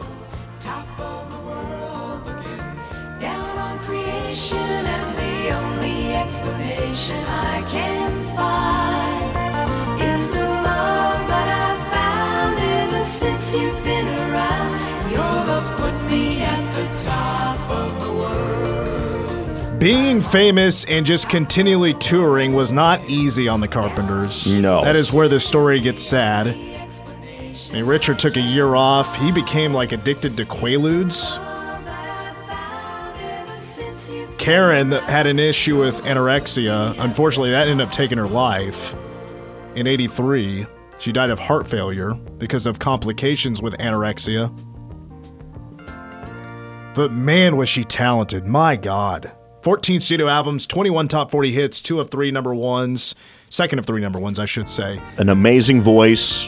Being 19.86 20.24
famous 20.24 20.84
and 20.86 21.06
just 21.06 21.30
continually 21.30 21.94
touring 21.94 22.54
was 22.54 22.72
not 22.72 23.08
easy 23.08 23.48
on 23.48 23.60
the 23.60 23.68
Carpenters. 23.68 24.52
No. 24.60 24.84
That 24.84 24.96
is 24.96 25.14
where 25.14 25.28
the 25.28 25.40
story 25.40 25.80
gets 25.80 26.02
sad. 26.02 26.48
I 26.48 27.72
mean, 27.72 27.86
Richard 27.86 28.18
took 28.18 28.36
a 28.36 28.42
year 28.42 28.74
off. 28.74 29.16
He 29.18 29.32
became 29.32 29.76
like 29.76 29.92
addicted 29.92 30.38
to 30.38 30.46
Quaaludes. 30.46 31.38
Karen 34.40 34.92
had 34.92 35.28
an 35.28 35.38
issue 35.38 35.80
with 35.80 36.02
anorexia. 36.02 36.96
Unfortunately, 36.98 37.52
that 37.52 37.68
ended 37.68 37.88
up 37.88 37.94
taking 37.94 38.18
her 38.18 38.28
life. 38.28 38.96
In 39.76 39.86
83, 39.86 40.66
she 40.98 41.12
died 41.12 41.30
of 41.30 41.38
heart 41.38 41.68
failure 41.68 42.16
because 42.40 42.66
of 42.66 42.80
complications 42.80 43.62
with 43.62 43.76
anorexia. 43.78 44.50
But 46.96 47.12
man, 47.12 47.56
was 47.56 47.70
she 47.70 47.84
talented. 47.84 48.48
My 48.48 48.78
God. 48.78 49.32
14 49.66 50.00
studio 50.00 50.28
albums, 50.28 50.68
21 50.68 51.08
top 51.08 51.32
40 51.32 51.52
hits, 51.52 51.82
two 51.82 52.00
of 52.00 52.12
three 52.12 52.30
number 52.30 52.54
ones, 52.54 53.16
second 53.50 53.80
of 53.80 53.86
three 53.88 54.00
number 54.00 54.20
ones, 54.20 54.38
I 54.38 54.46
should 54.46 54.70
say. 54.70 55.02
An 55.18 55.28
amazing 55.30 55.82
voice. 55.82 56.46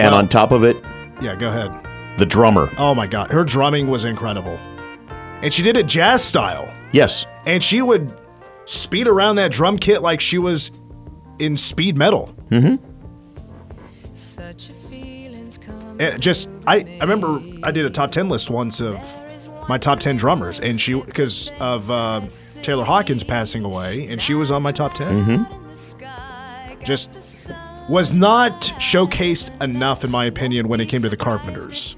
And 0.00 0.12
Well- 0.12 0.14
on 0.14 0.26
top 0.28 0.52
of 0.52 0.64
it, 0.64 0.74
Yeah, 1.20 1.34
go 1.36 1.48
ahead. 1.48 1.70
the 2.16 2.24
drummer. 2.24 2.70
Oh 2.78 2.94
my 2.94 3.06
God. 3.06 3.30
Her 3.30 3.44
drumming 3.44 3.88
was 3.88 4.06
incredible. 4.06 4.58
And 5.42 5.52
she 5.52 5.62
did 5.62 5.76
it 5.76 5.86
jazz 5.86 6.24
style. 6.24 6.66
Yes. 6.92 7.26
And 7.46 7.62
she 7.62 7.82
would 7.82 8.14
speed 8.64 9.06
around 9.06 9.36
that 9.36 9.52
drum 9.52 9.78
kit 9.78 10.00
like 10.00 10.22
she 10.22 10.38
was 10.38 10.70
in 11.38 11.58
speed 11.58 11.98
metal. 11.98 12.34
Mm-hmm. 12.50 12.76
Such 14.14 14.70
a 14.70 14.72
feeling's 14.72 15.58
coming. 15.58 16.00
And 16.00 16.22
just, 16.22 16.48
I, 16.66 16.76
I 16.76 17.04
remember 17.04 17.38
I 17.62 17.70
did 17.70 17.84
a 17.84 17.90
top 17.90 18.12
10 18.12 18.30
list 18.30 18.48
once 18.48 18.80
of 18.80 18.96
my 19.68 19.78
top 19.78 19.98
10 20.00 20.16
drummers. 20.16 20.60
And 20.60 20.80
she, 20.80 20.94
because 20.94 21.50
of 21.60 21.90
uh, 21.90 22.22
Taylor 22.62 22.84
Hawkins 22.84 23.22
passing 23.22 23.64
away, 23.64 24.06
and 24.08 24.20
she 24.20 24.34
was 24.34 24.50
on 24.50 24.62
my 24.62 24.72
top 24.72 24.94
10. 24.94 25.46
Just 26.84 27.50
was 27.88 28.12
not 28.12 28.52
showcased 28.78 29.50
enough, 29.62 30.04
in 30.04 30.10
my 30.10 30.24
opinion, 30.24 30.68
when 30.68 30.80
it 30.80 30.86
came 30.86 31.02
to 31.02 31.08
the 31.08 31.16
Carpenters. 31.16 31.96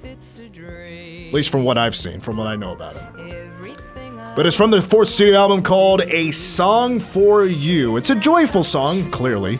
At 1.28 1.34
least 1.34 1.50
from 1.50 1.62
what 1.64 1.76
I've 1.76 1.96
seen, 1.96 2.20
from 2.20 2.36
what 2.38 2.46
I 2.46 2.56
know 2.56 2.72
about 2.72 2.94
them. 2.94 3.17
But 4.38 4.46
it's 4.46 4.56
from 4.56 4.70
the 4.70 4.80
fourth 4.80 5.08
studio 5.08 5.36
album 5.36 5.64
called 5.64 6.02
A 6.02 6.30
Song 6.30 7.00
for 7.00 7.44
You. 7.44 7.96
It's 7.96 8.10
a 8.10 8.14
joyful 8.14 8.62
song, 8.62 9.10
clearly, 9.10 9.56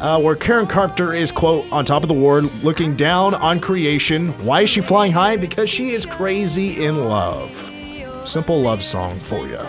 uh, 0.00 0.18
where 0.18 0.34
Karen 0.34 0.66
Carpenter 0.66 1.12
is, 1.12 1.30
quote, 1.30 1.70
on 1.70 1.84
top 1.84 2.04
of 2.04 2.08
the 2.08 2.14
world, 2.14 2.50
looking 2.64 2.96
down 2.96 3.34
on 3.34 3.60
creation. 3.60 4.28
Why 4.46 4.62
is 4.62 4.70
she 4.70 4.80
flying 4.80 5.12
high? 5.12 5.36
Because 5.36 5.68
she 5.68 5.90
is 5.90 6.06
crazy 6.06 6.86
in 6.86 7.04
love. 7.04 7.52
Simple 8.24 8.62
love 8.62 8.82
song 8.82 9.10
for 9.10 9.46
you. 9.46 9.60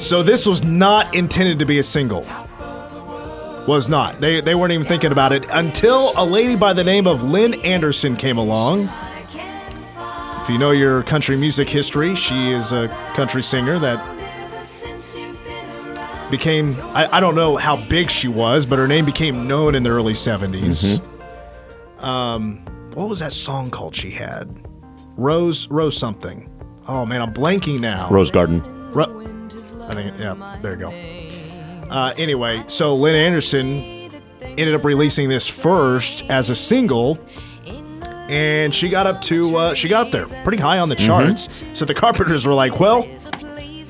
So 0.00 0.22
this 0.22 0.46
was 0.46 0.62
not 0.62 1.12
intended 1.16 1.58
to 1.58 1.64
be 1.64 1.80
a 1.80 1.82
single. 1.82 2.24
Was 3.66 3.88
not. 3.88 4.20
They, 4.20 4.40
they 4.40 4.54
weren't 4.54 4.72
even 4.72 4.86
thinking 4.86 5.10
about 5.10 5.32
it 5.32 5.44
until 5.50 6.12
a 6.16 6.24
lady 6.24 6.54
by 6.54 6.72
the 6.72 6.84
name 6.84 7.08
of 7.08 7.24
Lynn 7.24 7.54
Anderson 7.64 8.14
came 8.14 8.38
along. 8.38 8.88
If 10.42 10.50
you 10.50 10.58
know 10.58 10.72
your 10.72 11.04
country 11.04 11.36
music 11.36 11.68
history, 11.68 12.16
she 12.16 12.50
is 12.50 12.72
a 12.72 12.88
country 13.14 13.44
singer 13.44 13.78
that 13.78 14.00
became, 16.32 16.74
I, 16.94 17.08
I 17.12 17.20
don't 17.20 17.36
know 17.36 17.56
how 17.56 17.76
big 17.88 18.10
she 18.10 18.26
was, 18.26 18.66
but 18.66 18.78
her 18.80 18.88
name 18.88 19.04
became 19.04 19.46
known 19.46 19.76
in 19.76 19.84
the 19.84 19.90
early 19.90 20.14
70s. 20.14 21.00
Um, 22.02 22.64
what 22.94 23.08
was 23.08 23.20
that 23.20 23.32
song 23.32 23.70
called 23.70 23.94
she 23.94 24.10
had? 24.10 24.66
Rose, 25.16 25.68
Rose 25.68 25.96
something. 25.96 26.50
Oh 26.88 27.06
man, 27.06 27.22
I'm 27.22 27.32
blanking 27.32 27.80
now. 27.80 28.08
Rose 28.10 28.32
Garden. 28.32 28.62
Ro- 28.90 29.20
I 29.88 29.94
think, 29.94 30.18
yeah, 30.18 30.58
there 30.60 30.72
you 30.72 30.86
go. 30.86 31.88
Uh, 31.88 32.14
anyway, 32.16 32.64
so 32.66 32.94
Lynn 32.94 33.14
Anderson 33.14 34.10
ended 34.42 34.74
up 34.74 34.82
releasing 34.82 35.28
this 35.28 35.46
first 35.46 36.28
as 36.30 36.50
a 36.50 36.54
single, 36.56 37.20
and 38.32 38.74
she 38.74 38.88
got 38.88 39.06
up 39.06 39.20
to 39.20 39.56
uh, 39.56 39.74
she 39.74 39.88
got 39.88 40.06
up 40.06 40.12
there 40.12 40.26
pretty 40.42 40.56
high 40.56 40.78
on 40.78 40.88
the 40.88 40.96
charts. 40.96 41.62
So 41.74 41.84
the 41.84 41.94
Carpenters 41.94 42.46
were 42.46 42.54
like, 42.54 42.80
"Well, 42.80 43.06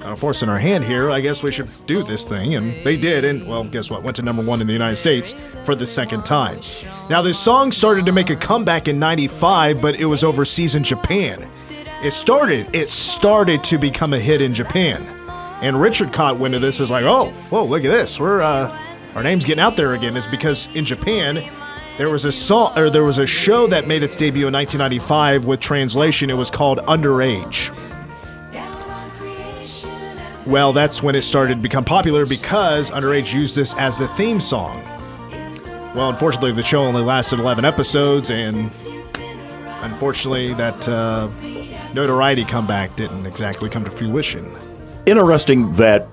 uh, 0.05 0.17
forcing 0.17 0.49
our 0.49 0.59
hand 0.59 0.83
here. 0.83 1.13
I 1.13 1.21
guess 1.21 1.45
we 1.45 1.53
should 1.53 1.71
do 1.87 2.03
this 2.03 2.27
thing, 2.27 2.57
and 2.57 2.73
they 2.85 2.97
did. 2.97 3.25
And 3.25 3.47
well, 3.47 3.63
guess 3.63 3.89
what? 3.89 4.03
Went 4.03 4.17
to 4.17 4.23
number 4.23 4.43
one 4.43 4.61
in 4.61 4.67
the 4.67 4.73
United 4.73 4.97
States 4.97 5.33
for 5.65 5.77
the 5.77 5.87
second 5.87 6.25
time. 6.25 6.61
Now, 7.09 7.23
this 7.23 7.39
song 7.39 7.71
started 7.71 8.05
to 8.07 8.13
make 8.13 8.31
a 8.31 8.37
comeback 8.37 8.89
in 8.89 8.99
'95, 8.99 9.81
but 9.81 10.01
it 10.01 10.07
was 10.07 10.25
overseas 10.25 10.75
in 10.75 10.83
Japan. 10.83 11.49
It 12.03 12.13
started. 12.13 12.75
It 12.75 12.89
started 12.89 13.63
to 13.65 13.79
become 13.79 14.13
a 14.13 14.19
hit 14.19 14.43
in 14.43 14.53
Japan, 14.53 15.01
and 15.63 15.81
Richard 15.81 16.13
caught 16.13 16.37
wind 16.37 16.57
of 16.57 16.63
this. 16.63 16.81
Is 16.81 16.91
like, 16.91 17.05
oh, 17.05 17.31
whoa, 17.51 17.65
look 17.65 17.85
at 17.85 17.93
this. 17.93 18.19
We're 18.19 18.41
uh, 18.41 18.77
our 19.15 19.23
name's 19.23 19.45
getting 19.45 19.63
out 19.63 19.77
there 19.77 19.95
again. 19.95 20.17
Is 20.17 20.27
because 20.27 20.69
in 20.75 20.85
Japan. 20.85 21.45
There 21.99 22.09
was 22.09 22.25
a 22.25 22.33
song, 22.33 22.77
or 22.79 22.89
there 22.89 23.05
was 23.05 23.19
a 23.19 23.27
show 23.27 23.67
that 23.67 23.87
made 23.87 24.03
its 24.03 24.17
debut 24.17 24.47
in 24.47 24.55
1995 24.55 25.45
with 25.45 25.61
translation. 25.61 26.31
It 26.31 26.37
was 26.37 26.51
called 26.51 26.79
Underage. 26.79 27.71
Well, 30.47 30.73
that's 30.73 31.03
when 31.03 31.15
it 31.15 31.23
started 31.23 31.57
to 31.57 31.61
become 31.61 31.85
popular 31.85 32.25
because 32.25 32.91
Underage 32.91 33.35
used 33.35 33.55
this 33.55 33.75
as 33.75 33.99
the 33.99 34.09
theme 34.09 34.41
song. 34.41 34.83
Well, 35.95 36.09
unfortunately, 36.09 36.53
the 36.53 36.63
show 36.63 36.81
only 36.81 37.03
lasted 37.03 37.39
11 37.39 37.67
episodes, 37.67 38.31
and 38.31 38.73
unfortunately, 39.83 40.55
that 40.55 40.89
uh, 40.89 41.29
notoriety 41.93 42.47
comeback 42.47 42.97
didn't 42.97 43.27
exactly 43.27 43.69
come 43.69 43.85
to 43.85 43.91
fruition. 43.91 44.51
Interesting 45.05 45.73
that 45.73 46.09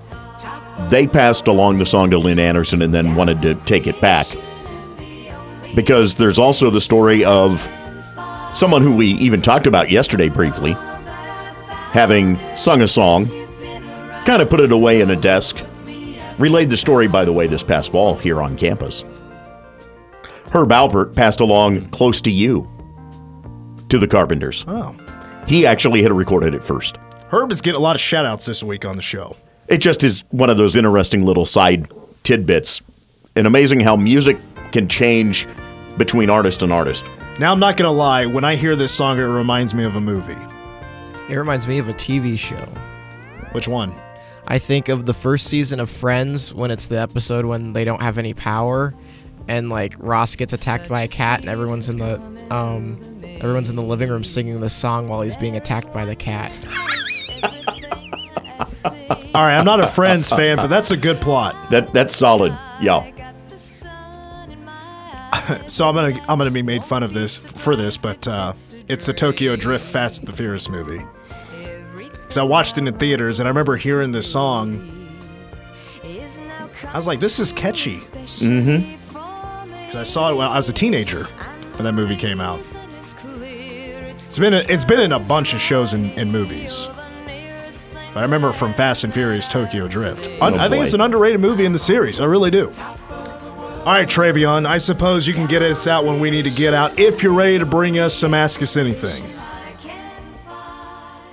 they 0.90 1.06
passed 1.06 1.48
along 1.48 1.78
the 1.78 1.86
song 1.86 2.10
to 2.10 2.18
Lynn 2.18 2.38
Anderson 2.38 2.82
and 2.82 2.92
then 2.92 3.14
wanted 3.14 3.40
to 3.42 3.54
take 3.54 3.86
it 3.86 3.98
back. 4.02 4.26
Because 5.74 6.14
there's 6.14 6.38
also 6.38 6.70
the 6.70 6.80
story 6.80 7.24
of 7.24 7.68
someone 8.54 8.82
who 8.82 8.94
we 8.94 9.12
even 9.12 9.40
talked 9.40 9.66
about 9.66 9.90
yesterday 9.90 10.28
briefly 10.28 10.74
having 11.90 12.38
sung 12.56 12.82
a 12.82 12.88
song, 12.88 13.26
kind 14.24 14.40
of 14.40 14.48
put 14.48 14.60
it 14.60 14.70
away 14.70 15.00
in 15.00 15.10
a 15.10 15.16
desk, 15.16 15.60
relayed 16.38 16.70
the 16.70 16.76
story, 16.76 17.08
by 17.08 17.24
the 17.24 17.32
way, 17.32 17.46
this 17.48 17.64
past 17.64 17.90
fall 17.90 18.14
here 18.14 18.40
on 18.40 18.56
campus. 18.56 19.04
Herb 20.52 20.70
Alpert 20.70 21.14
passed 21.14 21.40
along 21.40 21.80
Close 21.90 22.20
to 22.22 22.30
You 22.30 22.68
to 23.88 23.98
the 23.98 24.06
Carpenters. 24.06 24.64
Oh. 24.68 24.94
He 25.46 25.66
actually 25.66 26.02
had 26.02 26.12
recorded 26.12 26.54
it 26.54 26.62
first. 26.62 26.96
Herb 27.30 27.50
is 27.50 27.60
getting 27.60 27.78
a 27.78 27.82
lot 27.82 27.96
of 27.96 28.00
shout 28.00 28.24
outs 28.24 28.46
this 28.46 28.62
week 28.62 28.84
on 28.84 28.96
the 28.96 29.02
show. 29.02 29.36
It 29.68 29.78
just 29.78 30.04
is 30.04 30.24
one 30.30 30.50
of 30.50 30.56
those 30.56 30.76
interesting 30.76 31.24
little 31.24 31.44
side 31.44 31.92
tidbits. 32.22 32.82
And 33.36 33.46
amazing 33.46 33.80
how 33.80 33.96
music 33.96 34.38
can 34.72 34.88
change 34.88 35.46
between 36.00 36.30
artist 36.30 36.62
and 36.62 36.72
artist. 36.72 37.06
Now, 37.38 37.52
I'm 37.52 37.60
not 37.60 37.76
going 37.76 37.86
to 37.86 37.92
lie, 37.96 38.24
when 38.24 38.42
I 38.42 38.56
hear 38.56 38.74
this 38.74 38.90
song, 38.90 39.18
it 39.18 39.24
reminds 39.24 39.74
me 39.74 39.84
of 39.84 39.96
a 39.96 40.00
movie. 40.00 40.32
It 41.28 41.36
reminds 41.36 41.66
me 41.66 41.78
of 41.78 41.90
a 41.90 41.92
TV 41.92 42.38
show. 42.38 42.64
Which 43.52 43.68
one? 43.68 43.94
I 44.48 44.58
think 44.58 44.88
of 44.88 45.04
the 45.04 45.12
first 45.12 45.48
season 45.48 45.78
of 45.78 45.90
Friends 45.90 46.54
when 46.54 46.70
it's 46.70 46.86
the 46.86 46.98
episode 46.98 47.44
when 47.44 47.74
they 47.74 47.84
don't 47.84 48.00
have 48.00 48.16
any 48.16 48.32
power, 48.32 48.94
and 49.46 49.68
like 49.68 49.94
Ross 49.98 50.36
gets 50.36 50.54
attacked 50.54 50.88
by 50.88 51.02
a 51.02 51.08
cat, 51.08 51.40
and 51.40 51.50
everyone's 51.50 51.90
in 51.90 51.98
the 51.98 52.14
um, 52.50 52.98
everyone's 53.40 53.68
in 53.68 53.76
the 53.76 53.82
living 53.82 54.08
room 54.08 54.24
singing 54.24 54.58
this 54.60 54.74
song 54.74 55.06
while 55.06 55.20
he's 55.20 55.36
being 55.36 55.54
attacked 55.54 55.92
by 55.92 56.06
the 56.06 56.16
cat. 56.16 56.50
All 59.34 59.42
right, 59.42 59.58
I'm 59.58 59.66
not 59.66 59.80
a 59.80 59.86
Friends 59.86 60.30
fan, 60.30 60.56
but 60.56 60.68
that's 60.68 60.90
a 60.90 60.96
good 60.96 61.20
plot. 61.20 61.54
That 61.70 61.92
that's 61.92 62.16
solid. 62.16 62.56
Yeah. 62.80 63.19
So 65.66 65.88
I'm 65.88 65.94
gonna 65.94 66.20
I'm 66.28 66.38
gonna 66.38 66.50
be 66.50 66.62
made 66.62 66.84
fun 66.84 67.02
of 67.02 67.12
this 67.14 67.36
for 67.36 67.76
this, 67.76 67.96
but 67.96 68.26
uh, 68.28 68.52
it's 68.88 69.06
the 69.06 69.12
Tokyo 69.12 69.56
Drift 69.56 69.84
Fast 69.84 70.20
and 70.20 70.28
the 70.28 70.32
Furious 70.32 70.68
movie. 70.68 71.04
Because 71.96 72.38
I 72.38 72.42
watched 72.42 72.78
it 72.78 72.86
in 72.86 72.98
theaters 72.98 73.40
and 73.40 73.48
I 73.48 73.50
remember 73.50 73.76
hearing 73.76 74.12
this 74.12 74.30
song. 74.30 74.96
I 76.92 76.96
was 76.96 77.06
like, 77.06 77.20
this 77.20 77.38
is 77.38 77.52
catchy. 77.52 77.96
Mm-hmm. 78.40 78.96
Because 79.86 79.96
I 79.96 80.02
saw 80.04 80.30
it 80.32 80.36
when 80.36 80.46
I 80.46 80.56
was 80.56 80.68
a 80.68 80.72
teenager 80.72 81.24
when 81.24 81.84
that 81.84 81.92
movie 81.92 82.16
came 82.16 82.40
out. 82.40 82.60
It's 84.14 84.38
been 84.38 84.54
a, 84.54 84.58
it's 84.68 84.84
been 84.84 85.00
in 85.00 85.12
a 85.12 85.18
bunch 85.18 85.54
of 85.54 85.60
shows 85.60 85.92
and, 85.94 86.06
and 86.18 86.30
movies. 86.30 86.88
But 88.14 88.20
I 88.20 88.22
remember 88.22 88.52
from 88.52 88.72
Fast 88.74 89.04
and 89.04 89.12
Furious 89.12 89.46
Tokyo 89.48 89.88
Drift. 89.88 90.28
Un- 90.40 90.54
Oh, 90.54 90.58
I 90.58 90.68
think 90.68 90.84
it's 90.84 90.94
an 90.94 91.00
underrated 91.00 91.40
movie 91.40 91.64
in 91.64 91.72
the 91.72 91.78
series. 91.78 92.20
I 92.20 92.24
really 92.24 92.50
do. 92.50 92.70
All 93.80 93.86
right, 93.96 94.06
Travion, 94.06 94.66
I 94.66 94.76
suppose 94.76 95.26
you 95.26 95.32
can 95.32 95.46
get 95.46 95.62
us 95.62 95.86
out 95.86 96.04
when 96.04 96.20
we 96.20 96.30
need 96.30 96.44
to 96.44 96.50
get 96.50 96.74
out 96.74 96.98
if 96.98 97.22
you're 97.22 97.32
ready 97.32 97.58
to 97.58 97.64
bring 97.64 97.98
us 97.98 98.14
some 98.14 98.34
Ask 98.34 98.60
Us 98.60 98.76
Anything. 98.76 99.24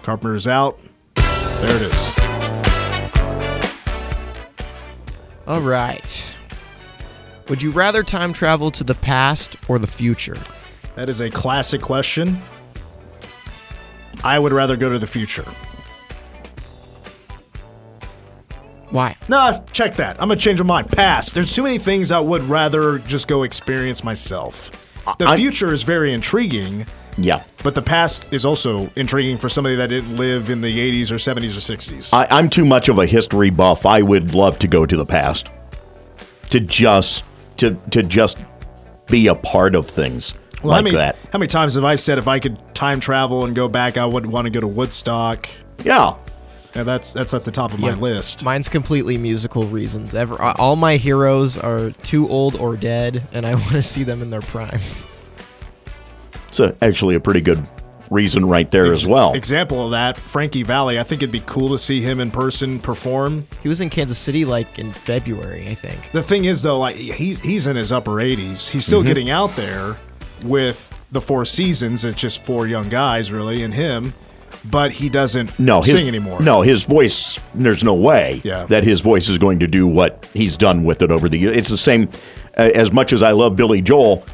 Carpenter's 0.02 0.48
out. 0.48 0.80
There 1.16 1.76
it 1.76 1.82
is. 1.82 2.14
All 5.46 5.60
right. 5.60 6.32
Would 7.50 7.62
you 7.62 7.72
rather 7.72 8.02
time 8.02 8.32
travel 8.32 8.72
to 8.72 8.84
the 8.86 8.96
past 8.96 9.58
or 9.68 9.78
the 9.78 9.86
future? 9.86 10.38
That 10.96 11.10
is 11.10 11.20
a 11.20 11.30
classic 11.30 11.82
question. 11.82 12.42
I 14.24 14.40
would 14.40 14.54
rather 14.54 14.78
go 14.78 14.90
to 14.90 15.00
the 15.00 15.06
future. 15.06 15.46
Why? 18.90 19.16
Nah, 19.28 19.60
check 19.74 19.96
that. 19.96 20.14
I'm 20.22 20.30
gonna 20.30 20.38
change 20.40 20.60
my 20.60 20.66
mind. 20.66 20.92
Past. 20.92 21.34
There's 21.34 21.54
too 21.54 21.64
many 21.64 21.78
things 21.78 22.12
I 22.12 22.20
would 22.20 22.44
rather 22.44 23.00
just 23.00 23.28
go 23.28 23.44
experience 23.44 24.04
myself. 24.04 24.72
The 25.20 25.28
I- 25.28 25.36
future 25.38 25.74
is 25.74 25.84
very 25.84 26.14
intriguing, 26.14 26.86
Yeah. 27.18 27.44
but 27.64 27.76
the 27.76 27.82
past 27.82 28.26
is 28.32 28.46
also 28.46 28.90
intriguing 28.96 29.38
for 29.38 29.50
somebody 29.50 29.76
that 29.76 29.88
didn't 29.88 30.16
live 30.18 30.50
in 30.50 30.62
the 30.62 30.80
80s 30.80 31.12
or 31.12 31.16
70s 31.18 31.56
or 31.58 31.62
60s. 31.62 32.14
I, 32.14 32.28
I'm 32.30 32.50
too 32.50 32.66
much 32.66 32.90
of 32.90 32.98
a 32.98 33.06
history 33.06 33.50
buff. 33.50 33.86
I 33.86 34.02
would 34.02 34.34
love 34.36 34.60
to 34.60 34.68
go 34.68 34.86
to 34.86 34.96
the 34.98 35.06
past. 35.06 35.50
To 36.52 36.60
just 36.62 37.24
to 37.58 37.74
to 37.92 38.04
just 38.04 38.38
be 39.08 39.28
a 39.28 39.36
part 39.36 39.76
of 39.76 39.86
things 39.88 40.34
Well, 40.64 40.72
how 40.74 40.78
like 40.78 40.84
many, 40.86 40.96
that. 40.96 41.16
How 41.34 41.40
many 41.40 41.48
times 41.48 41.76
have 41.76 41.84
I 41.84 41.96
said 41.96 42.18
if 42.18 42.28
I 42.28 42.40
could 42.40 42.58
time 42.76 43.00
travel 43.02 43.44
and 43.46 43.54
go 43.56 43.68
back, 43.68 43.98
I 43.98 44.06
would 44.06 44.26
want 44.26 44.46
to 44.46 44.50
go 44.50 44.60
to 44.62 44.68
Woodstock? 44.68 45.50
Yeah. 45.84 46.14
Yeah, 46.78 46.84
that's 46.84 47.12
that's 47.12 47.34
at 47.34 47.44
the 47.44 47.50
top 47.50 47.74
of 47.74 47.80
my 47.80 47.94
list. 47.94 48.44
Mine's 48.44 48.70
completely 48.70 49.18
musical 49.18 49.64
reasons. 49.64 50.14
Ever, 50.14 50.40
uh, 50.40 50.54
all 50.60 50.76
my 50.76 50.98
heroes 50.98 51.58
are 51.58 51.90
too 51.90 52.30
old 52.30 52.56
or 52.56 52.78
dead, 52.78 53.28
and 53.34 53.48
I 53.48 53.56
want 53.56 53.72
to 53.72 53.82
see 53.82 54.04
them 54.04 54.22
in 54.22 54.30
their 54.30 54.42
prime. 54.42 54.80
It's 56.50 56.60
a, 56.60 56.78
actually 56.80 57.16
a 57.16 57.20
pretty 57.20 57.42
good 57.42 57.68
reason 58.12 58.46
right 58.46 58.70
there 58.70 58.92
as 58.92 59.08
well. 59.08 59.34
Example 59.34 59.86
of 59.86 59.92
that, 59.92 60.18
Frankie 60.18 60.62
Valli. 60.62 61.00
I 61.00 61.04
think 61.04 61.24
it'd 61.24 61.32
be 61.34 61.44
cool 61.48 61.70
to 61.70 61.80
see 61.80 62.00
him 62.00 62.20
in 62.20 62.30
person 62.30 62.80
perform. 62.80 63.48
He 63.64 63.70
was 63.70 63.82
in 63.82 63.90
Kansas 63.90 64.20
City 64.20 64.46
like 64.46 64.78
in 64.78 64.94
February, 64.94 65.68
I 65.68 65.74
think. 65.74 66.12
The 66.12 66.22
thing 66.22 66.46
is, 66.46 66.62
though, 66.62 66.78
like 66.78 66.96
he's 66.96 67.40
he's 67.40 67.66
in 67.66 67.76
his 67.76 67.92
upper 67.92 68.12
80s. 68.12 68.70
He's 68.70 68.86
still 68.86 69.00
mm-hmm. 69.00 69.08
getting 69.08 69.30
out 69.32 69.56
there 69.56 69.98
with 70.46 70.96
the 71.12 71.22
Four 71.22 71.44
Seasons. 71.44 72.06
It's 72.06 72.22
just 72.22 72.44
four 72.44 72.68
young 72.68 72.88
guys, 72.88 73.32
really, 73.32 73.64
and 73.64 73.74
him. 73.74 74.14
But 74.66 74.92
he 74.92 75.08
doesn't 75.10 75.58
no, 75.60 75.82
his, 75.82 75.92
sing 75.94 76.08
anymore. 76.08 76.42
No, 76.42 76.62
his 76.62 76.84
voice. 76.86 77.40
There's 77.54 77.84
no 77.84 77.94
way 77.94 78.42
Yeah. 78.44 78.66
that 78.66 78.84
his 78.84 79.02
voice 79.02 79.30
is 79.30 79.38
going 79.38 79.60
to 79.60 79.68
do 79.68 79.88
what 79.88 80.28
he's 80.34 80.58
done 80.58 80.84
with 80.84 81.02
it 81.02 81.12
over 81.12 81.30
the 81.30 81.38
years. 81.38 81.56
It's 81.58 81.70
the 81.70 81.78
same. 81.78 82.10
Uh, 82.58 82.70
as 82.74 82.92
much 82.92 83.14
as 83.14 83.22
I 83.24 83.32
love 83.32 83.56
Billy 83.56 83.82
Joel, 83.82 84.26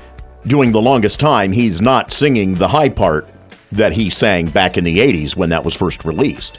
doing 0.47 0.72
the 0.72 0.82
longest 0.82 1.20
time, 1.20 1.51
he's 1.51 1.82
not 1.82 2.14
singing 2.14 2.55
the 2.55 2.68
high 2.70 2.89
part 2.89 3.28
that 3.72 3.93
he 3.93 4.09
sang 4.09 4.47
back 4.47 4.78
in 4.78 4.84
the 4.84 4.97
'80s 4.99 5.36
when 5.36 5.49
that 5.49 5.64
was 5.66 5.76
first 5.76 6.05
released. 6.05 6.57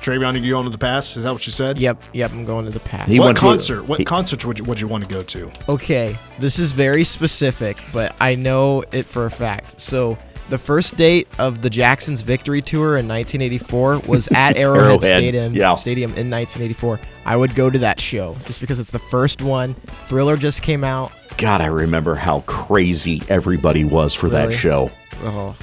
Travion, 0.00 0.34
are 0.34 0.38
you 0.38 0.52
going 0.52 0.64
to 0.64 0.70
the 0.70 0.78
past? 0.78 1.16
Is 1.16 1.24
that 1.24 1.32
what 1.32 1.46
you 1.46 1.52
said? 1.52 1.78
Yep, 1.78 2.02
yep, 2.12 2.30
I'm 2.32 2.44
going 2.44 2.64
to 2.64 2.70
the 2.70 2.80
past. 2.80 3.10
He 3.10 3.18
What 3.18 3.26
went 3.26 3.36
to- 3.38 3.42
concert? 3.42 3.82
what 3.88 3.98
he- 3.98 4.04
concert 4.04 4.44
would 4.44 4.58
you, 4.58 4.64
would 4.64 4.80
you 4.80 4.88
want 4.88 5.02
to 5.04 5.10
go 5.10 5.22
to? 5.22 5.50
Okay, 5.68 6.16
this 6.38 6.58
is 6.58 6.72
very 6.72 7.04
specific, 7.04 7.76
but 7.92 8.14
I 8.20 8.34
know 8.34 8.84
it 8.92 9.04
for 9.06 9.26
a 9.26 9.30
fact. 9.30 9.80
So, 9.80 10.16
the 10.50 10.56
first 10.58 10.96
date 10.96 11.28
of 11.38 11.60
the 11.60 11.68
Jacksons 11.68 12.22
Victory 12.22 12.62
Tour 12.62 12.96
in 12.96 13.06
1984 13.06 13.98
was 14.06 14.28
at 14.32 14.56
Arrowhead, 14.56 14.82
Arrowhead, 14.82 15.02
Stadium, 15.02 15.54
yeah. 15.54 15.74
Stadium 15.74 16.10
in 16.12 16.30
1984. 16.30 16.98
I 17.26 17.36
would 17.36 17.54
go 17.54 17.68
to 17.68 17.78
that 17.80 18.00
show 18.00 18.34
just 18.46 18.60
because 18.60 18.78
it's 18.78 18.90
the 18.90 18.98
first 18.98 19.42
one. 19.42 19.74
Thriller 20.06 20.36
just 20.38 20.62
came 20.62 20.84
out. 20.84 21.12
God, 21.36 21.60
I 21.60 21.66
remember 21.66 22.14
how 22.14 22.40
crazy 22.46 23.22
everybody 23.28 23.84
was 23.84 24.14
for 24.14 24.28
that 24.30 24.52
show. 24.54 24.90
Oh, 25.22 25.54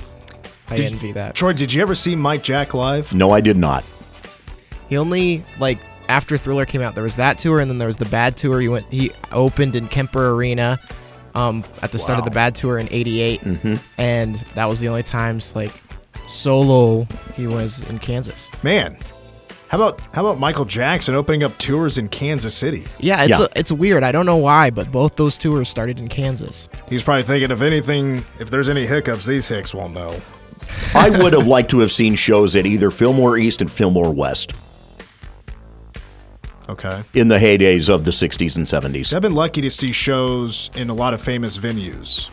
I 0.69 0.75
Did- 0.75 0.93
envy 0.93 1.11
that. 1.13 1.33
Troy, 1.35 1.53
did 1.53 1.73
you 1.73 1.81
ever 1.81 1.95
see 1.95 2.15
Mike 2.15 2.43
Jack 2.43 2.73
live? 2.75 3.11
No, 3.13 3.31
I 3.31 3.41
did 3.41 3.57
not. 3.57 3.83
He 4.89 4.97
only 4.97 5.43
like 5.59 5.77
after 6.07 6.37
Thriller 6.37 6.65
came 6.65 6.81
out, 6.81 6.93
there 6.95 7.03
was 7.03 7.15
that 7.15 7.39
tour, 7.39 7.59
and 7.59 7.69
then 7.69 7.77
there 7.77 7.87
was 7.87 7.97
the 7.97 8.05
Bad 8.05 8.37
tour. 8.37 8.59
He 8.61 8.67
went, 8.67 8.85
he 8.91 9.11
opened 9.31 9.75
in 9.75 9.87
Kemper 9.87 10.29
Arena, 10.35 10.79
um, 11.33 11.63
at 11.81 11.91
the 11.91 11.97
start 11.99 12.19
of 12.19 12.25
the 12.25 12.31
Bad 12.31 12.55
tour 12.55 12.77
in 12.77 12.87
'88, 12.91 13.41
and 13.97 14.35
that 14.55 14.65
was 14.65 14.79
the 14.79 14.87
only 14.87 15.03
times 15.03 15.55
like 15.55 15.71
solo 16.27 17.07
he 17.35 17.47
was 17.47 17.81
in 17.89 17.99
Kansas. 17.99 18.51
Man, 18.63 18.97
how 19.67 19.77
about 19.77 20.01
how 20.13 20.25
about 20.25 20.39
Michael 20.39 20.65
Jackson 20.65 21.15
opening 21.15 21.43
up 21.43 21.57
tours 21.57 21.97
in 21.97 22.07
Kansas 22.09 22.53
City? 22.55 22.85
Yeah, 22.99 23.23
it's 23.23 23.39
Yeah. 23.39 23.45
A, 23.45 23.59
it's 23.59 23.71
weird. 23.71 24.03
I 24.03 24.11
don't 24.11 24.25
know 24.25 24.37
why, 24.37 24.69
but 24.69 24.91
both 24.91 25.15
those 25.15 25.37
tours 25.37 25.69
started 25.69 25.97
in 25.99 26.07
Kansas. 26.07 26.69
He's 26.89 27.03
probably 27.03 27.23
thinking 27.23 27.51
if 27.51 27.61
anything, 27.61 28.23
if 28.39 28.49
there's 28.49 28.69
any 28.69 28.85
hiccups, 28.85 29.25
these 29.25 29.47
hicks 29.47 29.73
won't 29.73 29.93
know. 29.93 30.15
I 30.93 31.09
would 31.09 31.33
have 31.33 31.47
liked 31.47 31.69
to 31.71 31.79
have 31.79 31.91
seen 31.91 32.15
shows 32.15 32.55
at 32.55 32.65
either 32.65 32.89
Fillmore 32.91 33.37
East 33.37 33.61
and 33.61 33.71
Fillmore 33.71 34.11
West 34.13 34.53
Okay. 36.67 37.03
in 37.13 37.27
the 37.27 37.37
heydays 37.37 37.89
of 37.93 38.05
the 38.05 38.11
60s 38.11 38.57
and 38.57 38.65
70s. 38.65 39.13
I've 39.13 39.21
been 39.21 39.35
lucky 39.35 39.61
to 39.61 39.69
see 39.69 39.91
shows 39.91 40.71
in 40.75 40.89
a 40.89 40.93
lot 40.93 41.13
of 41.13 41.21
famous 41.21 41.57
venues. 41.57 42.29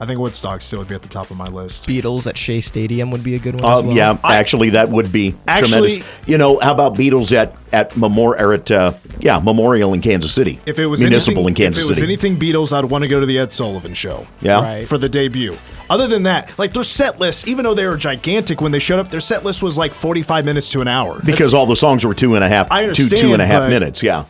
I 0.00 0.06
think 0.06 0.20
Woodstock 0.20 0.62
still 0.62 0.78
would 0.78 0.86
be 0.88 0.94
at 0.94 1.02
the 1.02 1.08
top 1.08 1.30
of 1.32 1.36
my 1.36 1.48
list. 1.48 1.84
Beatles 1.86 2.28
at 2.28 2.36
Shea 2.38 2.60
Stadium 2.60 3.10
would 3.10 3.24
be 3.24 3.34
a 3.34 3.38
good 3.40 3.60
one 3.60 3.72
as 3.72 3.78
Um, 3.80 3.86
well. 3.88 3.96
yeah, 3.96 4.16
actually, 4.22 4.70
that 4.70 4.88
would 4.90 5.10
be 5.10 5.34
Actually- 5.48 5.70
tremendous. 5.98 6.08
You 6.26 6.38
know, 6.38 6.58
how 6.60 6.72
about 6.72 6.94
Beatles 6.94 7.32
at 7.36 7.56
at 7.72 7.96
Memorial? 7.96 8.52
At 8.52 8.70
uh, 8.70 8.92
yeah, 9.18 9.40
Memorial 9.40 9.92
in 9.94 10.00
Kansas 10.00 10.32
City. 10.32 10.60
If 10.66 10.78
it 10.78 10.86
was 10.86 11.00
municipal 11.00 11.42
anything, 11.42 11.48
in 11.48 11.54
Kansas 11.54 11.82
if 11.82 11.86
it 11.86 11.88
was 11.90 11.98
City, 11.98 12.12
anything 12.12 12.36
Beatles, 12.38 12.72
I'd 12.72 12.84
want 12.84 13.02
to 13.02 13.08
go 13.08 13.18
to 13.18 13.26
the 13.26 13.38
Ed 13.40 13.52
Sullivan 13.52 13.92
show. 13.94 14.26
yeah, 14.40 14.60
Right. 14.62 14.88
for 14.88 14.98
the 14.98 15.08
debut. 15.08 15.56
Other 15.90 16.06
than 16.06 16.22
that, 16.22 16.56
like 16.58 16.72
their 16.74 16.84
set 16.84 17.18
list, 17.18 17.48
even 17.48 17.64
though 17.64 17.74
they 17.74 17.86
were 17.86 17.96
gigantic 17.96 18.60
when 18.60 18.70
they 18.72 18.78
showed 18.78 19.00
up, 19.00 19.10
their 19.10 19.20
set 19.20 19.44
list 19.44 19.62
was 19.62 19.76
like 19.76 19.92
45 19.92 20.44
minutes 20.44 20.68
to 20.70 20.80
an 20.80 20.86
hour. 20.88 21.20
because 21.24 21.52
all 21.54 21.66
the 21.66 21.74
songs 21.76 22.04
were 22.06 22.14
two 22.14 22.36
and 22.36 22.44
a 22.44 22.48
half, 22.48 22.70
I 22.70 22.86
two 22.86 22.94
two 22.94 23.02
understand, 23.04 23.32
and 23.32 23.42
a 23.42 23.46
half 23.46 23.62
but- 23.64 23.70
minutes. 23.70 24.02
Yeah, 24.02 24.24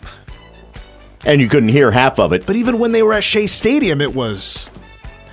and 1.26 1.40
you 1.40 1.48
couldn't 1.48 1.68
hear 1.70 1.90
half 1.90 2.18
of 2.18 2.32
it. 2.32 2.46
but 2.46 2.56
even 2.56 2.78
when 2.78 2.92
they 2.92 3.02
were 3.02 3.12
at 3.12 3.24
Shea 3.24 3.46
Stadium, 3.46 4.00
it 4.00 4.14
was 4.14 4.68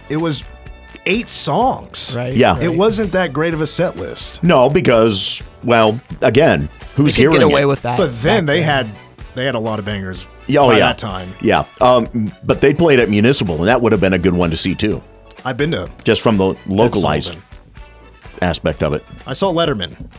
it 0.10 0.18
was 0.18 0.44
eight 1.06 1.30
songs. 1.30 2.14
Right. 2.16 2.34
Yeah. 2.36 2.54
right. 2.54 2.64
It 2.64 2.76
wasn't 2.76 3.12
that 3.12 3.34
great 3.34 3.54
of 3.54 3.62
a 3.62 3.68
set 3.68 3.96
list. 3.98 4.44
No, 4.44 4.70
because 4.70 5.44
well, 5.64 6.00
again, 6.22 6.70
who's 6.96 7.16
could 7.16 7.22
hearing 7.22 7.38
get 7.38 7.44
away 7.44 7.62
it? 7.64 7.66
with 7.68 7.82
that. 7.84 7.98
But 7.98 8.16
then 8.22 8.46
back 8.46 8.54
they 8.54 8.62
had 8.62 8.90
they 9.36 9.46
had 9.46 9.56
a 9.56 9.60
lot 9.60 9.80
of 9.80 9.86
bangers 9.86 10.26
Yeah, 10.48 10.62
Oh 10.62 10.68
by 10.68 10.74
yeah, 10.78 10.88
that 10.88 10.98
time. 10.98 11.30
Yeah, 11.42 11.66
um, 11.82 12.32
but 12.44 12.62
they 12.62 12.74
played 12.74 13.00
at 13.00 13.10
Municipal, 13.10 13.56
and 13.58 13.68
that 13.68 13.82
would 13.82 13.92
have 13.92 14.02
been 14.02 14.14
a 14.14 14.20
good 14.20 14.34
one 14.34 14.50
to 14.52 14.58
see 14.58 14.74
too, 14.76 15.04
I've 15.44 15.58
been 15.58 15.72
to 15.72 15.88
just 16.04 16.22
from 16.22 16.38
the 16.38 16.56
localized 16.68 17.36
aspect 18.42 18.82
of 18.84 18.94
it. 18.94 19.04
I 19.28 19.34
saw 19.34 19.52
Letterman 19.52 20.10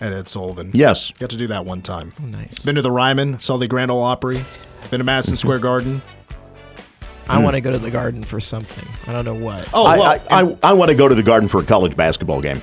at 0.00 0.12
Ed 0.12 0.28
Sullivan. 0.28 0.70
Yes, 0.74 1.12
Got 1.12 1.30
to 1.30 1.36
do 1.36 1.46
that 1.48 1.64
one 1.64 1.80
time. 1.82 2.12
Oh, 2.20 2.26
nice. 2.26 2.64
Been 2.64 2.74
to 2.74 2.82
the 2.82 2.90
Ryman, 2.90 3.40
saw 3.40 3.56
the 3.56 3.66
Grand 3.68 3.90
Ole 3.90 4.02
Opry. 4.02 4.44
Been 4.90 4.98
to 4.98 5.04
Madison 5.04 5.36
Square 5.38 5.60
Garden. 5.60 6.02
I 7.28 7.38
want 7.42 7.54
to 7.54 7.60
go 7.60 7.72
to 7.72 7.78
the 7.78 7.90
garden 7.90 8.22
for 8.22 8.40
something. 8.40 8.86
I 9.06 9.12
don't 9.12 9.24
know 9.24 9.34
what. 9.34 9.68
Oh, 9.72 9.84
I, 9.84 9.98
well, 9.98 10.20
I, 10.30 10.42
I, 10.42 10.58
I 10.62 10.72
want 10.72 10.90
to 10.90 10.96
go 10.96 11.08
to 11.08 11.14
the 11.14 11.22
Garden 11.22 11.48
for 11.48 11.60
a 11.60 11.64
college 11.64 11.96
basketball 11.96 12.40
game. 12.42 12.60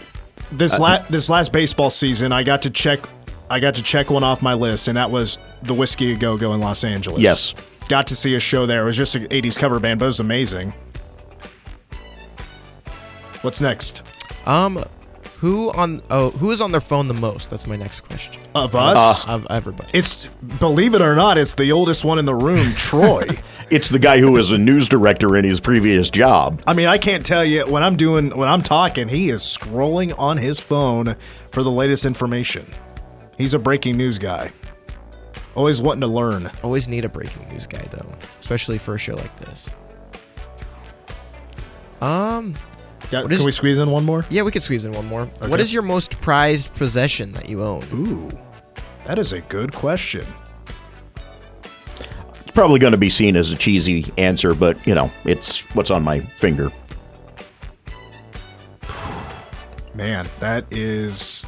this 0.51 0.73
Uh, 0.73 0.79
la- 0.81 1.01
this 1.09 1.29
last 1.29 1.51
baseball 1.51 1.89
season, 1.89 2.31
I 2.31 2.43
got 2.43 2.61
to 2.63 2.69
check 2.69 2.99
I 3.49 3.59
got 3.59 3.75
to 3.75 3.83
check 3.83 4.11
one 4.11 4.23
off 4.23 4.41
my 4.43 4.53
list, 4.53 4.87
and 4.87 4.97
that 4.97 5.09
was 5.09 5.39
the 5.63 5.73
Whisky 5.73 6.13
a 6.13 6.17
Go 6.17 6.37
Go 6.37 6.53
in 6.53 6.59
Los 6.59 6.83
Angeles. 6.83 7.21
Yes. 7.21 7.55
got 7.87 8.07
to 8.07 8.15
see 8.15 8.35
a 8.35 8.39
show 8.39 8.65
there. 8.67 8.83
It 8.83 8.85
was 8.85 8.97
just 8.97 9.15
an 9.15 9.27
'80s 9.27 9.57
cover 9.57 9.79
band, 9.79 9.99
but 9.99 10.05
it 10.05 10.09
was 10.09 10.19
amazing. 10.19 10.73
What's 13.41 13.61
next? 13.61 14.03
Um, 14.45 14.83
who 15.39 15.71
on 15.71 16.01
oh 16.09 16.31
who 16.31 16.51
is 16.51 16.61
on 16.61 16.71
their 16.71 16.81
phone 16.81 17.07
the 17.07 17.13
most? 17.13 17.49
That's 17.49 17.65
my 17.67 17.75
next 17.75 18.01
question. 18.01 18.41
Of 18.55 18.75
us, 18.75 19.25
Of 19.27 19.47
everybody. 19.49 19.89
it's 19.93 20.27
believe 20.59 20.93
it 20.93 21.01
or 21.01 21.15
not, 21.15 21.37
it's 21.37 21.53
the 21.53 21.71
oldest 21.71 22.03
one 22.03 22.19
in 22.19 22.25
the 22.25 22.35
room, 22.35 22.73
Troy. 22.75 23.25
It's 23.69 23.87
the 23.87 23.99
guy 23.99 24.17
who 24.19 24.31
was 24.31 24.51
a 24.51 24.57
news 24.57 24.87
director 24.89 25.37
in 25.37 25.45
his 25.45 25.59
previous 25.59 26.09
job. 26.09 26.59
I 26.65 26.73
mean, 26.73 26.87
I 26.87 26.97
can't 26.97 27.23
tell 27.23 27.45
you 27.45 27.67
when 27.67 27.83
I'm 27.83 27.95
doing 27.97 28.35
when 28.35 28.49
I'm 28.49 28.63
talking, 28.63 29.07
he 29.07 29.29
is 29.29 29.41
scrolling 29.43 30.11
on 30.17 30.37
his 30.37 30.59
phone 30.59 31.15
for 31.51 31.61
the 31.61 31.69
latest 31.69 32.03
information. 32.03 32.65
He's 33.37 33.53
a 33.53 33.59
breaking 33.59 33.95
news 33.95 34.17
guy. 34.17 34.51
Always 35.53 35.83
wanting 35.83 36.01
to 36.01 36.07
learn. 36.07 36.49
Always 36.63 36.87
need 36.87 37.05
a 37.05 37.09
breaking 37.09 37.47
news 37.49 37.67
guy 37.67 37.85
though, 37.91 38.11
especially 38.39 38.79
for 38.79 38.95
a 38.95 38.97
show 38.97 39.13
like 39.15 39.39
this. 39.41 39.69
Um, 42.01 42.55
Got- 43.11 43.23
What 43.23 43.31
is- 43.31 43.39
can 43.39 43.45
we 43.45 43.51
squeeze 43.51 43.77
in 43.79 43.89
one 43.89 44.05
more? 44.05 44.23
yeah, 44.29 44.43
we 44.43 44.51
could 44.51 44.61
squeeze 44.63 44.85
in 44.85 44.91
one 44.91 45.07
more. 45.07 45.25
What 45.39 45.53
Okay. 45.53 45.61
is 45.63 45.73
your 45.73 45.81
most 45.81 46.19
prized 46.21 46.73
possession 46.75 47.31
that 47.33 47.49
you 47.49 47.63
own? 47.63 47.83
Ooh, 47.93 48.29
that 49.05 49.17
is 49.17 49.33
a 49.33 49.41
good 49.41 49.73
question. 49.73 50.25
It's 52.41 52.51
probably 52.53 52.79
going 52.79 52.91
to 52.91 52.97
be 52.97 53.09
seen 53.09 53.35
as 53.35 53.51
a 53.51 53.55
cheesy 53.55 54.11
answer, 54.17 54.53
but 54.53 54.77
you 54.85 54.93
know, 54.95 55.09
it's 55.25 55.61
what's 55.75 55.89
on 55.91 56.03
my 56.03 56.19
finger. 56.19 56.71
Man, 59.95 60.27
that 60.39 60.65
is 60.71 61.45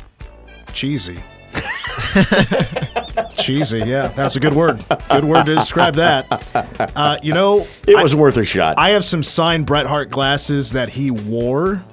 cheesy. 0.73 1.17
cheesy, 3.37 3.79
yeah, 3.79 4.07
that's 4.09 4.35
a 4.35 4.39
good 4.39 4.53
word. 4.53 4.83
Good 5.09 5.23
word 5.25 5.45
to 5.45 5.55
describe 5.55 5.95
that. 5.95 6.91
Uh, 6.95 7.17
you 7.21 7.33
know, 7.33 7.67
It 7.87 7.95
I- 7.97 8.03
was 8.03 8.15
worth 8.15 8.37
a 8.37 8.45
shot. 8.45 8.75
I 8.77 8.91
have 8.91 9.03
some 9.05 9.23
signed 9.23 9.65
Bret 9.65 9.85
Hart 9.85 10.09
glasses 10.09 10.71
that 10.71 10.89
he 10.89 11.11
wore 11.11 11.83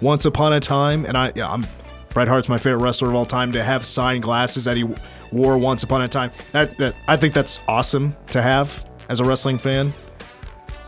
once 0.00 0.24
upon 0.24 0.52
a 0.52 0.60
time, 0.60 1.04
and 1.04 1.16
I, 1.16 1.32
yeah, 1.34 1.50
I'm 1.50 1.66
Bret 2.14 2.26
Hart's 2.28 2.48
my 2.48 2.58
favorite 2.58 2.82
wrestler 2.82 3.08
of 3.10 3.14
all 3.14 3.26
time. 3.26 3.52
To 3.52 3.62
have 3.62 3.86
signed 3.86 4.22
glasses 4.22 4.64
that 4.64 4.76
he 4.76 4.84
wore 5.30 5.56
once 5.58 5.82
upon 5.82 6.02
a 6.02 6.08
time, 6.08 6.32
that, 6.52 6.76
that 6.78 6.94
I 7.06 7.16
think 7.16 7.34
that's 7.34 7.60
awesome 7.68 8.16
to 8.32 8.42
have 8.42 8.84
as 9.08 9.20
a 9.20 9.24
wrestling 9.24 9.58
fan. 9.58 9.92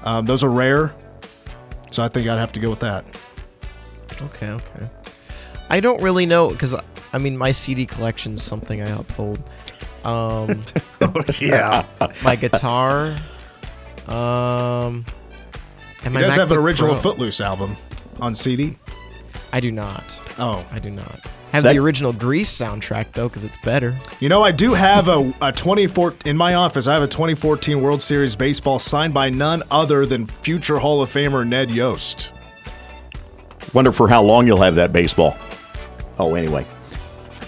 Um, 0.05 0.27
those 0.27 0.43
are 0.43 0.51
rare, 0.51 0.95
so 1.93 2.03
I 2.03 2.09
think 2.09 2.27
I'd 2.27 2.39
have 2.39 2.53
to 2.53 2.61
go 2.61 2.71
with 2.71 2.81
that. 2.81 3.05
Okay, 4.21 4.49
okay. 4.49 4.89
I 5.71 5.79
don't 5.81 6.03
really 6.03 6.27
know 6.27 6.49
because 6.49 6.75
I 7.13 7.19
mean 7.19 7.37
my 7.37 7.51
CD 7.51 7.87
collection 7.87 8.35
is 8.35 8.43
something 8.43 8.83
I 8.83 8.89
uphold. 8.91 9.39
Um, 10.05 10.61
yeah, 11.41 11.85
my 12.25 12.37
guitar. 12.37 13.17
Um, 14.09 15.05
and 16.05 16.09
he 16.09 16.11
my 16.11 16.21
does 16.23 16.35
have 16.37 16.51
an 16.51 16.59
original 16.59 16.93
Pro. 16.95 17.03
Footloose 17.13 17.41
album 17.41 17.77
on 18.21 18.35
CD. 18.35 18.77
I 19.53 19.61
do 19.61 19.71
not. 19.71 20.05
Oh, 20.39 20.67
I 20.73 20.79
do 20.79 20.91
not. 20.91 21.21
Have 21.53 21.65
That- 21.65 21.75
the 21.75 21.79
original 21.81 22.13
Grease 22.15 22.51
soundtrack 22.51 23.13
though, 23.13 23.29
because 23.29 23.45
it's 23.45 23.59
better. 23.59 23.95
You 24.21 24.29
know, 24.31 24.43
I 24.43 24.51
do 24.53 24.73
have 24.73 25.09
a, 25.09 25.33
a 25.43 25.53
24 25.53 26.15
in 26.25 26.37
my 26.37 26.55
office. 26.55 26.87
I 26.89 26.95
have 26.95 27.03
a 27.03 27.07
2014 27.07 27.81
World 27.83 28.03
Series 28.03 28.35
baseball 28.35 28.79
signed 28.79 29.13
by 29.13 29.29
none 29.29 29.63
other 29.71 30.07
than 30.07 30.27
future 30.27 30.79
Hall 30.79 31.03
of 31.03 31.11
Famer 31.11 31.47
Ned 31.47 31.71
Yost. 31.71 32.33
Wonder 33.75 33.93
for 33.93 34.09
how 34.09 34.23
long 34.23 34.47
you'll 34.47 34.63
have 34.63 34.75
that 34.77 34.93
baseball. 34.93 35.37
Oh, 36.19 36.35
anyway, 36.35 36.65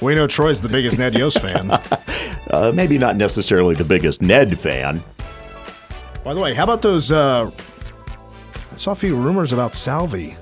We 0.01 0.15
know 0.15 0.27
Troy's 0.27 0.61
the 0.61 0.69
biggest 0.69 0.99
Ned 0.99 1.15
Yost 1.15 1.41
fan. 1.41 1.71
uh, 2.51 2.73
maybe 2.75 2.99
not 2.99 3.17
necessarily 3.17 3.75
the 3.75 3.85
biggest 3.85 4.21
Ned 4.23 4.59
fan. 4.59 5.03
By 6.25 6.35
the 6.35 6.41
way, 6.41 6.55
how 6.55 6.65
about 6.65 6.83
those? 6.83 7.13
Uh, 7.13 7.51
I 8.73 8.77
saw 8.77 8.93
a 8.93 8.95
few 8.97 9.15
rumors 9.15 9.53
about 9.53 9.75
Salvy 9.75 10.37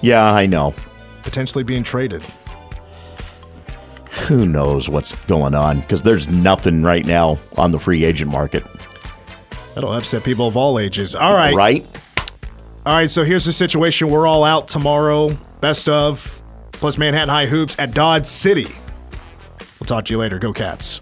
Yeah, 0.00 0.32
I 0.32 0.46
know. 0.46 0.74
potentially 1.22 1.62
being 1.64 1.82
traded. 1.82 2.24
Who 4.26 4.46
knows 4.46 4.88
what's 4.88 5.14
going 5.26 5.54
on? 5.54 5.80
Because 5.80 6.02
there's 6.02 6.28
nothing 6.28 6.82
right 6.82 7.04
now 7.04 7.38
on 7.56 7.72
the 7.72 7.78
free 7.78 8.04
agent 8.04 8.30
market, 8.30 8.64
That'll 9.74 9.92
upset 9.92 10.24
people 10.24 10.46
of 10.48 10.56
all 10.56 10.78
ages. 10.78 11.14
All 11.14 11.32
right, 11.32 11.54
right? 11.54 11.86
all 12.84 12.94
right. 12.94 13.08
So 13.10 13.22
here's 13.24 13.44
the 13.44 13.52
situation: 13.52 14.08
we're 14.10 14.26
all 14.26 14.42
out 14.44 14.66
tomorrow. 14.68 15.30
Best 15.60 15.88
of 15.88 16.42
plus 16.80 16.98
Manhattan 16.98 17.28
High 17.28 17.46
hoops 17.46 17.76
at 17.78 17.92
Dodge 17.94 18.26
City. 18.26 18.74
We'll 19.78 19.86
talk 19.86 20.06
to 20.06 20.14
you 20.14 20.18
later. 20.18 20.38
Go 20.38 20.52
Cats. 20.52 21.00